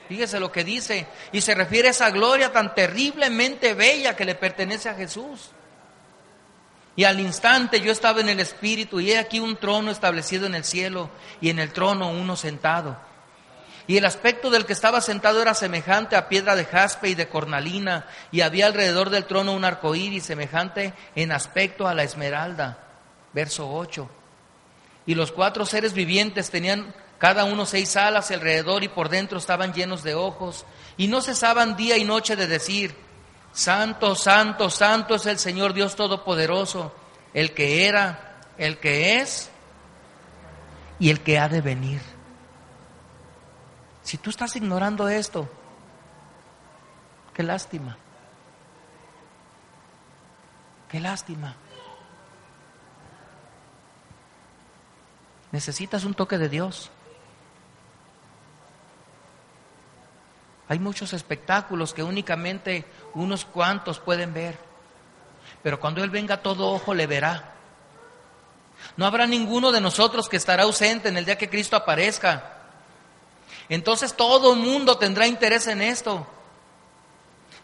fíjese 0.09 0.39
lo 0.39 0.53
que 0.53 0.63
dice, 0.63 1.09
y 1.33 1.41
se 1.41 1.57
refiere 1.57 1.89
a 1.89 1.91
esa 1.91 2.11
gloria 2.11 2.53
tan 2.53 2.77
terriblemente 2.77 3.75
bella 3.75 4.15
que 4.15 4.25
le 4.25 4.37
pertenece 4.37 4.89
a 4.89 4.95
Jesús. 4.95 5.51
Y 6.95 7.03
al 7.03 7.19
instante 7.19 7.81
yo 7.81 7.91
estaba 7.91 8.21
en 8.21 8.29
el 8.29 8.39
Espíritu 8.39 9.01
y 9.01 9.11
he 9.11 9.19
aquí 9.19 9.41
un 9.41 9.57
trono 9.57 9.91
establecido 9.91 10.47
en 10.47 10.55
el 10.55 10.63
cielo 10.63 11.11
y 11.41 11.51
en 11.51 11.59
el 11.59 11.73
trono 11.73 12.09
uno 12.09 12.37
sentado 12.37 12.97
y 13.87 13.97
el 13.97 14.05
aspecto 14.05 14.51
del 14.51 14.67
que 14.67 14.73
estaba 14.73 15.01
sentado 15.01 15.43
era 15.43 15.55
semejante 15.55 16.17
a 16.17 16.29
piedra 16.29 16.57
de 16.57 16.65
jaspe 16.65 17.09
y 17.09 17.15
de 17.15 17.29
cornalina, 17.29 18.07
y 18.31 18.43
había 18.43 18.67
alrededor 18.67 19.11
del 19.11 19.25
trono 19.25 19.53
un 19.53 19.65
arco 19.65 19.95
iris 19.95 20.25
semejante 20.25 20.95
en 21.15 21.33
aspecto 21.33 21.89
a 21.89 21.95
la 21.95 22.03
esmeralda. 22.03 22.79
Verso 23.33 23.71
8. 23.71 24.09
Y 25.07 25.15
los 25.15 25.33
cuatro 25.33 25.67
seres 25.67 25.95
vivientes 25.95 26.51
tenían 26.51 26.95
cada 27.19 27.45
uno 27.45 27.67
seis 27.67 27.97
alas 27.97 28.31
alrededor 28.31 28.85
y 28.85 28.89
por 28.89 29.09
dentro 29.09 29.39
estaban 29.39 29.73
llenos 29.73 30.03
de 30.03 30.15
ojos. 30.15 30.65
Y 30.97 31.09
no 31.09 31.21
cesaban 31.21 31.77
día 31.77 31.97
y 31.97 32.05
noche 32.05 32.37
de 32.37 32.47
decir, 32.47 32.95
Santo, 33.53 34.15
santo, 34.15 34.71
santo 34.71 35.17
es 35.17 35.27
el 35.27 35.39
Señor 35.39 35.75
Dios 35.75 35.95
Todopoderoso, 35.95 36.95
el 37.35 37.53
que 37.53 37.87
era, 37.87 38.41
el 38.57 38.79
que 38.79 39.21
es 39.21 39.51
y 40.99 41.11
el 41.11 41.21
que 41.21 41.39
ha 41.39 41.49
de 41.49 41.61
venir. 41.61 42.01
Si 44.13 44.19
tú 44.19 44.29
estás 44.29 44.55
ignorando 44.57 45.09
esto, 45.09 45.49
qué 47.33 47.43
lástima. 47.43 47.97
Qué 50.91 51.01
lástima. 51.01 51.57
Necesitas 55.51 56.05
un 56.05 56.13
toque 56.13 56.37
de 56.37 56.51
Dios. 56.51 56.91
Hay 60.69 60.79
muchos 60.79 61.15
espectáculos 61.15 61.95
que 61.95 62.03
únicamente 62.03 62.85
unos 63.15 63.47
cuantos 63.47 63.99
pueden 63.99 64.35
ver. 64.35 64.59
Pero 65.63 65.81
cuando 65.81 66.05
Él 66.05 66.11
venga, 66.11 66.43
todo 66.43 66.71
ojo 66.71 66.93
le 66.93 67.07
verá. 67.07 67.55
No 68.99 69.07
habrá 69.07 69.27
ninguno 69.27 69.73
de 69.73 69.81
nosotros 69.81 70.29
que 70.29 70.37
estará 70.37 70.65
ausente 70.65 71.09
en 71.09 71.17
el 71.17 71.25
día 71.25 71.39
que 71.39 71.49
Cristo 71.49 71.77
aparezca. 71.77 72.59
Entonces 73.73 74.15
todo 74.15 74.55
mundo 74.55 74.99
tendrá 74.99 75.27
interés 75.27 75.67
en 75.67 75.81
esto. 75.81 76.27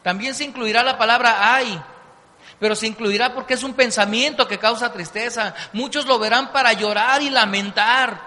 También 0.02 0.34
se 0.34 0.42
incluirá 0.42 0.82
la 0.82 0.96
palabra 0.96 1.52
ay, 1.54 1.78
pero 2.58 2.74
se 2.74 2.86
incluirá 2.86 3.34
porque 3.34 3.52
es 3.52 3.62
un 3.62 3.74
pensamiento 3.74 4.48
que 4.48 4.58
causa 4.58 4.90
tristeza. 4.90 5.54
Muchos 5.74 6.06
lo 6.06 6.18
verán 6.18 6.50
para 6.50 6.72
llorar 6.72 7.20
y 7.20 7.28
lamentar. 7.28 8.18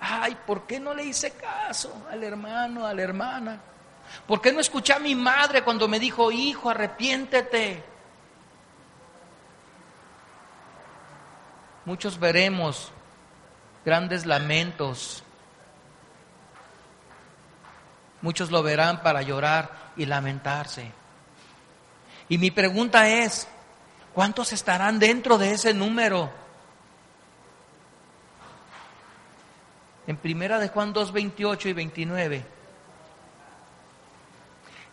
Ay, 0.00 0.34
¿por 0.46 0.66
qué 0.66 0.80
no 0.80 0.94
le 0.94 1.04
hice 1.04 1.32
caso 1.32 2.06
al 2.10 2.24
hermano, 2.24 2.86
a 2.86 2.94
la 2.94 3.02
hermana? 3.02 3.60
¿Por 4.26 4.40
qué 4.40 4.54
no 4.54 4.60
escuché 4.60 4.94
a 4.94 4.98
mi 4.98 5.14
madre 5.14 5.62
cuando 5.62 5.86
me 5.86 6.00
dijo, 6.00 6.32
hijo, 6.32 6.70
arrepiéntete? 6.70 7.84
Muchos 11.84 12.18
veremos 12.18 12.90
grandes 13.84 14.24
lamentos. 14.24 15.22
Muchos 18.22 18.52
lo 18.52 18.62
verán 18.62 19.02
para 19.02 19.22
llorar 19.22 19.92
y 19.96 20.06
lamentarse. 20.06 20.92
Y 22.28 22.38
mi 22.38 22.52
pregunta 22.52 23.08
es, 23.08 23.48
¿cuántos 24.14 24.52
estarán 24.52 25.00
dentro 25.00 25.38
de 25.38 25.52
ese 25.52 25.74
número? 25.74 26.30
En 30.06 30.16
primera 30.16 30.60
de 30.60 30.68
Juan 30.68 30.92
2, 30.92 31.12
28 31.12 31.68
y 31.68 31.72
29. 31.72 32.46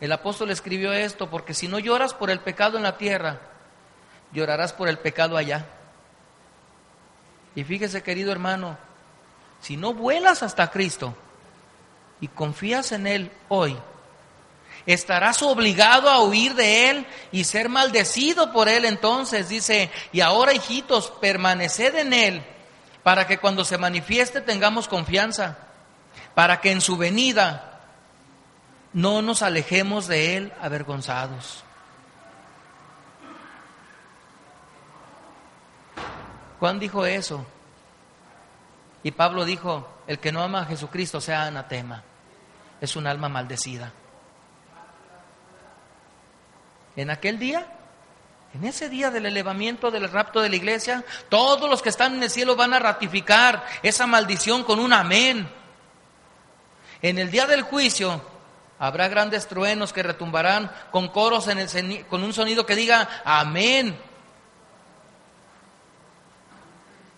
El 0.01 0.11
apóstol 0.11 0.49
escribió 0.49 0.91
esto, 0.91 1.29
porque 1.29 1.53
si 1.53 1.67
no 1.67 1.77
lloras 1.77 2.13
por 2.15 2.31
el 2.31 2.39
pecado 2.39 2.77
en 2.77 2.83
la 2.83 2.97
tierra, 2.97 3.39
llorarás 4.31 4.73
por 4.73 4.89
el 4.89 4.97
pecado 4.97 5.37
allá. 5.37 5.65
Y 7.53 7.63
fíjese, 7.63 8.01
querido 8.01 8.31
hermano, 8.31 8.77
si 9.59 9.77
no 9.77 9.93
vuelas 9.93 10.41
hasta 10.41 10.71
Cristo 10.71 11.15
y 12.21 12.27
confías 12.27 12.91
en 12.91 13.07
Él 13.07 13.31
hoy, 13.47 13.77
estarás 14.85 15.41
obligado 15.41 16.09
a 16.09 16.23
huir 16.23 16.55
de 16.55 16.89
Él 16.89 17.07
y 17.31 17.43
ser 17.43 17.69
maldecido 17.69 18.51
por 18.51 18.69
Él 18.69 18.85
entonces. 18.85 19.49
Dice, 19.49 19.91
y 20.11 20.21
ahora 20.21 20.53
hijitos, 20.53 21.11
permaneced 21.19 21.95
en 21.95 22.13
Él 22.13 22.43
para 23.03 23.25
que 23.27 23.37
cuando 23.37 23.63
se 23.65 23.77
manifieste 23.77 24.41
tengamos 24.41 24.87
confianza, 24.87 25.57
para 26.35 26.61
que 26.61 26.71
en 26.71 26.81
su 26.81 26.97
venida 26.97 27.81
no 28.93 29.21
nos 29.21 29.41
alejemos 29.41 30.07
de 30.07 30.37
Él 30.37 30.53
avergonzados. 30.61 31.63
Juan 36.59 36.79
dijo 36.79 37.05
eso. 37.05 37.45
Y 39.01 39.11
Pablo 39.11 39.45
dijo, 39.45 39.87
el 40.07 40.19
que 40.19 40.31
no 40.31 40.43
ama 40.43 40.61
a 40.61 40.65
Jesucristo 40.65 41.21
sea 41.21 41.43
anatema. 41.45 42.03
Es 42.81 42.95
un 42.95 43.07
alma 43.07 43.29
maldecida. 43.29 43.91
En 46.95 47.09
aquel 47.09 47.39
día, 47.39 47.65
en 48.53 48.65
ese 48.65 48.89
día 48.89 49.11
del 49.11 49.25
elevamiento 49.25 49.91
del 49.91 50.09
rapto 50.09 50.41
de 50.41 50.49
la 50.49 50.55
iglesia, 50.55 51.05
todos 51.29 51.69
los 51.69 51.81
que 51.81 51.89
están 51.89 52.15
en 52.15 52.23
el 52.23 52.29
cielo 52.29 52.55
van 52.55 52.73
a 52.73 52.79
ratificar 52.79 53.63
esa 53.83 54.07
maldición 54.07 54.63
con 54.63 54.79
un 54.79 54.91
amén. 54.91 55.49
En 57.01 57.17
el 57.17 57.29
día 57.31 57.45
del 57.45 57.61
juicio 57.61 58.21
habrá 58.79 59.07
grandes 59.07 59.47
truenos 59.47 59.93
que 59.93 60.03
retumbarán 60.03 60.71
con 60.91 61.09
coros 61.09 61.47
en 61.47 61.59
el, 61.59 62.05
con 62.07 62.23
un 62.23 62.33
sonido 62.33 62.65
que 62.65 62.75
diga 62.75 63.21
amén. 63.23 63.97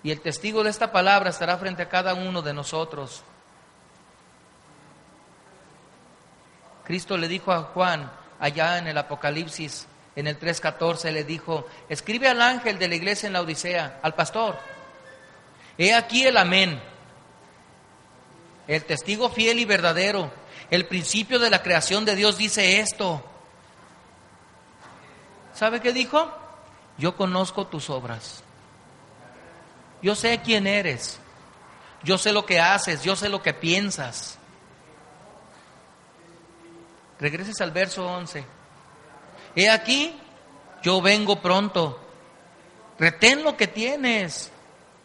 Y 0.03 0.11
el 0.11 0.19
testigo 0.21 0.63
de 0.63 0.69
esta 0.69 0.91
palabra 0.91 1.29
estará 1.29 1.57
frente 1.57 1.83
a 1.83 1.89
cada 1.89 2.13
uno 2.13 2.41
de 2.41 2.53
nosotros. 2.53 3.23
Cristo 6.83 7.17
le 7.17 7.27
dijo 7.27 7.51
a 7.51 7.63
Juan 7.63 8.11
allá 8.39 8.77
en 8.77 8.87
el 8.87 8.97
Apocalipsis, 8.97 9.87
en 10.15 10.27
el 10.27 10.39
3.14, 10.39 11.11
le 11.11 11.23
dijo, 11.23 11.67
escribe 11.87 12.27
al 12.27 12.41
ángel 12.41 12.77
de 12.77 12.87
la 12.87 12.95
iglesia 12.95 13.27
en 13.27 13.33
la 13.33 13.41
Odisea, 13.41 13.99
al 14.01 14.13
pastor, 14.13 14.57
he 15.77 15.93
aquí 15.93 16.23
el 16.23 16.37
amén, 16.37 16.81
el 18.67 18.83
testigo 18.83 19.29
fiel 19.29 19.59
y 19.59 19.65
verdadero, 19.65 20.31
el 20.69 20.85
principio 20.85 21.39
de 21.39 21.49
la 21.49 21.61
creación 21.61 22.05
de 22.05 22.15
Dios 22.15 22.37
dice 22.37 22.79
esto. 22.79 23.23
¿Sabe 25.53 25.81
qué 25.81 25.91
dijo? 25.91 26.31
Yo 26.97 27.15
conozco 27.15 27.67
tus 27.67 27.89
obras. 27.89 28.43
Yo 30.01 30.15
sé 30.15 30.39
quién 30.43 30.67
eres. 30.67 31.19
Yo 32.03 32.17
sé 32.17 32.31
lo 32.31 32.45
que 32.45 32.59
haces, 32.59 33.03
yo 33.03 33.15
sé 33.15 33.29
lo 33.29 33.41
que 33.41 33.53
piensas. 33.53 34.39
Regreses 37.21 37.61
al 37.61 37.69
verso 37.69 38.05
11. 38.05 38.43
He 39.55 39.69
aquí, 39.69 40.19
yo 40.81 41.01
vengo 41.01 41.39
pronto. 41.39 41.99
Retén 42.97 43.43
lo 43.43 43.55
que 43.55 43.67
tienes 43.67 44.51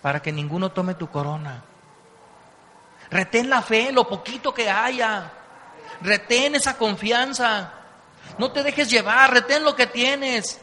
para 0.01 0.21
que 0.23 0.33
ninguno 0.33 0.73
tome 0.73 0.95
tu 0.95 1.11
corona. 1.11 1.63
Retén 3.11 3.51
la 3.51 3.61
fe, 3.61 3.93
lo 3.93 4.09
poquito 4.09 4.55
que 4.55 4.71
haya. 4.71 5.31
Retén 6.01 6.55
esa 6.55 6.79
confianza. 6.79 7.73
No 8.39 8.51
te 8.51 8.63
dejes 8.63 8.89
llevar, 8.89 9.31
retén 9.33 9.63
lo 9.63 9.77
que 9.77 9.87
tienes. 9.87 10.59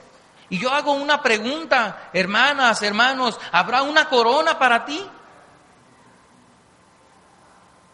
Y 0.50 0.58
yo 0.58 0.72
hago 0.72 0.94
una 0.94 1.22
pregunta, 1.22 2.10
hermanas, 2.14 2.82
hermanos, 2.82 3.40
¿habrá 3.52 3.84
una 3.84 4.10
corona 4.10 4.58
para 4.58 4.86
ti? 4.86 5.08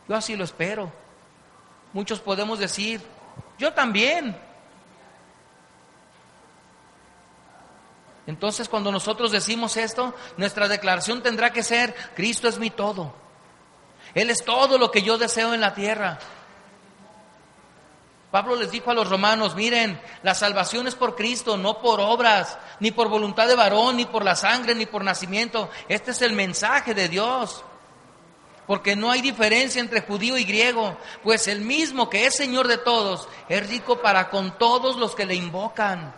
Yo 0.08 0.16
así 0.16 0.38
lo 0.38 0.46
espero. 0.46 0.92
Muchos 1.92 2.20
podemos 2.20 2.58
decir, 2.60 3.02
yo 3.60 3.74
también. 3.74 4.36
Entonces 8.26 8.70
cuando 8.70 8.92
nosotros 8.92 9.32
decimos 9.32 9.76
esto, 9.76 10.16
nuestra 10.38 10.68
declaración 10.68 11.22
tendrá 11.22 11.52
que 11.52 11.62
ser, 11.62 11.94
Cristo 12.16 12.48
es 12.48 12.58
mi 12.58 12.70
todo. 12.70 13.14
Él 14.16 14.30
es 14.30 14.44
todo 14.44 14.78
lo 14.78 14.90
que 14.90 15.02
yo 15.02 15.18
deseo 15.18 15.54
en 15.54 15.62
la 15.62 15.74
tierra. 15.74 16.20
Pablo 18.32 18.56
les 18.56 18.70
dijo 18.70 18.92
a 18.92 18.94
los 18.94 19.10
romanos, 19.10 19.56
miren, 19.56 20.00
la 20.22 20.36
salvación 20.36 20.88
es 20.88 20.94
por 20.94 21.16
Cristo, 21.16 21.58
no 21.58 21.82
por 21.82 22.00
obras, 22.00 22.60
ni 22.80 22.92
por 22.92 23.10
voluntad 23.10 23.48
de 23.48 23.56
varón, 23.56 23.98
ni 23.98 24.06
por 24.06 24.24
la 24.24 24.36
sangre, 24.36 24.76
ni 24.76 24.86
por 24.86 25.04
nacimiento. 25.04 25.70
Este 25.88 26.12
es 26.12 26.22
el 26.22 26.34
mensaje 26.34 26.94
de 26.94 27.10
Dios. 27.10 27.64
Porque 28.70 28.96
no 28.96 29.10
hay 29.10 29.24
diferencia 29.24 29.82
entre 29.82 30.02
judío 30.02 30.38
y 30.38 30.44
griego, 30.44 30.96
pues 31.24 31.48
el 31.48 31.62
mismo 31.62 32.08
que 32.08 32.28
es 32.28 32.36
Señor 32.36 32.68
de 32.68 32.78
todos 32.78 33.28
es 33.48 33.68
rico 33.68 34.00
para 34.00 34.30
con 34.30 34.60
todos 34.60 34.96
los 34.96 35.16
que 35.16 35.26
le 35.26 35.34
invocan. 35.34 36.14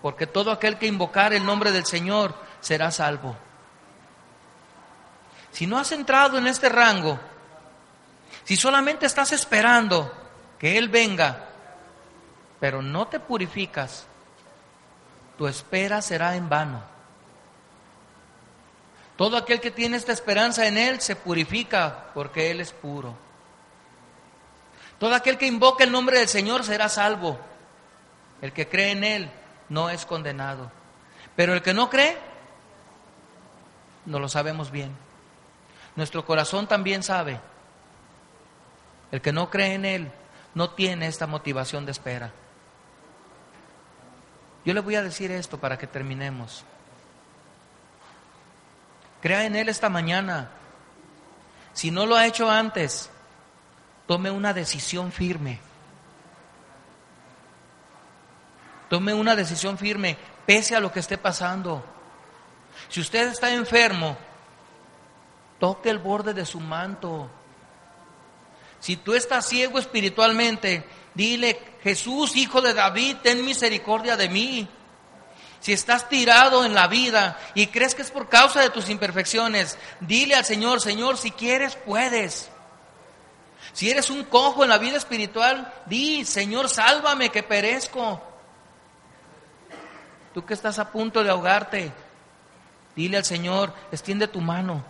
Porque 0.00 0.28
todo 0.28 0.52
aquel 0.52 0.78
que 0.78 0.86
invocar 0.86 1.32
el 1.32 1.44
nombre 1.44 1.72
del 1.72 1.86
Señor 1.86 2.36
será 2.60 2.92
salvo. 2.92 3.36
Si 5.50 5.66
no 5.66 5.76
has 5.76 5.90
entrado 5.90 6.38
en 6.38 6.46
este 6.46 6.68
rango, 6.68 7.18
si 8.44 8.56
solamente 8.56 9.04
estás 9.04 9.32
esperando 9.32 10.12
que 10.56 10.78
Él 10.78 10.88
venga, 10.88 11.48
pero 12.60 12.80
no 12.80 13.08
te 13.08 13.18
purificas, 13.18 14.06
tu 15.36 15.48
espera 15.48 16.00
será 16.00 16.36
en 16.36 16.48
vano. 16.48 16.93
Todo 19.16 19.36
aquel 19.36 19.60
que 19.60 19.70
tiene 19.70 19.96
esta 19.96 20.12
esperanza 20.12 20.66
en 20.66 20.76
Él 20.76 21.00
se 21.00 21.14
purifica 21.14 22.10
porque 22.14 22.50
Él 22.50 22.60
es 22.60 22.72
puro. 22.72 23.14
Todo 24.98 25.14
aquel 25.14 25.38
que 25.38 25.46
invoca 25.46 25.84
el 25.84 25.92
nombre 25.92 26.18
del 26.18 26.28
Señor 26.28 26.64
será 26.64 26.88
salvo. 26.88 27.38
El 28.40 28.52
que 28.52 28.68
cree 28.68 28.90
en 28.90 29.04
Él 29.04 29.30
no 29.68 29.90
es 29.90 30.04
condenado. 30.04 30.70
Pero 31.36 31.54
el 31.54 31.62
que 31.62 31.74
no 31.74 31.90
cree 31.90 32.18
no 34.06 34.18
lo 34.18 34.28
sabemos 34.28 34.70
bien. 34.70 34.96
Nuestro 35.96 36.24
corazón 36.24 36.66
también 36.66 37.02
sabe. 37.02 37.40
El 39.12 39.20
que 39.20 39.32
no 39.32 39.48
cree 39.48 39.74
en 39.74 39.84
Él 39.84 40.12
no 40.54 40.70
tiene 40.70 41.06
esta 41.06 41.26
motivación 41.26 41.86
de 41.86 41.92
espera. 41.92 42.32
Yo 44.64 44.74
le 44.74 44.80
voy 44.80 44.96
a 44.96 45.02
decir 45.02 45.30
esto 45.30 45.58
para 45.58 45.78
que 45.78 45.86
terminemos. 45.86 46.64
Crea 49.24 49.46
en 49.46 49.56
Él 49.56 49.70
esta 49.70 49.88
mañana. 49.88 50.50
Si 51.72 51.90
no 51.90 52.04
lo 52.04 52.14
ha 52.14 52.26
hecho 52.26 52.50
antes, 52.50 53.08
tome 54.06 54.30
una 54.30 54.52
decisión 54.52 55.12
firme. 55.12 55.60
Tome 58.90 59.14
una 59.14 59.34
decisión 59.34 59.78
firme, 59.78 60.18
pese 60.44 60.76
a 60.76 60.80
lo 60.80 60.92
que 60.92 61.00
esté 61.00 61.16
pasando. 61.16 61.82
Si 62.90 63.00
usted 63.00 63.28
está 63.28 63.50
enfermo, 63.50 64.14
toque 65.58 65.88
el 65.88 66.00
borde 66.00 66.34
de 66.34 66.44
su 66.44 66.60
manto. 66.60 67.30
Si 68.78 68.96
tú 68.96 69.14
estás 69.14 69.48
ciego 69.48 69.78
espiritualmente, 69.78 70.86
dile, 71.14 71.78
Jesús, 71.82 72.36
hijo 72.36 72.60
de 72.60 72.74
David, 72.74 73.16
ten 73.22 73.42
misericordia 73.42 74.18
de 74.18 74.28
mí. 74.28 74.68
Si 75.64 75.72
estás 75.72 76.10
tirado 76.10 76.66
en 76.66 76.74
la 76.74 76.88
vida 76.88 77.38
y 77.54 77.68
crees 77.68 77.94
que 77.94 78.02
es 78.02 78.10
por 78.10 78.28
causa 78.28 78.60
de 78.60 78.68
tus 78.68 78.90
imperfecciones, 78.90 79.78
dile 79.98 80.34
al 80.34 80.44
Señor, 80.44 80.82
Señor, 80.82 81.16
si 81.16 81.30
quieres, 81.30 81.74
puedes. 81.86 82.50
Si 83.72 83.90
eres 83.90 84.10
un 84.10 84.24
cojo 84.24 84.62
en 84.62 84.68
la 84.68 84.76
vida 84.76 84.98
espiritual, 84.98 85.72
di, 85.86 86.26
Señor, 86.26 86.68
sálvame 86.68 87.30
que 87.30 87.42
perezco. 87.42 88.22
Tú 90.34 90.44
que 90.44 90.52
estás 90.52 90.78
a 90.78 90.92
punto 90.92 91.24
de 91.24 91.30
ahogarte, 91.30 91.90
dile 92.94 93.16
al 93.16 93.24
Señor, 93.24 93.72
extiende 93.90 94.28
tu 94.28 94.42
mano. 94.42 94.84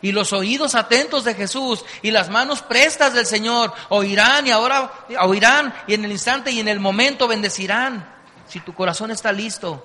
Y 0.00 0.12
los 0.12 0.32
oídos 0.32 0.74
atentos 0.74 1.24
de 1.24 1.34
Jesús 1.34 1.84
y 2.00 2.12
las 2.12 2.30
manos 2.30 2.62
prestas 2.62 3.12
del 3.12 3.26
Señor 3.26 3.74
oirán 3.90 4.46
y 4.46 4.52
ahora 4.52 4.90
oirán 5.20 5.74
y 5.86 5.92
en 5.92 6.06
el 6.06 6.12
instante 6.12 6.50
y 6.50 6.60
en 6.60 6.68
el 6.68 6.80
momento 6.80 7.28
bendecirán 7.28 8.19
si 8.50 8.58
tu 8.58 8.74
corazón 8.74 9.12
está 9.12 9.30
listo 9.30 9.84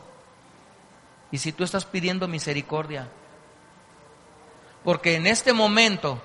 y 1.30 1.38
si 1.38 1.52
tú 1.52 1.64
estás 1.64 1.86
pidiendo 1.86 2.28
misericordia. 2.28 3.08
Porque 4.84 5.16
en 5.16 5.28
este 5.28 5.54
momento, 5.54 6.20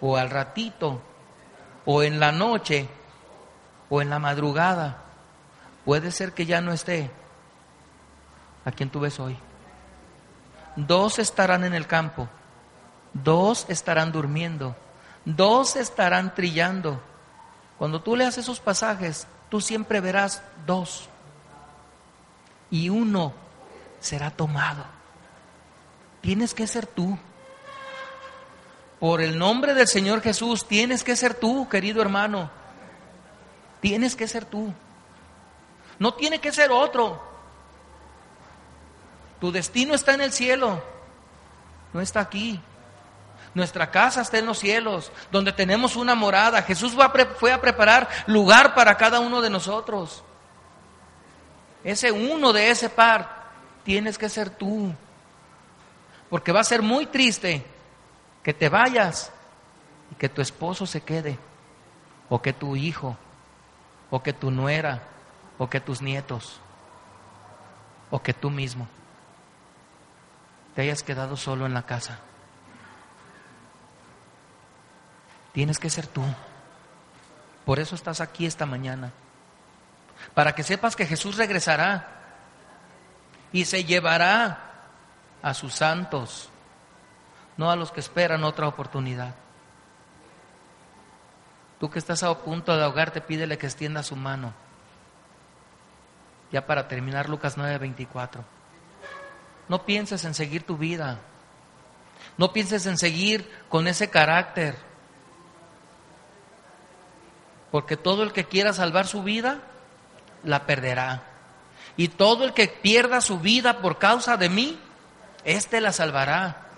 o 0.00 0.16
al 0.16 0.30
ratito, 0.30 1.00
o 1.84 2.04
en 2.04 2.20
la 2.20 2.30
noche, 2.30 2.88
o 3.90 4.00
en 4.00 4.08
la 4.08 4.20
madrugada, 4.20 5.02
puede 5.84 6.12
ser 6.12 6.32
que 6.32 6.46
ya 6.46 6.60
no 6.60 6.72
esté 6.72 7.10
a 8.64 8.70
quien 8.70 8.88
tú 8.88 9.00
ves 9.00 9.18
hoy. 9.18 9.36
Dos 10.76 11.18
estarán 11.18 11.64
en 11.64 11.74
el 11.74 11.88
campo, 11.88 12.28
dos 13.14 13.66
estarán 13.68 14.12
durmiendo, 14.12 14.76
dos 15.24 15.74
estarán 15.74 16.34
trillando. 16.36 17.00
Cuando 17.78 18.00
tú 18.00 18.14
leas 18.14 18.38
esos 18.38 18.60
pasajes, 18.60 19.26
tú 19.52 19.60
siempre 19.60 20.00
verás 20.00 20.42
dos 20.64 21.10
y 22.70 22.88
uno 22.88 23.34
será 24.00 24.30
tomado. 24.30 24.82
Tienes 26.22 26.54
que 26.54 26.66
ser 26.66 26.86
tú. 26.86 27.18
Por 28.98 29.20
el 29.20 29.38
nombre 29.38 29.74
del 29.74 29.86
Señor 29.86 30.22
Jesús, 30.22 30.66
tienes 30.66 31.04
que 31.04 31.16
ser 31.16 31.34
tú, 31.34 31.68
querido 31.68 32.00
hermano. 32.00 32.50
Tienes 33.82 34.16
que 34.16 34.26
ser 34.26 34.46
tú. 34.46 34.72
No 35.98 36.14
tiene 36.14 36.38
que 36.38 36.50
ser 36.50 36.70
otro. 36.70 37.22
Tu 39.38 39.52
destino 39.52 39.92
está 39.92 40.14
en 40.14 40.22
el 40.22 40.32
cielo, 40.32 40.82
no 41.92 42.00
está 42.00 42.20
aquí. 42.20 42.58
Nuestra 43.54 43.90
casa 43.90 44.22
está 44.22 44.38
en 44.38 44.46
los 44.46 44.58
cielos, 44.58 45.12
donde 45.30 45.52
tenemos 45.52 45.96
una 45.96 46.14
morada. 46.14 46.62
Jesús 46.62 46.94
fue 47.38 47.52
a 47.52 47.60
preparar 47.60 48.08
lugar 48.26 48.74
para 48.74 48.96
cada 48.96 49.20
uno 49.20 49.40
de 49.40 49.50
nosotros. 49.50 50.24
Ese 51.84 52.10
uno 52.12 52.52
de 52.52 52.70
ese 52.70 52.88
par 52.88 53.42
tienes 53.84 54.16
que 54.16 54.28
ser 54.28 54.50
tú. 54.50 54.92
Porque 56.30 56.52
va 56.52 56.60
a 56.60 56.64
ser 56.64 56.80
muy 56.80 57.06
triste 57.06 57.64
que 58.42 58.54
te 58.54 58.68
vayas 58.68 59.30
y 60.10 60.14
que 60.14 60.28
tu 60.28 60.40
esposo 60.40 60.86
se 60.86 61.02
quede, 61.02 61.38
o 62.30 62.40
que 62.40 62.52
tu 62.52 62.74
hijo, 62.74 63.16
o 64.10 64.22
que 64.22 64.32
tu 64.32 64.50
nuera, 64.50 65.02
o 65.58 65.68
que 65.68 65.80
tus 65.80 66.00
nietos, 66.00 66.58
o 68.10 68.22
que 68.22 68.32
tú 68.32 68.48
mismo 68.48 68.88
te 70.74 70.82
hayas 70.82 71.02
quedado 71.02 71.36
solo 71.36 71.66
en 71.66 71.74
la 71.74 71.82
casa. 71.82 72.18
Tienes 75.52 75.78
que 75.78 75.90
ser 75.90 76.06
tú. 76.06 76.22
Por 77.64 77.78
eso 77.78 77.94
estás 77.94 78.20
aquí 78.20 78.46
esta 78.46 78.66
mañana. 78.66 79.12
Para 80.34 80.54
que 80.54 80.62
sepas 80.62 80.96
que 80.96 81.06
Jesús 81.06 81.36
regresará 81.36 82.08
y 83.52 83.64
se 83.64 83.84
llevará 83.84 84.58
a 85.42 85.54
sus 85.54 85.74
santos, 85.74 86.48
no 87.56 87.70
a 87.70 87.76
los 87.76 87.92
que 87.92 88.00
esperan 88.00 88.44
otra 88.44 88.66
oportunidad. 88.66 89.34
Tú 91.78 91.90
que 91.90 91.98
estás 91.98 92.22
a 92.22 92.38
punto 92.38 92.76
de 92.76 92.84
ahogarte, 92.84 93.20
pídele 93.20 93.58
que 93.58 93.66
extienda 93.66 94.02
su 94.02 94.16
mano. 94.16 94.54
Ya 96.52 96.66
para 96.66 96.86
terminar, 96.86 97.28
Lucas 97.28 97.56
9:24. 97.56 98.44
No 99.68 99.84
pienses 99.84 100.24
en 100.24 100.34
seguir 100.34 100.64
tu 100.64 100.76
vida. 100.76 101.18
No 102.38 102.52
pienses 102.52 102.86
en 102.86 102.98
seguir 102.98 103.50
con 103.68 103.88
ese 103.88 104.10
carácter 104.10 104.76
porque 107.72 107.96
todo 107.96 108.22
el 108.22 108.32
que 108.32 108.44
quiera 108.44 108.74
salvar 108.74 109.06
su 109.06 109.22
vida, 109.22 109.60
la 110.44 110.66
perderá. 110.66 111.22
Y 111.96 112.08
todo 112.08 112.44
el 112.44 112.52
que 112.52 112.68
pierda 112.68 113.22
su 113.22 113.40
vida 113.40 113.78
por 113.78 113.98
causa 113.98 114.36
de 114.36 114.50
mí, 114.50 114.78
éste 115.42 115.80
la 115.80 115.90
salvará. 115.90 116.68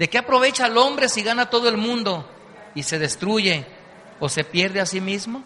¿De 0.00 0.10
qué 0.10 0.18
aprovecha 0.18 0.66
el 0.66 0.76
hombre 0.78 1.08
si 1.08 1.22
gana 1.22 1.48
todo 1.48 1.68
el 1.68 1.76
mundo 1.76 2.28
y 2.74 2.82
se 2.82 2.98
destruye 2.98 3.66
o 4.18 4.28
se 4.28 4.42
pierde 4.42 4.80
a 4.80 4.86
sí 4.86 5.00
mismo? 5.00 5.44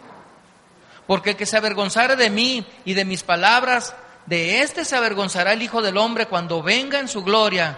Porque 1.06 1.30
el 1.30 1.36
que 1.36 1.46
se 1.46 1.58
avergonzare 1.58 2.16
de 2.16 2.30
mí 2.30 2.66
y 2.86 2.94
de 2.94 3.04
mis 3.04 3.22
palabras, 3.22 3.94
de 4.24 4.62
éste 4.62 4.86
se 4.86 4.96
avergonzará 4.96 5.52
el 5.52 5.60
Hijo 5.60 5.82
del 5.82 5.98
Hombre 5.98 6.24
cuando 6.24 6.62
venga 6.62 6.98
en 6.98 7.08
su 7.08 7.22
gloria 7.22 7.76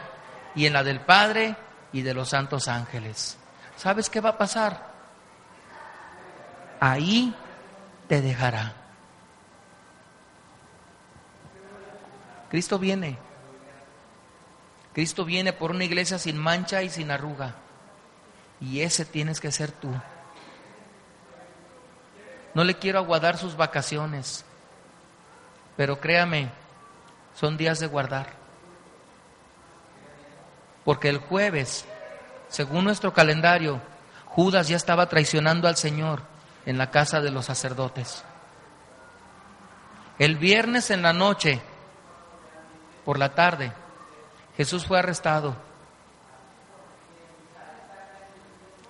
y 0.54 0.66
en 0.66 0.72
la 0.72 0.84
del 0.84 1.00
Padre 1.00 1.56
y 1.92 2.02
de 2.02 2.14
los 2.14 2.28
santos 2.28 2.68
ángeles. 2.68 3.36
¿Sabes 3.76 4.08
qué 4.08 4.20
va 4.20 4.30
a 4.30 4.38
pasar? 4.38 4.91
Ahí 6.82 7.32
te 8.08 8.20
dejará. 8.20 8.72
Cristo 12.50 12.76
viene. 12.76 13.16
Cristo 14.92 15.24
viene 15.24 15.52
por 15.52 15.70
una 15.70 15.84
iglesia 15.84 16.18
sin 16.18 16.36
mancha 16.36 16.82
y 16.82 16.90
sin 16.90 17.12
arruga. 17.12 17.54
Y 18.60 18.80
ese 18.80 19.04
tienes 19.04 19.40
que 19.40 19.52
ser 19.52 19.70
tú. 19.70 19.90
No 22.52 22.64
le 22.64 22.74
quiero 22.74 22.98
aguardar 22.98 23.38
sus 23.38 23.56
vacaciones, 23.56 24.44
pero 25.76 26.00
créame, 26.00 26.50
son 27.34 27.56
días 27.56 27.78
de 27.78 27.86
guardar. 27.86 28.26
Porque 30.84 31.08
el 31.08 31.18
jueves, 31.18 31.86
según 32.48 32.84
nuestro 32.84 33.14
calendario, 33.14 33.80
Judas 34.26 34.66
ya 34.66 34.76
estaba 34.76 35.08
traicionando 35.08 35.68
al 35.68 35.76
Señor 35.76 36.31
en 36.66 36.78
la 36.78 36.90
casa 36.90 37.20
de 37.20 37.30
los 37.30 37.46
sacerdotes. 37.46 38.24
El 40.18 40.36
viernes 40.36 40.90
en 40.90 41.02
la 41.02 41.12
noche, 41.12 41.60
por 43.04 43.18
la 43.18 43.34
tarde, 43.34 43.72
Jesús 44.56 44.86
fue 44.86 44.98
arrestado. 44.98 45.56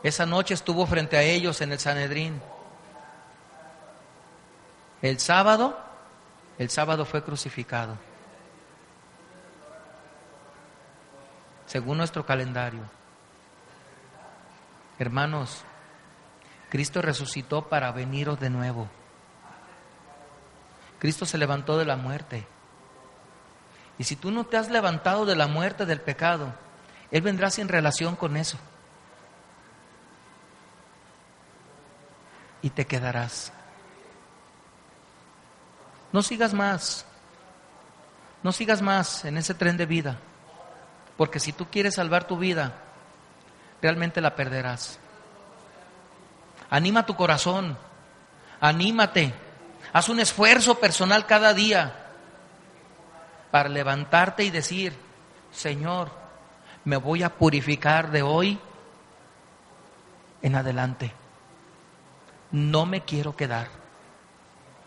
Esa 0.02 0.26
noche 0.26 0.54
estuvo 0.54 0.84
frente 0.86 1.16
a 1.16 1.22
ellos 1.22 1.60
en 1.60 1.72
el 1.72 1.78
Sanedrín. 1.78 2.40
El 5.00 5.18
sábado, 5.20 5.78
el 6.58 6.70
sábado 6.70 7.04
fue 7.04 7.22
crucificado. 7.22 7.96
Según 11.66 11.98
nuestro 11.98 12.26
calendario. 12.26 12.82
Hermanos, 14.98 15.64
Cristo 16.72 17.02
resucitó 17.02 17.68
para 17.68 17.92
veniros 17.92 18.40
de 18.40 18.48
nuevo. 18.48 18.88
Cristo 20.98 21.26
se 21.26 21.36
levantó 21.36 21.76
de 21.76 21.84
la 21.84 21.96
muerte. 21.96 22.46
Y 23.98 24.04
si 24.04 24.16
tú 24.16 24.30
no 24.30 24.44
te 24.44 24.56
has 24.56 24.70
levantado 24.70 25.26
de 25.26 25.36
la 25.36 25.48
muerte 25.48 25.84
del 25.84 26.00
pecado, 26.00 26.54
Él 27.10 27.20
vendrá 27.20 27.50
sin 27.50 27.68
relación 27.68 28.16
con 28.16 28.38
eso. 28.38 28.56
Y 32.62 32.70
te 32.70 32.86
quedarás. 32.86 33.52
No 36.10 36.22
sigas 36.22 36.54
más. 36.54 37.04
No 38.42 38.50
sigas 38.50 38.80
más 38.80 39.26
en 39.26 39.36
ese 39.36 39.52
tren 39.52 39.76
de 39.76 39.84
vida, 39.84 40.16
porque 41.18 41.38
si 41.38 41.52
tú 41.52 41.66
quieres 41.66 41.96
salvar 41.96 42.26
tu 42.26 42.38
vida, 42.38 42.72
realmente 43.82 44.22
la 44.22 44.34
perderás. 44.34 45.01
Anima 46.72 47.04
tu 47.04 47.14
corazón, 47.14 47.76
anímate, 48.58 49.34
haz 49.92 50.08
un 50.08 50.20
esfuerzo 50.20 50.76
personal 50.76 51.26
cada 51.26 51.52
día 51.52 51.92
para 53.50 53.68
levantarte 53.68 54.42
y 54.42 54.50
decir, 54.50 54.94
Señor, 55.50 56.10
me 56.86 56.96
voy 56.96 57.24
a 57.24 57.28
purificar 57.28 58.10
de 58.10 58.22
hoy 58.22 58.58
en 60.40 60.54
adelante. 60.54 61.12
No 62.52 62.86
me 62.86 63.02
quiero 63.02 63.36
quedar, 63.36 63.68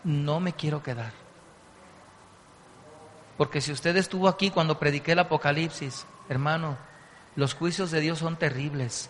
no 0.02 0.40
me 0.40 0.54
quiero 0.54 0.82
quedar. 0.82 1.12
Porque 3.36 3.60
si 3.60 3.70
usted 3.70 3.96
estuvo 3.96 4.26
aquí 4.26 4.50
cuando 4.50 4.80
prediqué 4.80 5.12
el 5.12 5.20
Apocalipsis, 5.20 6.04
hermano, 6.28 6.78
los 7.36 7.54
juicios 7.54 7.92
de 7.92 8.00
Dios 8.00 8.18
son 8.18 8.34
terribles. 8.34 9.08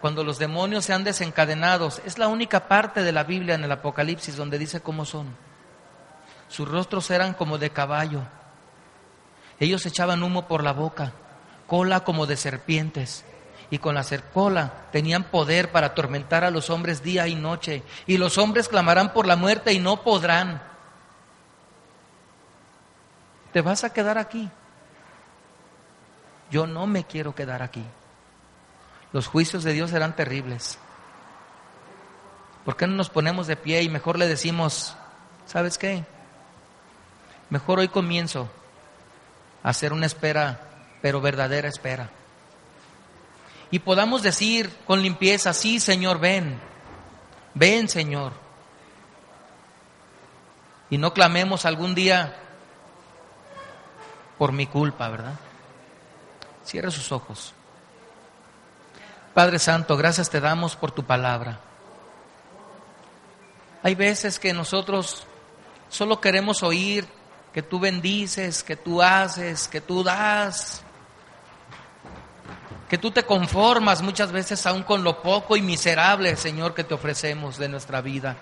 Cuando 0.00 0.24
los 0.24 0.38
demonios 0.38 0.84
se 0.84 0.92
han 0.92 1.04
desencadenado, 1.04 1.88
es 2.04 2.18
la 2.18 2.28
única 2.28 2.68
parte 2.68 3.02
de 3.02 3.12
la 3.12 3.24
Biblia 3.24 3.54
en 3.54 3.64
el 3.64 3.72
Apocalipsis 3.72 4.36
donde 4.36 4.58
dice 4.58 4.80
cómo 4.80 5.04
son. 5.04 5.34
Sus 6.48 6.68
rostros 6.68 7.10
eran 7.10 7.34
como 7.34 7.58
de 7.58 7.70
caballo. 7.70 8.22
Ellos 9.58 9.84
echaban 9.86 10.22
humo 10.22 10.46
por 10.46 10.62
la 10.62 10.72
boca, 10.72 11.12
cola 11.66 12.00
como 12.00 12.26
de 12.26 12.36
serpientes. 12.36 13.24
Y 13.68 13.78
con 13.78 13.96
la 13.96 14.04
cola 14.32 14.72
tenían 14.92 15.24
poder 15.24 15.72
para 15.72 15.88
atormentar 15.88 16.44
a 16.44 16.50
los 16.50 16.70
hombres 16.70 17.02
día 17.02 17.26
y 17.26 17.34
noche. 17.34 17.82
Y 18.06 18.16
los 18.16 18.38
hombres 18.38 18.68
clamarán 18.68 19.12
por 19.12 19.26
la 19.26 19.34
muerte 19.34 19.72
y 19.72 19.80
no 19.80 20.02
podrán 20.02 20.62
te 23.56 23.62
vas 23.62 23.84
a 23.84 23.90
quedar 23.90 24.18
aquí. 24.18 24.50
Yo 26.50 26.66
no 26.66 26.86
me 26.86 27.04
quiero 27.04 27.34
quedar 27.34 27.62
aquí. 27.62 27.82
Los 29.16 29.28
juicios 29.28 29.64
de 29.64 29.72
Dios 29.72 29.92
serán 29.92 30.14
terribles. 30.14 30.76
¿Por 32.66 32.76
qué 32.76 32.86
no 32.86 32.96
nos 32.96 33.08
ponemos 33.08 33.46
de 33.46 33.56
pie 33.56 33.82
y 33.82 33.88
mejor 33.88 34.18
le 34.18 34.28
decimos, 34.28 34.94
¿sabes 35.46 35.78
qué? 35.78 36.04
Mejor 37.48 37.78
hoy 37.78 37.88
comienzo 37.88 38.50
a 39.62 39.70
hacer 39.70 39.94
una 39.94 40.04
espera, 40.04 40.60
pero 41.00 41.22
verdadera 41.22 41.66
espera. 41.66 42.10
Y 43.70 43.78
podamos 43.78 44.22
decir 44.22 44.70
con 44.86 45.00
limpieza, 45.00 45.54
sí, 45.54 45.80
Señor, 45.80 46.20
ven, 46.20 46.60
ven, 47.54 47.88
Señor. 47.88 48.34
Y 50.90 50.98
no 50.98 51.14
clamemos 51.14 51.64
algún 51.64 51.94
día, 51.94 52.36
por 54.36 54.52
mi 54.52 54.66
culpa, 54.66 55.08
¿verdad? 55.08 55.36
Cierra 56.66 56.90
sus 56.90 57.10
ojos. 57.12 57.54
Padre 59.36 59.58
Santo, 59.58 59.98
gracias 59.98 60.30
te 60.30 60.40
damos 60.40 60.76
por 60.76 60.92
tu 60.92 61.04
palabra. 61.04 61.60
Hay 63.82 63.94
veces 63.94 64.38
que 64.38 64.54
nosotros 64.54 65.26
solo 65.90 66.22
queremos 66.22 66.62
oír 66.62 67.06
que 67.52 67.60
tú 67.60 67.78
bendices, 67.78 68.62
que 68.62 68.76
tú 68.76 69.02
haces, 69.02 69.68
que 69.68 69.82
tú 69.82 70.02
das, 70.02 70.82
que 72.88 72.96
tú 72.96 73.10
te 73.10 73.24
conformas 73.24 74.00
muchas 74.00 74.32
veces 74.32 74.66
aún 74.66 74.84
con 74.84 75.04
lo 75.04 75.20
poco 75.20 75.54
y 75.54 75.60
miserable, 75.60 76.34
Señor, 76.36 76.72
que 76.72 76.84
te 76.84 76.94
ofrecemos 76.94 77.58
de 77.58 77.68
nuestra 77.68 78.00
vida. 78.00 78.38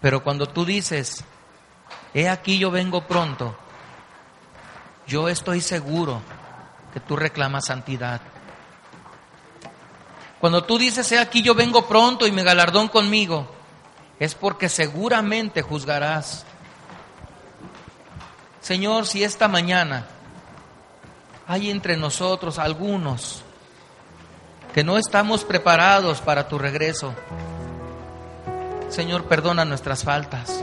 Pero 0.00 0.24
cuando 0.24 0.46
tú 0.46 0.64
dices, 0.64 1.22
he 2.14 2.26
aquí 2.26 2.58
yo 2.58 2.70
vengo 2.70 3.06
pronto, 3.06 3.54
yo 5.06 5.28
estoy 5.28 5.60
seguro 5.60 6.22
que 6.94 7.00
tú 7.00 7.16
reclamas 7.16 7.66
santidad. 7.66 8.22
Cuando 10.40 10.64
tú 10.64 10.78
dices, 10.78 11.10
he 11.12 11.18
aquí 11.18 11.42
yo 11.42 11.54
vengo 11.54 11.86
pronto 11.86 12.26
y 12.26 12.32
me 12.32 12.42
galardón 12.42 12.88
conmigo, 12.88 13.46
es 14.18 14.34
porque 14.34 14.68
seguramente 14.68 15.62
juzgarás. 15.62 16.44
Señor, 18.60 19.06
si 19.06 19.24
esta 19.24 19.48
mañana 19.48 20.06
hay 21.46 21.70
entre 21.70 21.96
nosotros 21.96 22.58
algunos 22.58 23.42
que 24.74 24.84
no 24.84 24.98
estamos 24.98 25.44
preparados 25.44 26.20
para 26.20 26.48
tu 26.48 26.58
regreso, 26.58 27.14
Señor, 28.90 29.24
perdona 29.24 29.64
nuestras 29.64 30.04
faltas 30.04 30.62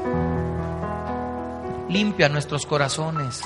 limpia 1.93 2.27
nuestros 2.27 2.65
corazones. 2.65 3.41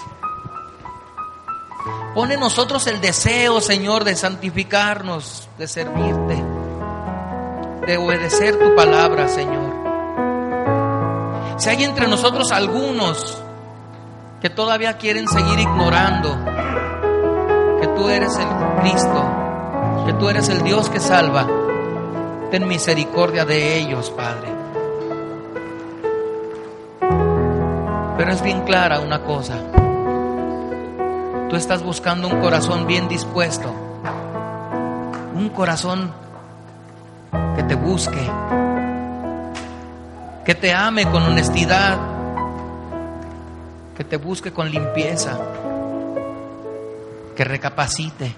Pone 2.14 2.34
en 2.34 2.40
nosotros 2.40 2.88
el 2.88 3.00
deseo, 3.00 3.62
Señor, 3.62 4.04
de 4.04 4.16
santificarnos, 4.16 5.48
de 5.58 5.68
servirte, 5.68 6.44
de 7.86 7.98
obedecer 7.98 8.58
tu 8.58 8.76
palabra, 8.76 9.28
Señor. 9.28 9.74
Si 11.58 11.70
hay 11.70 11.84
entre 11.84 12.08
nosotros 12.08 12.52
algunos 12.52 13.38
que 14.42 14.50
todavía 14.50 14.98
quieren 14.98 15.28
seguir 15.28 15.60
ignorando 15.60 16.38
que 17.82 17.88
tú 17.88 18.10
eres 18.10 18.36
el 18.38 18.48
Cristo, 18.82 19.26
que 20.06 20.14
tú 20.14 20.30
eres 20.30 20.50
el 20.50 20.64
Dios 20.64 20.90
que 20.90 21.00
salva, 21.00 21.48
ten 22.52 22.68
misericordia 22.68 23.46
de 23.46 23.78
ellos, 23.78 24.12
Padre. 24.12 24.48
Pero 28.18 28.32
es 28.32 28.42
bien 28.42 28.62
clara 28.62 29.00
una 29.00 29.24
cosa. 29.24 29.56
Tú 31.50 31.56
estás 31.56 31.82
buscando 31.82 32.28
un 32.28 32.42
corazón 32.42 32.88
bien 32.88 33.08
dispuesto. 33.08 33.74
Un 35.34 35.50
corazón 35.50 36.12
que 37.56 37.64
te 37.64 37.76
busque. 37.76 38.30
Que 40.44 40.56
te 40.56 40.74
ame 40.74 41.10
con 41.10 41.24
honestidad. 41.24 41.98
Que 43.96 44.04
te 44.04 44.18
busque 44.18 44.52
con 44.52 44.70
limpieza. 44.70 45.38
Que 47.36 47.44
recapacite. 47.46 48.36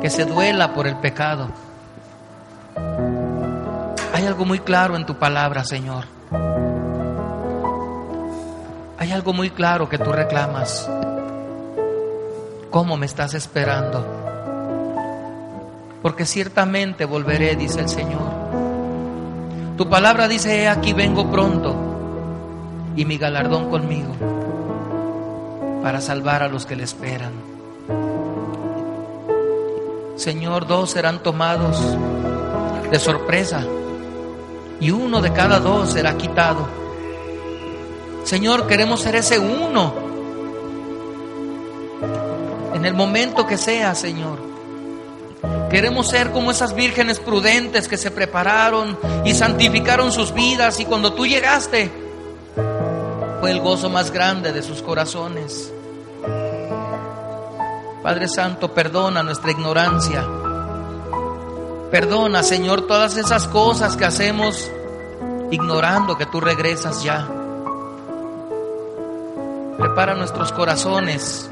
Que 0.00 0.10
se 0.10 0.24
duela 0.26 0.72
por 0.72 0.86
el 0.86 0.96
pecado. 0.96 1.48
Hay 4.14 4.26
algo 4.26 4.44
muy 4.44 4.60
claro 4.60 4.96
en 4.96 5.06
tu 5.06 5.18
palabra, 5.18 5.64
Señor 5.64 6.04
hay 9.00 9.12
algo 9.12 9.32
muy 9.32 9.48
claro 9.48 9.88
que 9.88 9.96
tú 9.96 10.12
reclamas. 10.12 10.86
¿Cómo 12.70 12.96
me 12.96 13.06
estás 13.06 13.34
esperando? 13.34 14.06
Porque 16.02 16.24
ciertamente 16.24 17.04
volveré, 17.04 17.56
dice 17.56 17.80
el 17.80 17.88
Señor. 17.88 18.22
Tu 19.76 19.88
palabra 19.88 20.28
dice, 20.28 20.62
he 20.62 20.68
aquí 20.68 20.92
vengo 20.92 21.28
pronto 21.30 21.74
y 22.94 23.04
mi 23.04 23.18
galardón 23.18 23.70
conmigo 23.70 24.14
para 25.82 26.00
salvar 26.00 26.44
a 26.44 26.48
los 26.48 26.64
que 26.64 26.76
le 26.76 26.84
esperan. 26.84 27.32
Señor, 30.14 30.68
dos 30.68 30.90
serán 30.90 31.24
tomados 31.24 31.76
de 32.88 32.98
sorpresa 33.00 33.64
y 34.78 34.92
uno 34.92 35.20
de 35.20 35.32
cada 35.32 35.58
dos 35.58 35.90
será 35.90 36.16
quitado. 36.16 36.68
Señor, 38.22 38.68
queremos 38.68 39.00
ser 39.00 39.16
ese 39.16 39.40
uno. 39.40 39.99
En 42.80 42.86
el 42.86 42.94
momento 42.94 43.46
que 43.46 43.58
sea, 43.58 43.94
Señor. 43.94 44.38
Queremos 45.68 46.08
ser 46.08 46.30
como 46.30 46.50
esas 46.50 46.74
vírgenes 46.74 47.20
prudentes 47.20 47.86
que 47.88 47.98
se 47.98 48.10
prepararon 48.10 48.98
y 49.22 49.34
santificaron 49.34 50.10
sus 50.12 50.32
vidas 50.32 50.80
y 50.80 50.86
cuando 50.86 51.12
tú 51.12 51.26
llegaste 51.26 51.92
fue 53.38 53.50
el 53.50 53.60
gozo 53.60 53.90
más 53.90 54.10
grande 54.10 54.54
de 54.54 54.62
sus 54.62 54.80
corazones. 54.80 55.70
Padre 58.02 58.28
Santo, 58.28 58.72
perdona 58.72 59.22
nuestra 59.22 59.50
ignorancia. 59.50 60.26
Perdona, 61.90 62.42
Señor, 62.42 62.86
todas 62.86 63.18
esas 63.18 63.46
cosas 63.46 63.94
que 63.94 64.06
hacemos 64.06 64.70
ignorando 65.50 66.16
que 66.16 66.24
tú 66.24 66.40
regresas 66.40 67.02
ya. 67.02 67.28
Prepara 69.76 70.14
nuestros 70.14 70.50
corazones. 70.52 71.50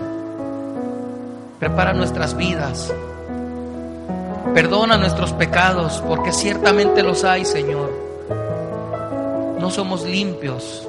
Prepara 1.59 1.93
nuestras 1.93 2.37
vidas. 2.37 2.95
Perdona 4.55 4.97
nuestros 4.97 5.33
pecados, 5.33 6.01
porque 6.07 6.33
ciertamente 6.33 7.03
los 7.03 7.25
hay, 7.25 7.45
Señor. 7.45 7.91
No 9.59 9.69
somos 9.69 10.05
limpios. 10.05 10.87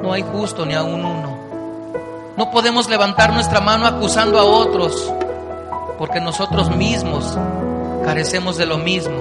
No 0.00 0.12
hay 0.12 0.22
justo 0.22 0.64
ni 0.64 0.74
aún 0.74 1.04
uno. 1.04 1.36
No 2.36 2.52
podemos 2.52 2.88
levantar 2.88 3.32
nuestra 3.32 3.60
mano 3.60 3.84
acusando 3.86 4.38
a 4.38 4.44
otros, 4.44 5.12
porque 5.98 6.20
nosotros 6.20 6.70
mismos 6.76 7.36
carecemos 8.04 8.58
de 8.58 8.66
lo 8.66 8.78
mismo. 8.78 9.16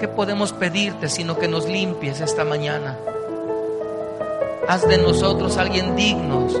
¿Qué 0.00 0.08
podemos 0.08 0.52
pedirte 0.52 1.08
sino 1.08 1.38
que 1.38 1.46
nos 1.46 1.68
limpies 1.68 2.20
esta 2.20 2.44
mañana? 2.44 2.98
Haz 4.68 4.88
de 4.88 4.98
nosotros 4.98 5.58
alguien 5.58 5.94
dignos 5.94 6.60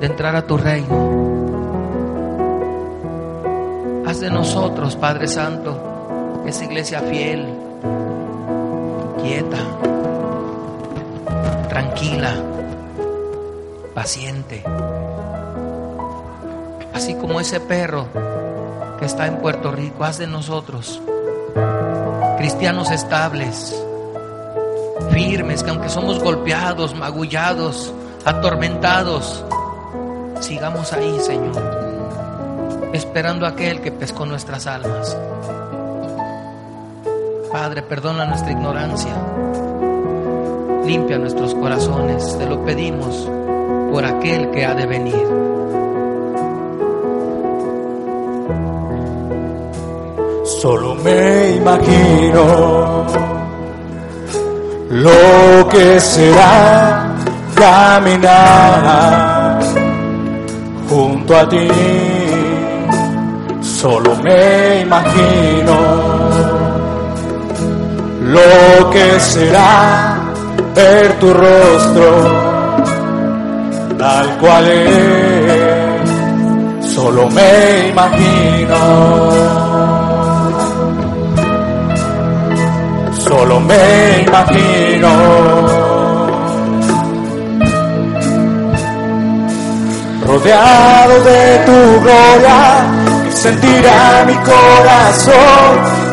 de 0.00 0.06
entrar 0.06 0.36
a 0.36 0.46
tu 0.46 0.56
reino. 0.56 1.16
Haz 4.06 4.20
de 4.20 4.30
nosotros, 4.30 4.96
Padre 4.96 5.28
Santo, 5.28 6.42
esa 6.46 6.64
iglesia 6.64 7.00
fiel, 7.00 7.46
quieta, 9.22 9.58
tranquila, 11.68 12.34
paciente. 13.94 14.62
Así 16.94 17.14
como 17.14 17.40
ese 17.40 17.60
perro 17.60 18.06
que 18.98 19.06
está 19.06 19.26
en 19.26 19.38
Puerto 19.38 19.72
Rico, 19.72 20.04
haz 20.04 20.18
de 20.18 20.26
nosotros 20.26 21.02
cristianos 22.36 22.90
estables, 22.90 23.74
firmes, 25.10 25.62
que 25.62 25.70
aunque 25.70 25.88
somos 25.88 26.22
golpeados, 26.22 26.94
magullados, 26.94 27.92
atormentados, 28.24 29.44
sigamos 30.40 30.92
ahí, 30.92 31.18
Señor, 31.20 31.62
esperando 32.92 33.46
a 33.46 33.50
aquel 33.50 33.80
que 33.80 33.92
pescó 33.92 34.26
nuestras 34.26 34.66
almas. 34.66 35.16
Padre, 37.52 37.82
perdona 37.82 38.26
nuestra 38.26 38.52
ignorancia, 38.52 39.14
limpia 40.84 41.18
nuestros 41.18 41.54
corazones, 41.54 42.36
te 42.38 42.46
lo 42.46 42.64
pedimos 42.64 43.28
por 43.90 44.04
aquel 44.04 44.50
que 44.50 44.64
ha 44.64 44.74
de 44.74 44.86
venir. 44.86 45.26
Solo 50.44 50.94
me 50.96 51.56
imagino 51.56 53.06
lo 54.90 55.68
que 55.68 56.00
será 56.00 57.14
caminar 57.54 59.35
a 61.34 61.48
ti. 61.48 61.68
Solo 63.60 64.16
me 64.16 64.80
imagino 64.80 65.74
lo 68.20 68.90
que 68.90 69.20
será 69.20 70.18
ver 70.74 71.12
tu 71.18 71.32
rostro 71.32 72.10
tal 73.98 74.38
cual 74.38 74.68
es. 74.68 76.10
Solo 76.94 77.28
me 77.30 77.88
imagino. 77.88 79.56
solo 83.28 83.60
me 83.60 84.24
imagino. 84.26 85.75
Rodeado 90.26 91.22
de 91.22 91.58
tu 91.66 92.00
gloria, 92.00 92.58
sentirá 93.30 94.24
mi 94.26 94.34
corazón, 94.34 95.68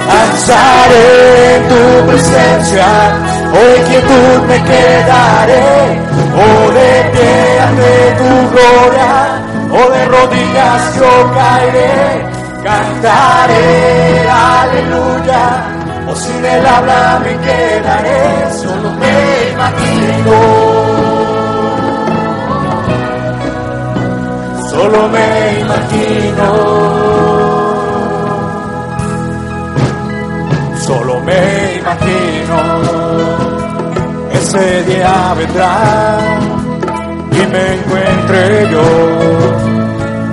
danzaré 0.08 1.56
en 1.56 1.68
tu 1.68 2.08
presencia, 2.08 2.86
hoy 3.52 3.80
quietud 3.90 4.48
me 4.48 4.62
quedaré, 4.64 6.00
o 6.36 6.72
de 6.72 7.10
pie 7.12 7.60
ante 7.68 8.16
tu 8.20 8.32
gloria, 8.54 9.12
o 9.72 9.90
de 9.92 10.06
rodillas 10.06 10.96
yo 10.96 11.34
caeré, 11.34 12.26
cantaré, 12.64 14.30
aleluya. 14.30 15.44
O 16.06 16.16
sin 16.16 16.46
el 16.46 16.66
habla 16.68 17.20
me 17.24 17.32
quedaré, 17.38 18.52
solo 18.62 18.92
me 18.92 19.52
imagino. 19.54 20.93
Solo 24.74 25.08
me 25.10 25.60
imagino. 25.60 26.48
Solo 30.88 31.20
me 31.22 31.76
imagino. 31.80 32.58
Ese 34.34 34.84
día 34.84 35.34
vendrá 35.38 36.18
y 37.32 37.48
me 37.54 37.64
encuentre 37.76 38.70
yo 38.72 38.88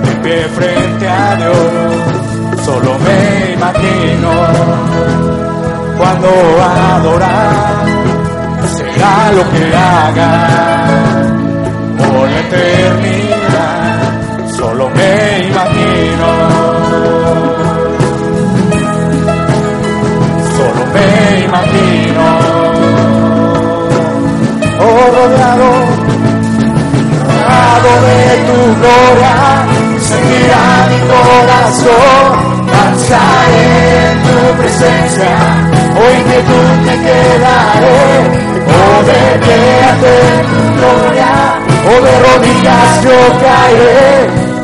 de 0.05 0.11
pie 0.23 0.39
frente 0.57 1.07
a 1.07 1.35
Dios. 1.35 2.65
Solo 2.65 2.97
me 2.99 3.53
imagino 3.53 4.31
cuando 5.97 6.29
adorar 6.95 7.85
será 8.75 9.31
lo 9.33 9.43
que 9.51 9.75
haga 9.75 10.31
por 11.97 12.29
eternidad. 12.29 13.40
Me 15.01 15.47
imagino, 15.47 16.29
solo 20.55 20.83
me 20.93 21.07
imagino, 21.45 22.25
oh 24.79 25.03
rodeado, 25.15 25.69
rodeado 27.49 27.91
de 28.05 28.21
tu 28.47 28.59
gloria, 28.79 29.35
seguirá 30.09 30.65
mi 30.91 30.99
corazón, 31.11 32.23
danzaré 32.71 33.65
en 34.11 34.17
tu 34.21 34.37
presencia. 34.61 35.33
Hoy 35.97 36.17
que 36.29 36.39
tú 36.49 36.59
te 36.85 36.95
quedaré, 37.05 38.01
o 38.67 39.03
de 39.09 39.21
tu 40.01 40.13
gloria, 40.77 41.33
o 41.89 42.01
de 42.05 42.13
rodillas 42.19 42.91
yo 43.03 43.17
caeré, 43.41 44.50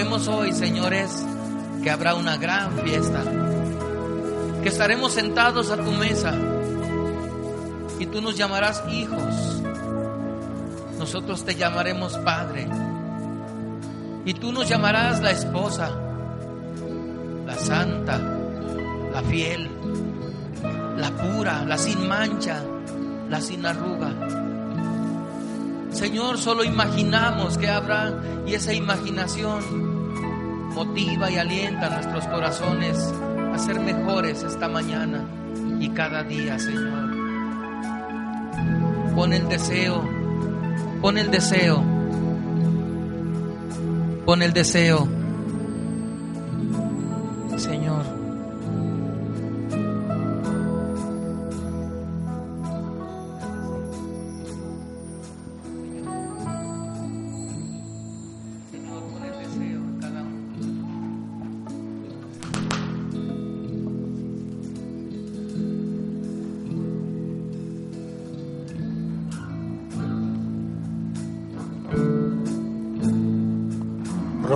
sabemos 0.00 0.28
hoy, 0.28 0.52
Señor, 0.52 0.94
es 0.94 1.26
que 1.82 1.90
habrá 1.90 2.14
una 2.14 2.38
gran 2.38 2.72
fiesta, 2.78 3.22
que 4.62 4.70
estaremos 4.70 5.12
sentados 5.12 5.70
a 5.70 5.76
tu 5.76 5.90
mesa 5.92 6.32
y 7.98 8.06
tú 8.06 8.22
nos 8.22 8.34
llamarás 8.34 8.82
hijos, 8.90 9.60
nosotros 10.98 11.44
te 11.44 11.54
llamaremos 11.54 12.16
Padre 12.16 12.66
y 14.24 14.32
tú 14.32 14.52
nos 14.52 14.70
llamarás 14.70 15.20
la 15.20 15.32
esposa, 15.32 15.90
la 17.44 17.56
santa, 17.56 18.18
la 19.12 19.22
fiel, 19.24 19.68
la 20.96 21.10
pura, 21.10 21.62
la 21.66 21.76
sin 21.76 22.08
mancha, 22.08 22.62
la 23.28 23.38
sin 23.38 23.66
arruga. 23.66 24.14
Señor, 25.90 26.38
solo 26.38 26.64
imaginamos 26.64 27.58
que 27.58 27.68
habrá 27.68 28.14
y 28.46 28.54
esa 28.54 28.72
imaginación 28.72 29.89
motiva 30.84 31.30
y 31.30 31.36
alienta 31.36 31.90
nuestros 31.90 32.26
corazones 32.28 32.96
a 33.54 33.58
ser 33.58 33.80
mejores 33.80 34.42
esta 34.42 34.66
mañana 34.66 35.22
y 35.78 35.90
cada 35.90 36.22
día, 36.22 36.58
Señor. 36.58 37.10
Pon 39.14 39.34
el 39.34 39.46
deseo 39.48 40.20
Pon 41.00 41.16
el 41.16 41.30
deseo. 41.30 41.82
Pon 44.26 44.42
el 44.42 44.52
deseo. 44.52 45.19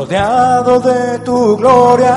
Rodeado 0.05 0.81
de 0.81 1.19
tu 1.21 1.57
gloria, 1.57 2.15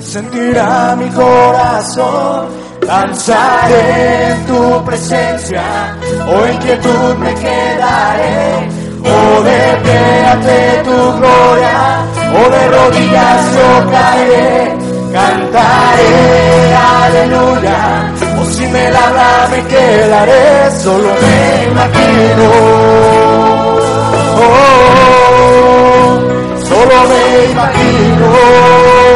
sentirá 0.00 0.96
mi 0.96 1.10
corazón. 1.10 2.46
Danzaré 2.80 4.30
en 4.30 4.46
tu 4.46 4.82
presencia, 4.82 5.62
en 6.00 6.56
quietud 6.56 7.16
me 7.18 7.34
quedaré. 7.34 8.70
O 9.04 9.42
de 9.42 9.60
pie 9.82 10.26
ante 10.32 10.82
tu 10.84 10.98
gloria, 11.18 11.78
o 12.32 12.42
de 12.48 12.62
rodillas 12.76 13.40
yo 13.56 13.68
caeré. 13.90 14.78
Cantaré, 15.12 16.74
aleluya, 17.04 17.80
o 18.40 18.44
si 18.46 18.66
me 18.68 18.90
la 18.90 19.06
habla 19.06 19.48
me 19.50 19.60
quedaré, 19.66 20.70
solo 20.82 21.10
me 21.20 21.64
imagino 21.72 22.48
solo 26.68 27.08
me 27.08 27.44
imagino. 27.50 29.07